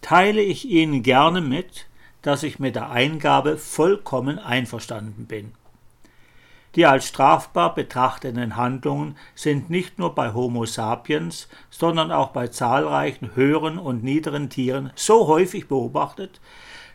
teile 0.00 0.40
ich 0.40 0.68
Ihnen 0.68 1.02
gerne 1.02 1.40
mit, 1.40 1.86
dass 2.22 2.42
ich 2.42 2.58
mit 2.58 2.76
der 2.76 2.90
Eingabe 2.90 3.56
vollkommen 3.56 4.38
einverstanden 4.38 5.26
bin. 5.26 5.52
Die 6.76 6.86
als 6.86 7.08
strafbar 7.08 7.74
betrachteten 7.74 8.56
Handlungen 8.56 9.16
sind 9.34 9.70
nicht 9.70 9.98
nur 9.98 10.14
bei 10.14 10.32
Homo 10.32 10.66
sapiens, 10.66 11.48
sondern 11.68 12.12
auch 12.12 12.28
bei 12.28 12.46
zahlreichen 12.46 13.34
höheren 13.34 13.76
und 13.78 14.04
niederen 14.04 14.50
Tieren 14.50 14.92
so 14.94 15.26
häufig 15.26 15.66
beobachtet, 15.66 16.40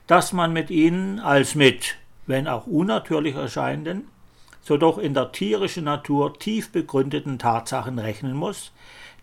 dass 0.07 0.31
man 0.31 0.53
mit 0.53 0.69
ihnen 0.69 1.19
als 1.19 1.55
mit, 1.55 1.97
wenn 2.25 2.47
auch 2.47 2.67
unnatürlich 2.67 3.35
erscheinenden, 3.35 4.07
so 4.65 4.77
doch 4.77 4.97
in 4.97 5.13
der 5.13 5.31
tierischen 5.31 5.83
Natur 5.83 6.39
tief 6.39 6.71
begründeten 6.71 7.37
Tatsachen 7.37 7.99
rechnen 7.99 8.33
muss, 8.33 8.71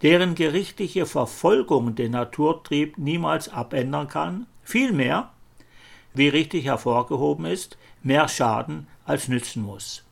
deren 0.00 0.36
gerichtliche 0.36 1.04
Verfolgung 1.04 1.96
den 1.96 2.12
Naturtrieb 2.12 2.96
niemals 2.96 3.48
abändern 3.48 4.06
kann, 4.06 4.46
vielmehr, 4.62 5.30
wie 6.14 6.28
richtig 6.28 6.66
hervorgehoben 6.66 7.44
ist, 7.44 7.76
mehr 8.04 8.28
schaden 8.28 8.86
als 9.04 9.26
nützen 9.26 9.64
muss. 9.64 10.04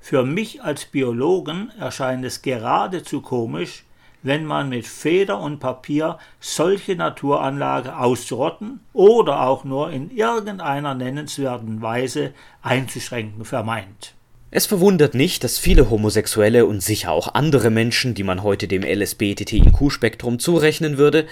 Für 0.00 0.24
mich 0.24 0.62
als 0.62 0.86
Biologen 0.86 1.70
erscheint 1.78 2.24
es 2.24 2.40
geradezu 2.40 3.20
komisch, 3.20 3.84
wenn 4.22 4.46
man 4.46 4.70
mit 4.70 4.86
Feder 4.86 5.38
und 5.38 5.60
Papier 5.60 6.18
solche 6.40 6.96
Naturanlage 6.96 7.98
auszurotten 7.98 8.80
oder 8.94 9.42
auch 9.42 9.64
nur 9.64 9.90
in 9.90 10.10
irgendeiner 10.10 10.94
nennenswerten 10.94 11.82
Weise 11.82 12.32
einzuschränken 12.62 13.44
vermeint. 13.44 14.14
Es 14.50 14.66
verwundert 14.66 15.14
nicht, 15.14 15.42
dass 15.42 15.58
viele 15.58 15.90
Homosexuelle 15.90 16.66
und 16.66 16.82
sicher 16.82 17.10
auch 17.10 17.34
andere 17.34 17.70
Menschen, 17.70 18.14
die 18.14 18.22
man 18.22 18.42
heute 18.42 18.68
dem 18.68 18.82
LSBTTIQ-Spektrum 18.82 20.38
zurechnen 20.38 20.98
würde, 20.98 21.26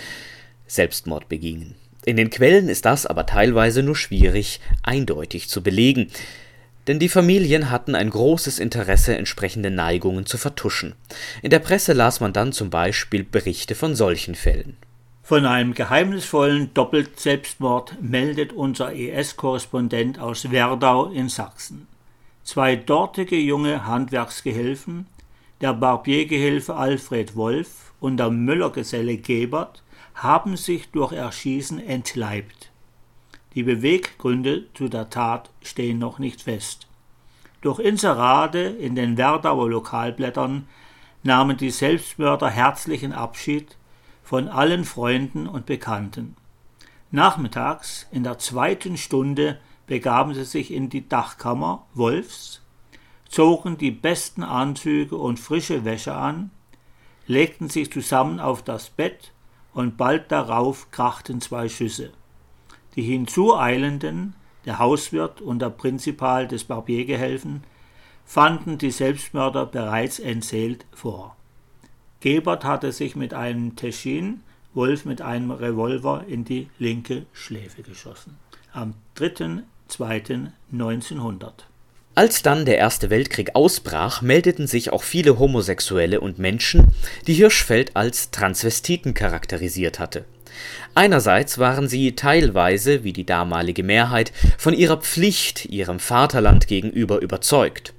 Selbstmord 0.67 1.29
begingen. 1.29 1.77
In 2.05 2.17
den 2.17 2.31
Quellen 2.31 2.69
ist 2.69 2.85
das 2.85 3.07
aber 3.07 3.25
teilweise 3.25 3.83
nur 3.83 3.97
schwierig 3.97 4.61
eindeutig 4.83 5.49
zu 5.49 5.63
belegen, 5.63 6.11
denn 6.87 6.99
die 6.99 7.09
Familien 7.09 7.71
hatten 7.71 7.95
ein 7.95 8.11
großes 8.11 8.59
Interesse, 8.59 9.17
entsprechende 9.17 9.71
Neigungen 9.71 10.27
zu 10.27 10.37
vertuschen. 10.37 10.95
In 11.41 11.51
der 11.51 11.61
Presse 11.61 11.95
las 11.95 12.21
man 12.21 12.33
dann 12.33 12.53
zum 12.53 12.69
Beispiel 12.69 13.25
Berichte 13.25 13.75
von 13.75 13.95
solchen 13.95 14.35
Fällen. 14.35 14.77
Von 15.23 15.47
einem 15.47 15.73
geheimnisvollen 15.73 16.75
Doppelt-Selbstmord 16.75 17.97
meldet 18.03 18.53
unser 18.53 18.93
ES-Korrespondent 18.93 20.19
aus 20.19 20.51
Werdau 20.51 21.11
in 21.11 21.31
Sachsen. 21.31 21.87
Zwei 22.45 22.77
dortige 22.77 23.37
junge 23.37 23.87
Handwerksgehilfen, 23.87 25.07
der 25.63 25.73
Barbiergehilfe 25.73 26.75
Alfred 26.75 27.37
Wolf 27.37 27.95
und 28.01 28.19
der 28.19 28.31
Müllergeselle 28.31 29.17
Gebert, 29.17 29.83
haben 30.15 30.59
sich 30.59 30.91
durch 30.91 31.13
Erschießen 31.13 31.81
entleibt. 31.81 32.71
Die 33.55 33.63
Beweggründe 33.63 34.67
zu 34.75 34.89
der 34.89 35.09
Tat 35.09 35.49
stehen 35.63 35.99
noch 35.99 36.19
nicht 36.19 36.43
fest. 36.43 36.87
Durch 37.63 37.79
Inserate 37.79 38.59
in 38.59 38.95
den 38.95 39.17
Werdauer 39.17 39.71
Lokalblättern 39.71 40.69
nahmen 41.23 41.57
die 41.57 41.71
Selbstmörder 41.71 42.51
herzlichen 42.51 43.15
Abschied 43.15 43.77
von 44.23 44.49
allen 44.49 44.85
Freunden 44.85 45.49
und 45.49 45.65
Bekannten. 45.65 46.37
Nachmittags 47.11 48.07
in 48.11 48.23
der 48.23 48.39
zweiten 48.39 48.99
Stunde 48.99 49.59
begaben 49.87 50.35
sie 50.35 50.45
sich 50.45 50.73
in 50.73 50.89
die 50.89 51.09
Dachkammer 51.09 51.87
Wolfs, 51.95 52.63
zogen 53.29 53.77
die 53.79 53.91
besten 53.91 54.43
Anzüge 54.43 55.17
und 55.17 55.41
frische 55.41 55.85
Wäsche 55.85 56.15
an, 56.15 56.51
legten 57.27 57.69
sich 57.69 57.93
zusammen 57.93 58.41
auf 58.41 58.63
das 58.63 58.91
Bett 58.91 59.33
und 59.73 59.97
bald 59.97 60.31
darauf 60.31 60.91
krachten 60.91 61.41
zwei 61.41 61.69
Schüsse. 61.69 62.13
Die 62.97 63.03
hinzueilenden, 63.03 64.35
der 64.65 64.79
Hauswirt 64.79 65.41
und 65.41 65.61
der 65.61 65.71
Prinzipal 65.71 66.47
des 66.47 66.65
Barbiergehelfen, 66.65 67.65
fanden 68.25 68.79
die 68.79 68.91
Selbstmörder 68.91 69.67
bereits 69.67 70.19
entseelt 70.19 70.87
vor. 70.93 71.37
Gebert 72.21 72.65
hatte 72.65 72.93
sich 72.93 73.17
mit 73.17 73.35
einem 73.35 73.77
Teschin, 73.77 74.43
Wolf 74.73 75.05
mit 75.05 75.21
einem 75.23 75.51
Revolver 75.51 76.25
in 76.27 76.45
die 76.45 76.69
linke 76.79 77.27
Schläfe 77.33 77.83
geschossen. 77.83 78.39
Am 78.73 78.95
3. 79.15 79.63
1900. 79.89 81.67
Als 82.17 82.43
dann 82.43 82.65
der 82.65 82.79
Erste 82.79 83.11
Weltkrieg 83.11 83.55
ausbrach, 83.55 84.23
meldeten 84.23 84.67
sich 84.67 84.93
auch 84.93 85.03
viele 85.03 85.39
Homosexuelle 85.39 86.21
und 86.21 86.39
Menschen, 86.39 86.95
die 87.27 87.35
Hirschfeld 87.35 87.97
als 87.97 88.31
Transvestiten 88.31 89.15
charakterisiert 89.15 89.99
hatte. 89.99 90.25
Einerseits 90.95 91.59
waren 91.59 91.89
sie 91.89 92.15
teilweise, 92.15 93.03
wie 93.03 93.13
die 93.13 93.27
damalige 93.27 93.83
Mehrheit, 93.83 94.33
von 94.59 94.75
ihrer 94.75 94.99
Pflicht 94.99 95.65
ihrem 95.65 95.99
Vaterland 95.99 96.69
gegenüber 96.69 97.21
überzeugt. 97.21 97.95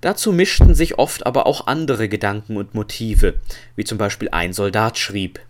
Dazu 0.00 0.32
mischten 0.32 0.74
sich 0.74 0.98
oft 0.98 1.26
aber 1.26 1.46
auch 1.46 1.66
andere 1.66 2.08
Gedanken 2.08 2.56
und 2.56 2.74
Motive, 2.74 3.34
wie 3.76 3.84
zum 3.84 3.98
Beispiel 3.98 4.30
ein 4.30 4.54
Soldat 4.54 4.98
schrieb 4.98 5.40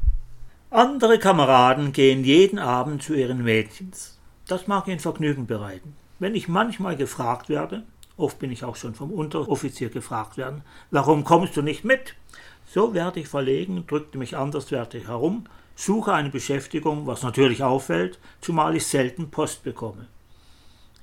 Andere 0.71 1.19
Kameraden 1.19 1.93
gehen 1.93 2.25
jeden 2.25 2.59
Abend 2.59 3.03
zu 3.03 3.15
ihren 3.15 3.45
Mädchens. 3.45 4.12
Das 4.49 4.67
mag 4.67 4.89
Ihnen 4.89 4.99
Vergnügen 4.99 5.47
bereiten. 5.47 5.95
Wenn 6.19 6.35
ich 6.35 6.49
manchmal 6.49 6.97
gefragt 6.97 7.49
werde, 7.49 7.85
oft 8.17 8.39
bin 8.39 8.51
ich 8.51 8.65
auch 8.65 8.77
schon 8.77 8.95
vom 8.95 9.11
Unteroffizier 9.11 9.89
gefragt 9.89 10.37
werden, 10.37 10.63
warum 10.91 11.25
kommst 11.25 11.57
du 11.57 11.63
nicht 11.63 11.85
mit? 11.85 12.15
So 12.67 12.95
werde 12.95 13.21
ich 13.21 13.29
verlegen, 13.29 13.87
drückte 13.87 14.19
mich 14.19 14.37
anderswertig 14.37 15.09
herum, 15.09 15.45
suche 15.75 16.13
eine 16.13 16.31
Beschäftigung, 16.31 17.07
was 17.07 17.23
natürlich 17.23 17.63
auffällt, 17.63 18.19
zumal 18.41 18.77
ich 18.77 18.87
selten 18.87 19.31
Post 19.31 19.63
bekomme. 19.63 20.07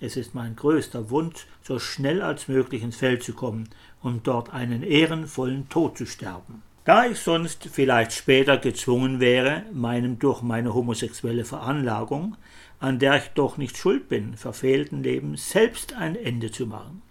Es 0.01 0.15
ist 0.15 0.33
mein 0.33 0.55
größter 0.55 1.09
Wunsch, 1.09 1.45
so 1.61 1.79
schnell 1.79 2.21
als 2.21 2.47
möglich 2.47 2.83
ins 2.83 2.95
Feld 2.95 3.23
zu 3.23 3.33
kommen, 3.33 3.69
um 4.01 4.23
dort 4.23 4.53
einen 4.53 4.83
ehrenvollen 4.83 5.67
Tod 5.67 5.97
zu 5.97 6.05
sterben. 6.05 6.63
Da 6.89 7.05
ich 7.05 7.19
sonst 7.19 7.69
vielleicht 7.71 8.13
später 8.13 8.57
gezwungen 8.57 9.19
wäre, 9.19 9.61
meinem 9.71 10.17
durch 10.17 10.41
meine 10.41 10.73
homosexuelle 10.73 11.45
Veranlagung 11.45 12.35
an 12.79 12.97
der 12.97 13.17
ich 13.17 13.29
doch 13.35 13.57
nicht 13.57 13.77
schuld 13.77 14.09
bin, 14.09 14.35
verfehlten 14.35 15.03
Leben 15.03 15.37
selbst 15.37 15.93
ein 15.93 16.15
Ende 16.15 16.49
zu 16.49 16.65
machen. 16.65 17.03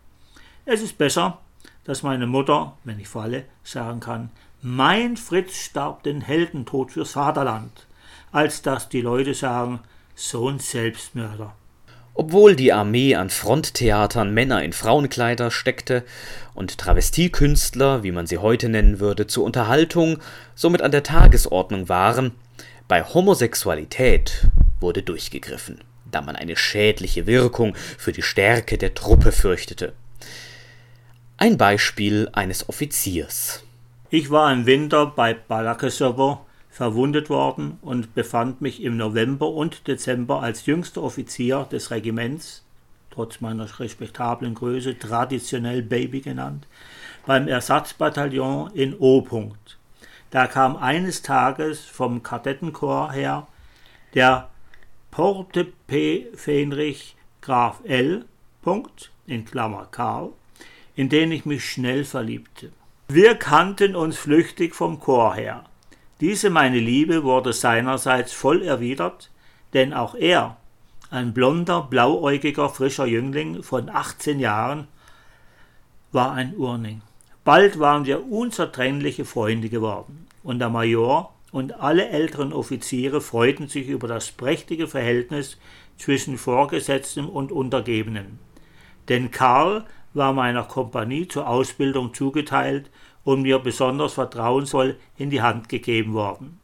Es 0.64 0.83
ist 0.83 0.99
besser, 0.99 1.39
dass 1.85 2.03
meine 2.03 2.26
Mutter, 2.26 2.76
wenn 2.83 2.99
ich 2.99 3.07
falle, 3.07 3.45
sagen 3.62 4.01
kann, 4.01 4.31
mein 4.62 5.16
Fritz 5.16 5.55
starb 5.57 6.03
den 6.03 6.22
Heldentod 6.22 6.91
fürs 6.91 7.12
Vaterland, 7.12 7.87
als 8.33 8.62
dass 8.62 8.89
die 8.89 9.01
Leute 9.01 9.33
sagen, 9.33 9.79
so 10.16 10.49
ein 10.49 10.59
Selbstmörder. 10.59 11.55
Obwohl 12.21 12.57
die 12.57 12.73
Armee 12.73 13.14
an 13.14 13.31
Fronttheatern 13.31 14.35
Männer 14.35 14.64
in 14.64 14.73
Frauenkleider 14.73 15.53
steckte 15.53 16.03
und 16.53 16.77
Travestiekünstler, 16.77 18.03
wie 18.03 18.11
man 18.11 18.27
sie 18.27 18.39
heute 18.39 18.69
nennen 18.69 18.99
würde, 18.99 19.29
zur 19.29 19.45
Unterhaltung 19.45 20.19
somit 20.57 20.83
an 20.83 20.91
der 20.91 21.05
Tagesordnung 21.05 21.89
waren, 21.89 22.33
bei 22.89 23.05
Homosexualität 23.05 24.49
wurde 24.81 25.05
durchgegriffen, 25.05 25.79
da 26.11 26.21
man 26.21 26.35
eine 26.35 26.57
schädliche 26.57 27.29
Wirkung 27.29 27.77
für 27.77 28.11
die 28.11 28.23
Stärke 28.23 28.79
der 28.79 28.95
Truppe 28.95 29.31
fürchtete. 29.31 29.93
Ein 31.37 31.57
Beispiel 31.57 32.29
eines 32.33 32.69
Offiziers. 32.69 33.62
Ich 34.11 34.29
war 34.29 34.53
im 34.53 34.66
Winter 34.66 35.07
bei 35.07 35.35
Balakesovo 35.35 36.41
verwundet 36.79 37.29
worden 37.29 37.76
und 37.83 38.14
befand 38.14 38.61
mich 38.61 38.85
im 38.85 38.97
November 38.97 39.49
und 39.49 39.89
Dezember 39.89 40.43
als 40.43 40.64
jüngster 40.64 41.03
Offizier 41.03 41.66
des 41.72 41.91
Regiments 41.91 42.62
trotz 43.11 43.41
meiner 43.41 43.66
respektablen 43.81 44.55
Größe 44.55 44.97
traditionell 44.97 45.83
Baby 45.83 46.20
genannt, 46.20 46.68
beim 47.26 47.49
Ersatzbataillon 47.49 48.70
in 48.74 48.95
O. 48.97 49.18
-Punkt. 49.22 49.74
Da 50.31 50.47
kam 50.47 50.76
eines 50.76 51.22
Tages 51.22 51.85
vom 51.85 52.22
Kadettenchor 52.22 53.11
her 53.11 53.49
der 54.14 54.49
Porte 55.11 55.66
P. 55.89 56.29
Fenrich 56.37 57.16
Graf 57.41 57.81
L. 57.87 58.24
Punkt, 58.62 59.11
in 59.26 59.45
Klammer 59.45 59.89
Karl, 59.91 60.31
in 60.95 61.09
den 61.09 61.33
ich 61.33 61.45
mich 61.45 61.64
schnell 61.64 62.05
verliebte. 62.05 62.70
Wir 63.09 63.35
kannten 63.35 63.97
uns 63.97 64.16
flüchtig 64.16 64.76
vom 64.76 65.01
Chor 65.01 65.35
her. 65.35 65.64
Diese 66.21 66.51
meine 66.51 66.81
Liebe 66.81 67.23
wurde 67.23 67.53
seinerseits 67.53 68.33
voll 68.33 68.62
erwidert, 68.62 69.31
denn 69.73 69.93
auch 69.93 70.14
er, 70.14 70.57
ein 71.11 71.33
blonder, 71.33 71.83
blauäugiger, 71.83 72.69
frischer 72.69 73.07
Jüngling 73.07 73.62
von 73.62 73.89
18 73.89 74.41
Jahren, 74.41 74.89
war 76.11 76.33
ein 76.33 76.57
Urning. 76.57 77.03
Bald 77.45 77.79
waren 77.79 78.05
wir 78.05 78.31
unzertrennliche 78.31 79.25
Freunde 79.25 79.69
geworden, 79.69 80.27
und 80.43 80.59
der 80.59 80.71
Major 80.71 81.33
und 81.53 81.81
alle 81.81 82.09
älteren 82.09 82.53
Offiziere 82.53 83.21
freuten 83.21 83.69
sich 83.69 83.89
über 83.89 84.09
das 84.09 84.33
prächtige 84.33 84.87
Verhältnis 84.87 85.57
zwischen 85.97 86.37
Vorgesetztem 86.37 87.29
und 87.29 87.53
Untergebenen. 87.53 88.39
Denn 89.09 89.31
Karl 89.31 89.85
war 90.15 90.33
meiner 90.33 90.65
Kompanie 90.65 91.29
zur 91.29 91.49
Ausbildung 91.49 92.15
zugeteilt 92.15 92.91
und 93.25 93.43
mir 93.43 93.59
besonders 93.59 94.15
vertrauensvoll 94.15 94.97
in 95.17 95.31
die 95.31 95.43
Hand 95.43 95.69
gegeben 95.69 96.15
worden. 96.15 96.61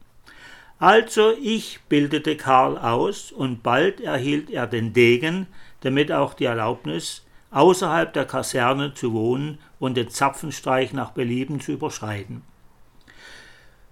Also 0.79 1.31
ich 1.41 1.79
bildete 1.87 2.35
Karl 2.35 2.77
aus 2.77 3.31
und 3.31 3.63
bald 3.63 4.01
erhielt 4.01 4.49
er 4.49 4.67
den 4.67 4.93
Degen, 4.93 5.47
damit 5.81 6.11
auch 6.11 6.33
die 6.33 6.45
Erlaubnis, 6.45 7.25
außerhalb 7.51 8.11
der 8.11 8.25
Kaserne 8.25 8.93
zu 8.93 9.13
wohnen 9.13 9.59
und 9.79 9.95
den 9.95 10.09
Zapfenstreich 10.09 10.91
nach 10.91 11.11
Belieben 11.11 11.61
zu 11.61 11.71
überschreiten. 11.71 12.41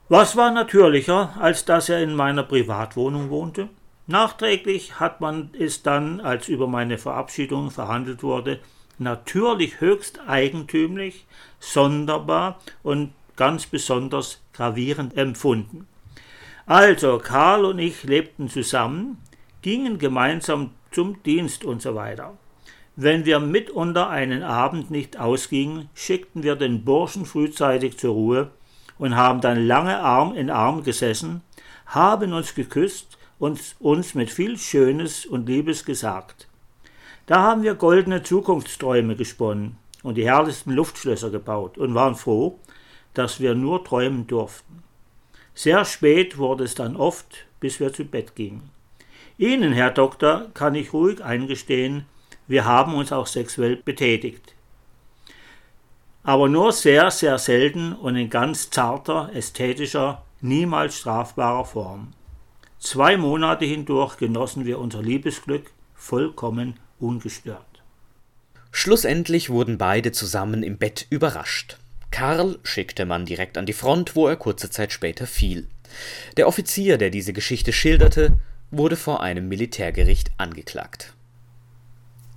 Was 0.10 0.36
war 0.36 0.51
natürlicher, 0.51 1.34
als 1.39 1.64
dass 1.64 1.88
er 1.88 2.04
in 2.04 2.14
meiner 2.14 2.43
Privatwohnung 2.43 3.30
wohnte? 3.30 3.70
Nachträglich 4.06 4.99
hat 4.99 5.22
man 5.22 5.49
es 5.58 5.82
dann, 5.82 6.20
als 6.20 6.49
über 6.49 6.68
meine 6.68 6.97
Verabschiedung 6.97 7.72
verhandelt 7.72 8.22
wurde, 8.22 8.60
natürlich 9.00 9.82
höchst 9.82 10.20
eigentümlich, 10.28 11.26
sonderbar 11.60 12.60
und 12.84 13.14
ganz 13.36 13.66
besonders 13.66 14.41
gravierend 14.54 15.18
empfunden. 15.18 15.88
Also, 16.66 17.18
Karl 17.18 17.66
und 17.66 17.80
ich 17.80 18.04
lebten 18.04 18.50
zusammen, 18.50 19.18
gingen 19.62 19.98
gemeinsam 19.98 20.72
zum 20.91 21.22
Dienst 21.24 21.66
und 21.66 21.82
so 21.82 21.96
weiter. 21.96 22.38
Wenn 22.96 23.26
wir 23.26 23.39
mitunter 23.39 24.10
einen 24.10 24.44
Abend 24.44 24.91
nicht 24.91 25.20
ausgingen, 25.20 25.89
schickten 25.96 26.44
wir 26.44 26.56
den 26.56 26.86
Burschen 26.86 27.26
frühzeitig 27.26 27.98
zur 27.98 28.14
Ruhe 28.14 28.52
und 29.00 29.16
haben 29.16 29.41
dann 29.41 29.66
lange 29.66 30.00
Arm 30.00 30.36
in 30.36 30.52
Arm 30.52 30.84
gesessen, 30.84 31.41
haben 31.88 32.34
uns 32.34 32.54
geküsst 32.54 33.18
und 33.39 33.60
uns 33.80 34.14
mit 34.14 34.30
viel 34.30 34.58
Schönes 34.58 35.26
und 35.26 35.48
Liebes 35.48 35.86
gesagt. 35.86 36.48
Da 37.26 37.41
haben 37.41 37.63
wir 37.63 37.76
goldene 37.76 38.21
Zukunftsträume 38.21 39.15
gesponnen 39.15 39.78
und 40.03 40.15
die 40.15 40.26
herrlichsten 40.26 40.71
Luftschlösser 40.71 41.30
gebaut 41.30 41.78
und 41.78 41.95
waren 41.95 42.15
froh, 42.15 42.59
dass 43.13 43.39
wir 43.39 43.55
nur 43.55 43.84
träumen 43.86 44.28
durften. 44.28 44.84
Sehr 45.53 45.86
spät 45.86 46.38
wurde 46.38 46.65
es 46.65 46.76
dann 46.76 46.97
oft, 46.97 47.45
bis 47.59 47.80
wir 47.80 47.93
zu 47.93 48.03
Bett 48.03 48.36
gingen. 48.36 48.71
Ihnen, 49.38 49.71
Herr 49.71 49.91
Doktor, 49.91 50.47
kann 50.53 50.76
ich 50.76 50.93
ruhig 50.93 51.24
eingestehen, 51.24 52.05
wir 52.47 52.65
haben 52.65 52.93
uns 52.93 53.13
auch 53.13 53.28
sexuell 53.28 53.78
betätigt. 53.78 54.53
Aber 56.24 56.49
nur 56.49 56.71
sehr, 56.71 57.09
sehr 57.09 57.38
selten 57.38 57.93
und 57.93 58.17
in 58.17 58.30
ganz 58.30 58.69
zarter, 58.69 59.30
ästhetischer, 59.34 60.24
niemals 60.41 60.97
strafbarer 60.97 61.65
Form. 61.65 62.13
Zwei 62.80 63.15
Monate 63.15 63.63
hindurch 63.63 64.17
genossen 64.17 64.65
wir 64.65 64.80
unser 64.80 65.01
Liebesglück 65.01 65.71
vollkommen 65.95 66.80
ungestört. 67.04 67.84
Schlussendlich 68.72 69.49
wurden 69.49 69.78
beide 69.78 70.12
zusammen 70.12 70.64
im 70.64 70.78
Bett 70.78 71.06
überrascht. 71.10 71.78
Karl 72.10 72.58
schickte 72.64 73.06
man 73.06 73.26
direkt 73.26 73.58
an 73.58 73.66
die 73.66 73.74
Front, 73.74 74.16
wo 74.16 74.28
er 74.28 74.36
kurze 74.36 74.70
Zeit 74.70 74.91
später 74.91 75.28
fiel. 75.28 75.68
Der 76.38 76.47
Offizier, 76.47 76.97
der 76.97 77.10
diese 77.10 77.34
Geschichte 77.34 77.74
schilderte, 77.74 78.39
wurde 78.72 78.95
vor 78.95 79.22
einem 79.22 79.47
Militärgericht 79.47 80.32
angeklagt. 80.38 81.12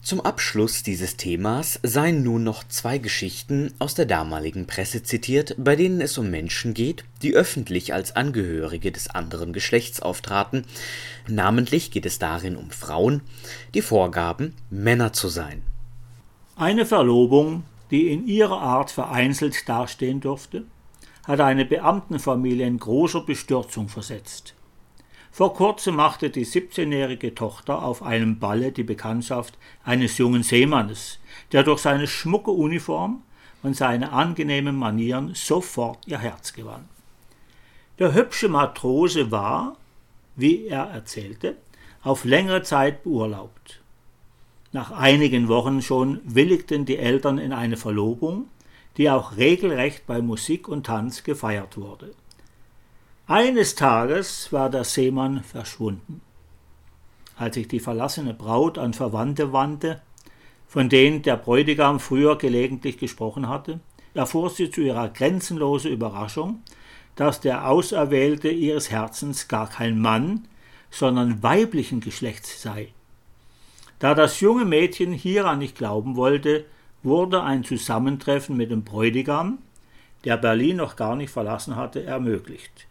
Zum 0.06 0.20
Abschluss 0.20 0.84
dieses 0.84 1.16
Themas 1.16 1.80
seien 1.82 2.22
nun 2.22 2.44
noch 2.44 2.62
zwei 2.62 2.98
Geschichten 2.98 3.74
aus 3.80 3.96
der 3.96 4.06
damaligen 4.06 4.68
Presse 4.68 5.02
zitiert, 5.02 5.56
bei 5.58 5.74
denen 5.74 6.00
es 6.00 6.16
um 6.16 6.30
Menschen 6.30 6.74
geht, 6.74 7.02
die 7.22 7.34
öffentlich 7.34 7.92
als 7.92 8.14
Angehörige 8.14 8.92
des 8.92 9.10
anderen 9.10 9.52
Geschlechts 9.52 9.98
auftraten. 10.00 10.64
Namentlich 11.26 11.90
geht 11.90 12.06
es 12.06 12.20
darin 12.20 12.54
um 12.54 12.70
Frauen, 12.70 13.20
die 13.74 13.82
vorgaben, 13.82 14.54
Männer 14.70 15.12
zu 15.12 15.26
sein. 15.26 15.62
Eine 16.54 16.86
Verlobung, 16.86 17.64
die 17.90 18.12
in 18.12 18.28
ihrer 18.28 18.60
Art 18.60 18.92
vereinzelt 18.92 19.68
dastehen 19.68 20.20
durfte, 20.20 20.66
hat 21.24 21.40
eine 21.40 21.64
Beamtenfamilie 21.64 22.64
in 22.64 22.78
großer 22.78 23.22
Bestürzung 23.22 23.88
versetzt. 23.88 24.54
Vor 25.36 25.52
kurzem 25.52 25.96
machte 25.96 26.30
die 26.30 26.46
17-jährige 26.46 27.34
Tochter 27.34 27.82
auf 27.82 28.02
einem 28.02 28.38
Balle 28.38 28.72
die 28.72 28.84
Bekanntschaft 28.84 29.58
eines 29.84 30.16
jungen 30.16 30.42
Seemannes, 30.42 31.18
der 31.52 31.62
durch 31.62 31.80
seine 31.80 32.06
schmucke 32.06 32.52
Uniform 32.52 33.22
und 33.62 33.76
seine 33.76 34.12
angenehmen 34.12 34.74
Manieren 34.74 35.34
sofort 35.34 35.98
ihr 36.06 36.20
Herz 36.20 36.54
gewann. 36.54 36.88
Der 37.98 38.14
hübsche 38.14 38.48
Matrose 38.48 39.30
war, 39.30 39.76
wie 40.36 40.68
er 40.68 40.84
erzählte, 40.84 41.58
auf 42.02 42.24
längere 42.24 42.62
Zeit 42.62 43.04
beurlaubt. 43.04 43.82
Nach 44.72 44.90
einigen 44.90 45.48
Wochen 45.48 45.82
schon 45.82 46.22
willigten 46.24 46.86
die 46.86 46.96
Eltern 46.96 47.36
in 47.36 47.52
eine 47.52 47.76
Verlobung, 47.76 48.46
die 48.96 49.10
auch 49.10 49.36
regelrecht 49.36 50.06
bei 50.06 50.22
Musik 50.22 50.66
und 50.66 50.86
Tanz 50.86 51.24
gefeiert 51.24 51.76
wurde. 51.76 52.14
Eines 53.28 53.74
Tages 53.74 54.52
war 54.52 54.70
der 54.70 54.84
Seemann 54.84 55.42
verschwunden. 55.42 56.20
Als 57.36 57.56
sich 57.56 57.66
die 57.66 57.80
verlassene 57.80 58.34
Braut 58.34 58.78
an 58.78 58.94
Verwandte 58.94 59.52
wandte, 59.52 60.00
von 60.68 60.88
denen 60.88 61.22
der 61.22 61.36
Bräutigam 61.36 61.98
früher 61.98 62.38
gelegentlich 62.38 62.98
gesprochen 62.98 63.48
hatte, 63.48 63.80
erfuhr 64.14 64.48
sie 64.48 64.70
zu 64.70 64.80
ihrer 64.80 65.08
grenzenlosen 65.08 65.90
Überraschung, 65.90 66.62
dass 67.16 67.40
der 67.40 67.68
Auserwählte 67.68 68.48
ihres 68.48 68.92
Herzens 68.92 69.48
gar 69.48 69.68
kein 69.68 69.98
Mann, 69.98 70.46
sondern 70.92 71.42
weiblichen 71.42 71.98
Geschlechts 71.98 72.62
sei. 72.62 72.92
Da 73.98 74.14
das 74.14 74.38
junge 74.38 74.64
Mädchen 74.64 75.12
hieran 75.12 75.58
nicht 75.58 75.76
glauben 75.76 76.14
wollte, 76.14 76.64
wurde 77.02 77.42
ein 77.42 77.64
Zusammentreffen 77.64 78.56
mit 78.56 78.70
dem 78.70 78.84
Bräutigam, 78.84 79.58
der 80.24 80.36
Berlin 80.36 80.76
noch 80.76 80.94
gar 80.94 81.16
nicht 81.16 81.30
verlassen 81.30 81.74
hatte, 81.74 82.04
ermöglicht. 82.04 82.85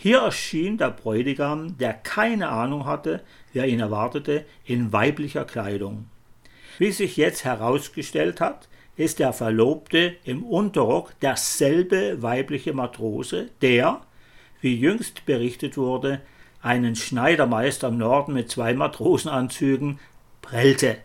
Hier 0.00 0.20
erschien 0.20 0.78
der 0.78 0.92
Bräutigam, 0.92 1.76
der 1.76 1.92
keine 1.92 2.50
Ahnung 2.50 2.86
hatte, 2.86 3.20
wer 3.52 3.66
ihn 3.66 3.80
erwartete, 3.80 4.44
in 4.64 4.92
weiblicher 4.92 5.44
Kleidung. 5.44 6.06
Wie 6.78 6.92
sich 6.92 7.16
jetzt 7.16 7.44
herausgestellt 7.44 8.40
hat, 8.40 8.68
ist 8.96 9.18
der 9.18 9.32
Verlobte 9.32 10.14
im 10.22 10.44
Unterrock 10.44 11.18
derselbe 11.18 12.22
weibliche 12.22 12.72
Matrose, 12.74 13.48
der, 13.60 14.00
wie 14.60 14.76
jüngst 14.76 15.26
berichtet 15.26 15.76
wurde, 15.76 16.20
einen 16.62 16.94
Schneidermeister 16.94 17.88
im 17.88 17.98
Norden 17.98 18.34
mit 18.34 18.52
zwei 18.52 18.74
Matrosenanzügen 18.74 19.98
prellte. 20.42 20.98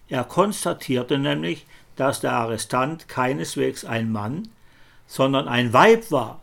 Er 0.07 0.23
konstatierte 0.23 1.17
nämlich, 1.17 1.65
dass 1.95 2.19
der 2.19 2.33
Arrestant 2.33 3.07
keineswegs 3.07 3.85
ein 3.85 4.11
Mann, 4.11 4.49
sondern 5.07 5.47
ein 5.47 5.73
Weib 5.73 6.11
war. 6.11 6.41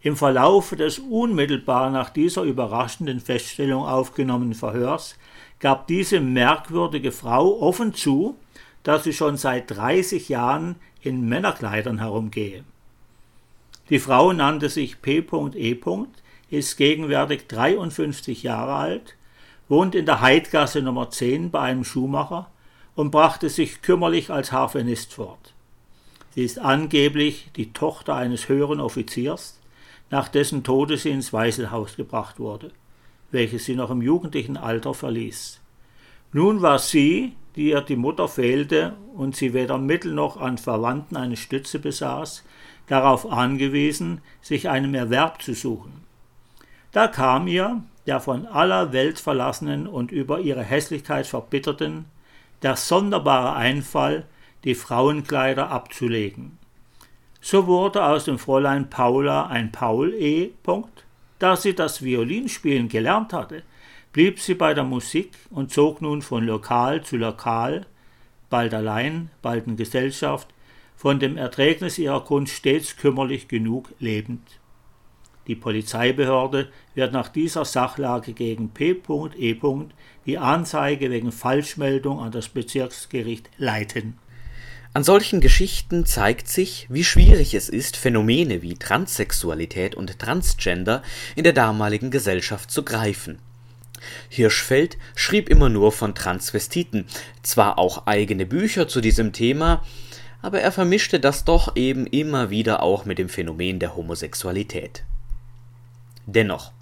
Im 0.00 0.16
Verlaufe 0.16 0.76
des 0.76 0.98
unmittelbar 0.98 1.90
nach 1.90 2.10
dieser 2.10 2.42
überraschenden 2.42 3.20
Feststellung 3.20 3.84
aufgenommenen 3.84 4.54
Verhörs 4.54 5.16
gab 5.60 5.86
diese 5.86 6.20
merkwürdige 6.20 7.12
Frau 7.12 7.60
offen 7.60 7.94
zu, 7.94 8.36
dass 8.82 9.04
sie 9.04 9.12
schon 9.12 9.36
seit 9.36 9.70
30 9.70 10.28
Jahren 10.28 10.76
in 11.00 11.28
Männerkleidern 11.28 11.98
herumgehe. 11.98 12.64
Die 13.88 13.98
Frau 13.98 14.32
nannte 14.32 14.68
sich 14.68 15.00
P.E. 15.00 15.78
ist 16.50 16.76
gegenwärtig 16.76 17.46
53 17.46 18.42
Jahre 18.42 18.74
alt, 18.74 19.16
wohnt 19.68 19.94
in 19.94 20.06
der 20.06 20.20
Heidgasse 20.20 20.82
Nummer 20.82 21.10
10 21.10 21.50
bei 21.50 21.60
einem 21.60 21.84
Schuhmacher 21.84 22.50
und 22.94 23.10
brachte 23.10 23.48
sich 23.48 23.82
kümmerlich 23.82 24.30
als 24.30 24.52
Harfenist 24.52 25.14
fort. 25.14 25.54
Sie 26.34 26.44
ist 26.44 26.58
angeblich 26.58 27.50
die 27.56 27.72
Tochter 27.72 28.14
eines 28.14 28.48
höheren 28.48 28.80
Offiziers, 28.80 29.58
nach 30.10 30.28
dessen 30.28 30.64
Tode 30.64 30.96
sie 30.96 31.10
ins 31.10 31.32
Waiselhaus 31.32 31.96
gebracht 31.96 32.38
wurde, 32.38 32.72
welches 33.30 33.64
sie 33.64 33.74
noch 33.74 33.90
im 33.90 34.02
jugendlichen 34.02 34.56
Alter 34.56 34.94
verließ. 34.94 35.60
Nun 36.32 36.62
war 36.62 36.78
sie, 36.78 37.34
die 37.56 37.70
ihr 37.70 37.80
die 37.80 37.96
Mutter 37.96 38.28
fehlte 38.28 38.94
und 39.14 39.36
sie 39.36 39.54
weder 39.54 39.78
Mittel 39.78 40.12
noch 40.12 40.36
an 40.36 40.58
Verwandten 40.58 41.16
eine 41.16 41.36
Stütze 41.36 41.78
besaß, 41.78 42.44
darauf 42.86 43.30
angewiesen, 43.30 44.20
sich 44.42 44.68
einem 44.68 44.94
Erwerb 44.94 45.42
zu 45.42 45.54
suchen. 45.54 46.04
Da 46.92 47.08
kam 47.08 47.46
ihr, 47.46 47.82
der 48.06 48.20
von 48.20 48.46
aller 48.46 48.92
Welt 48.92 49.18
verlassenen 49.18 49.86
und 49.86 50.12
über 50.12 50.40
ihre 50.40 50.62
Hässlichkeit 50.62 51.26
verbitterten, 51.26 52.04
der 52.62 52.76
sonderbare 52.76 53.54
Einfall, 53.54 54.24
die 54.64 54.74
Frauenkleider 54.74 55.70
abzulegen. 55.70 56.58
So 57.40 57.66
wurde 57.66 58.04
aus 58.04 58.24
dem 58.24 58.38
Fräulein 58.38 58.90
Paula 58.90 59.46
ein 59.46 59.72
Paul 59.72 60.14
E. 60.14 60.50
Da 61.38 61.56
sie 61.56 61.74
das 61.74 62.02
Violinspielen 62.02 62.88
gelernt 62.88 63.32
hatte, 63.32 63.62
blieb 64.12 64.40
sie 64.40 64.54
bei 64.54 64.72
der 64.72 64.84
Musik 64.84 65.32
und 65.50 65.70
zog 65.70 66.00
nun 66.00 66.22
von 66.22 66.44
Lokal 66.44 67.02
zu 67.04 67.16
Lokal, 67.16 67.86
bald 68.48 68.72
allein, 68.72 69.30
bald 69.42 69.66
in 69.66 69.76
Gesellschaft, 69.76 70.48
von 70.96 71.20
dem 71.20 71.36
Erträgnis 71.36 71.98
ihrer 71.98 72.24
Kunst 72.24 72.54
stets 72.54 72.96
kümmerlich 72.96 73.48
genug 73.48 73.92
lebend. 73.98 74.58
Die 75.46 75.54
Polizeibehörde 75.54 76.68
wird 76.94 77.12
nach 77.12 77.28
dieser 77.28 77.64
Sachlage 77.64 78.32
gegen 78.32 78.70
P.E. 78.70 79.56
die 80.24 80.38
Anzeige 80.38 81.10
wegen 81.10 81.30
Falschmeldung 81.30 82.18
an 82.18 82.32
das 82.32 82.48
Bezirksgericht 82.48 83.50
leiten. 83.58 84.18
An 84.96 85.04
solchen 85.04 85.42
Geschichten 85.42 86.06
zeigt 86.06 86.48
sich, 86.48 86.86
wie 86.88 87.04
schwierig 87.04 87.52
es 87.52 87.68
ist, 87.68 87.98
Phänomene 87.98 88.62
wie 88.62 88.76
Transsexualität 88.76 89.94
und 89.94 90.18
Transgender 90.18 91.02
in 91.34 91.44
der 91.44 91.52
damaligen 91.52 92.10
Gesellschaft 92.10 92.70
zu 92.70 92.82
greifen. 92.82 93.38
Hirschfeld 94.30 94.96
schrieb 95.14 95.50
immer 95.50 95.68
nur 95.68 95.92
von 95.92 96.14
Transvestiten, 96.14 97.04
zwar 97.42 97.78
auch 97.78 98.06
eigene 98.06 98.46
Bücher 98.46 98.88
zu 98.88 99.02
diesem 99.02 99.34
Thema, 99.34 99.84
aber 100.40 100.62
er 100.62 100.72
vermischte 100.72 101.20
das 101.20 101.44
doch 101.44 101.76
eben 101.76 102.06
immer 102.06 102.48
wieder 102.48 102.82
auch 102.82 103.04
mit 103.04 103.18
dem 103.18 103.28
Phänomen 103.28 103.78
der 103.78 103.96
Homosexualität. 103.96 105.04
Dennoch, 106.24 106.72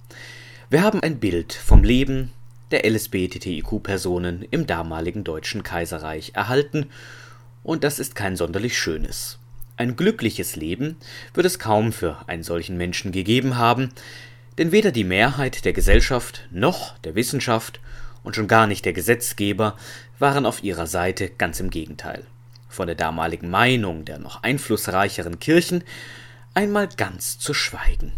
wir 0.71 0.83
haben 0.83 1.01
ein 1.01 1.19
Bild 1.19 1.53
vom 1.53 1.83
Leben 1.83 2.31
der 2.71 2.89
LSBTTIQ-Personen 2.89 4.47
im 4.53 4.69
damaligen 4.69 5.25
Deutschen 5.25 5.65
Kaiserreich 5.65 6.31
erhalten 6.35 6.87
und 7.65 7.83
das 7.83 7.99
ist 7.99 8.15
kein 8.15 8.37
sonderlich 8.37 8.79
schönes. 8.79 9.39
Ein 9.77 9.97
glückliches 9.97 10.55
Leben 10.55 10.97
wird 11.33 11.47
es 11.47 11.59
kaum 11.59 11.93
für 11.93 12.19
einen 12.29 12.45
solchen 12.45 12.77
Menschen 12.77 13.11
gegeben 13.11 13.57
haben, 13.57 13.91
denn 14.57 14.71
weder 14.71 14.93
die 14.93 15.03
Mehrheit 15.03 15.65
der 15.65 15.73
Gesellschaft 15.73 16.47
noch 16.53 16.97
der 16.99 17.17
Wissenschaft 17.17 17.81
und 18.23 18.37
schon 18.37 18.47
gar 18.47 18.69
nicht 18.69 18.85
der 18.85 18.93
Gesetzgeber 18.93 19.77
waren 20.21 20.47
auf 20.47 20.63
ihrer 20.63 20.87
Seite, 20.87 21.29
ganz 21.29 21.59
im 21.59 21.71
Gegenteil. 21.71 22.25
Von 22.69 22.87
der 22.87 22.95
damaligen 22.95 23.51
Meinung 23.51 24.05
der 24.05 24.19
noch 24.19 24.45
einflussreicheren 24.45 25.41
Kirchen 25.41 25.83
einmal 26.55 26.89
ganz 26.89 27.39
zu 27.39 27.53
schweigen. 27.53 28.13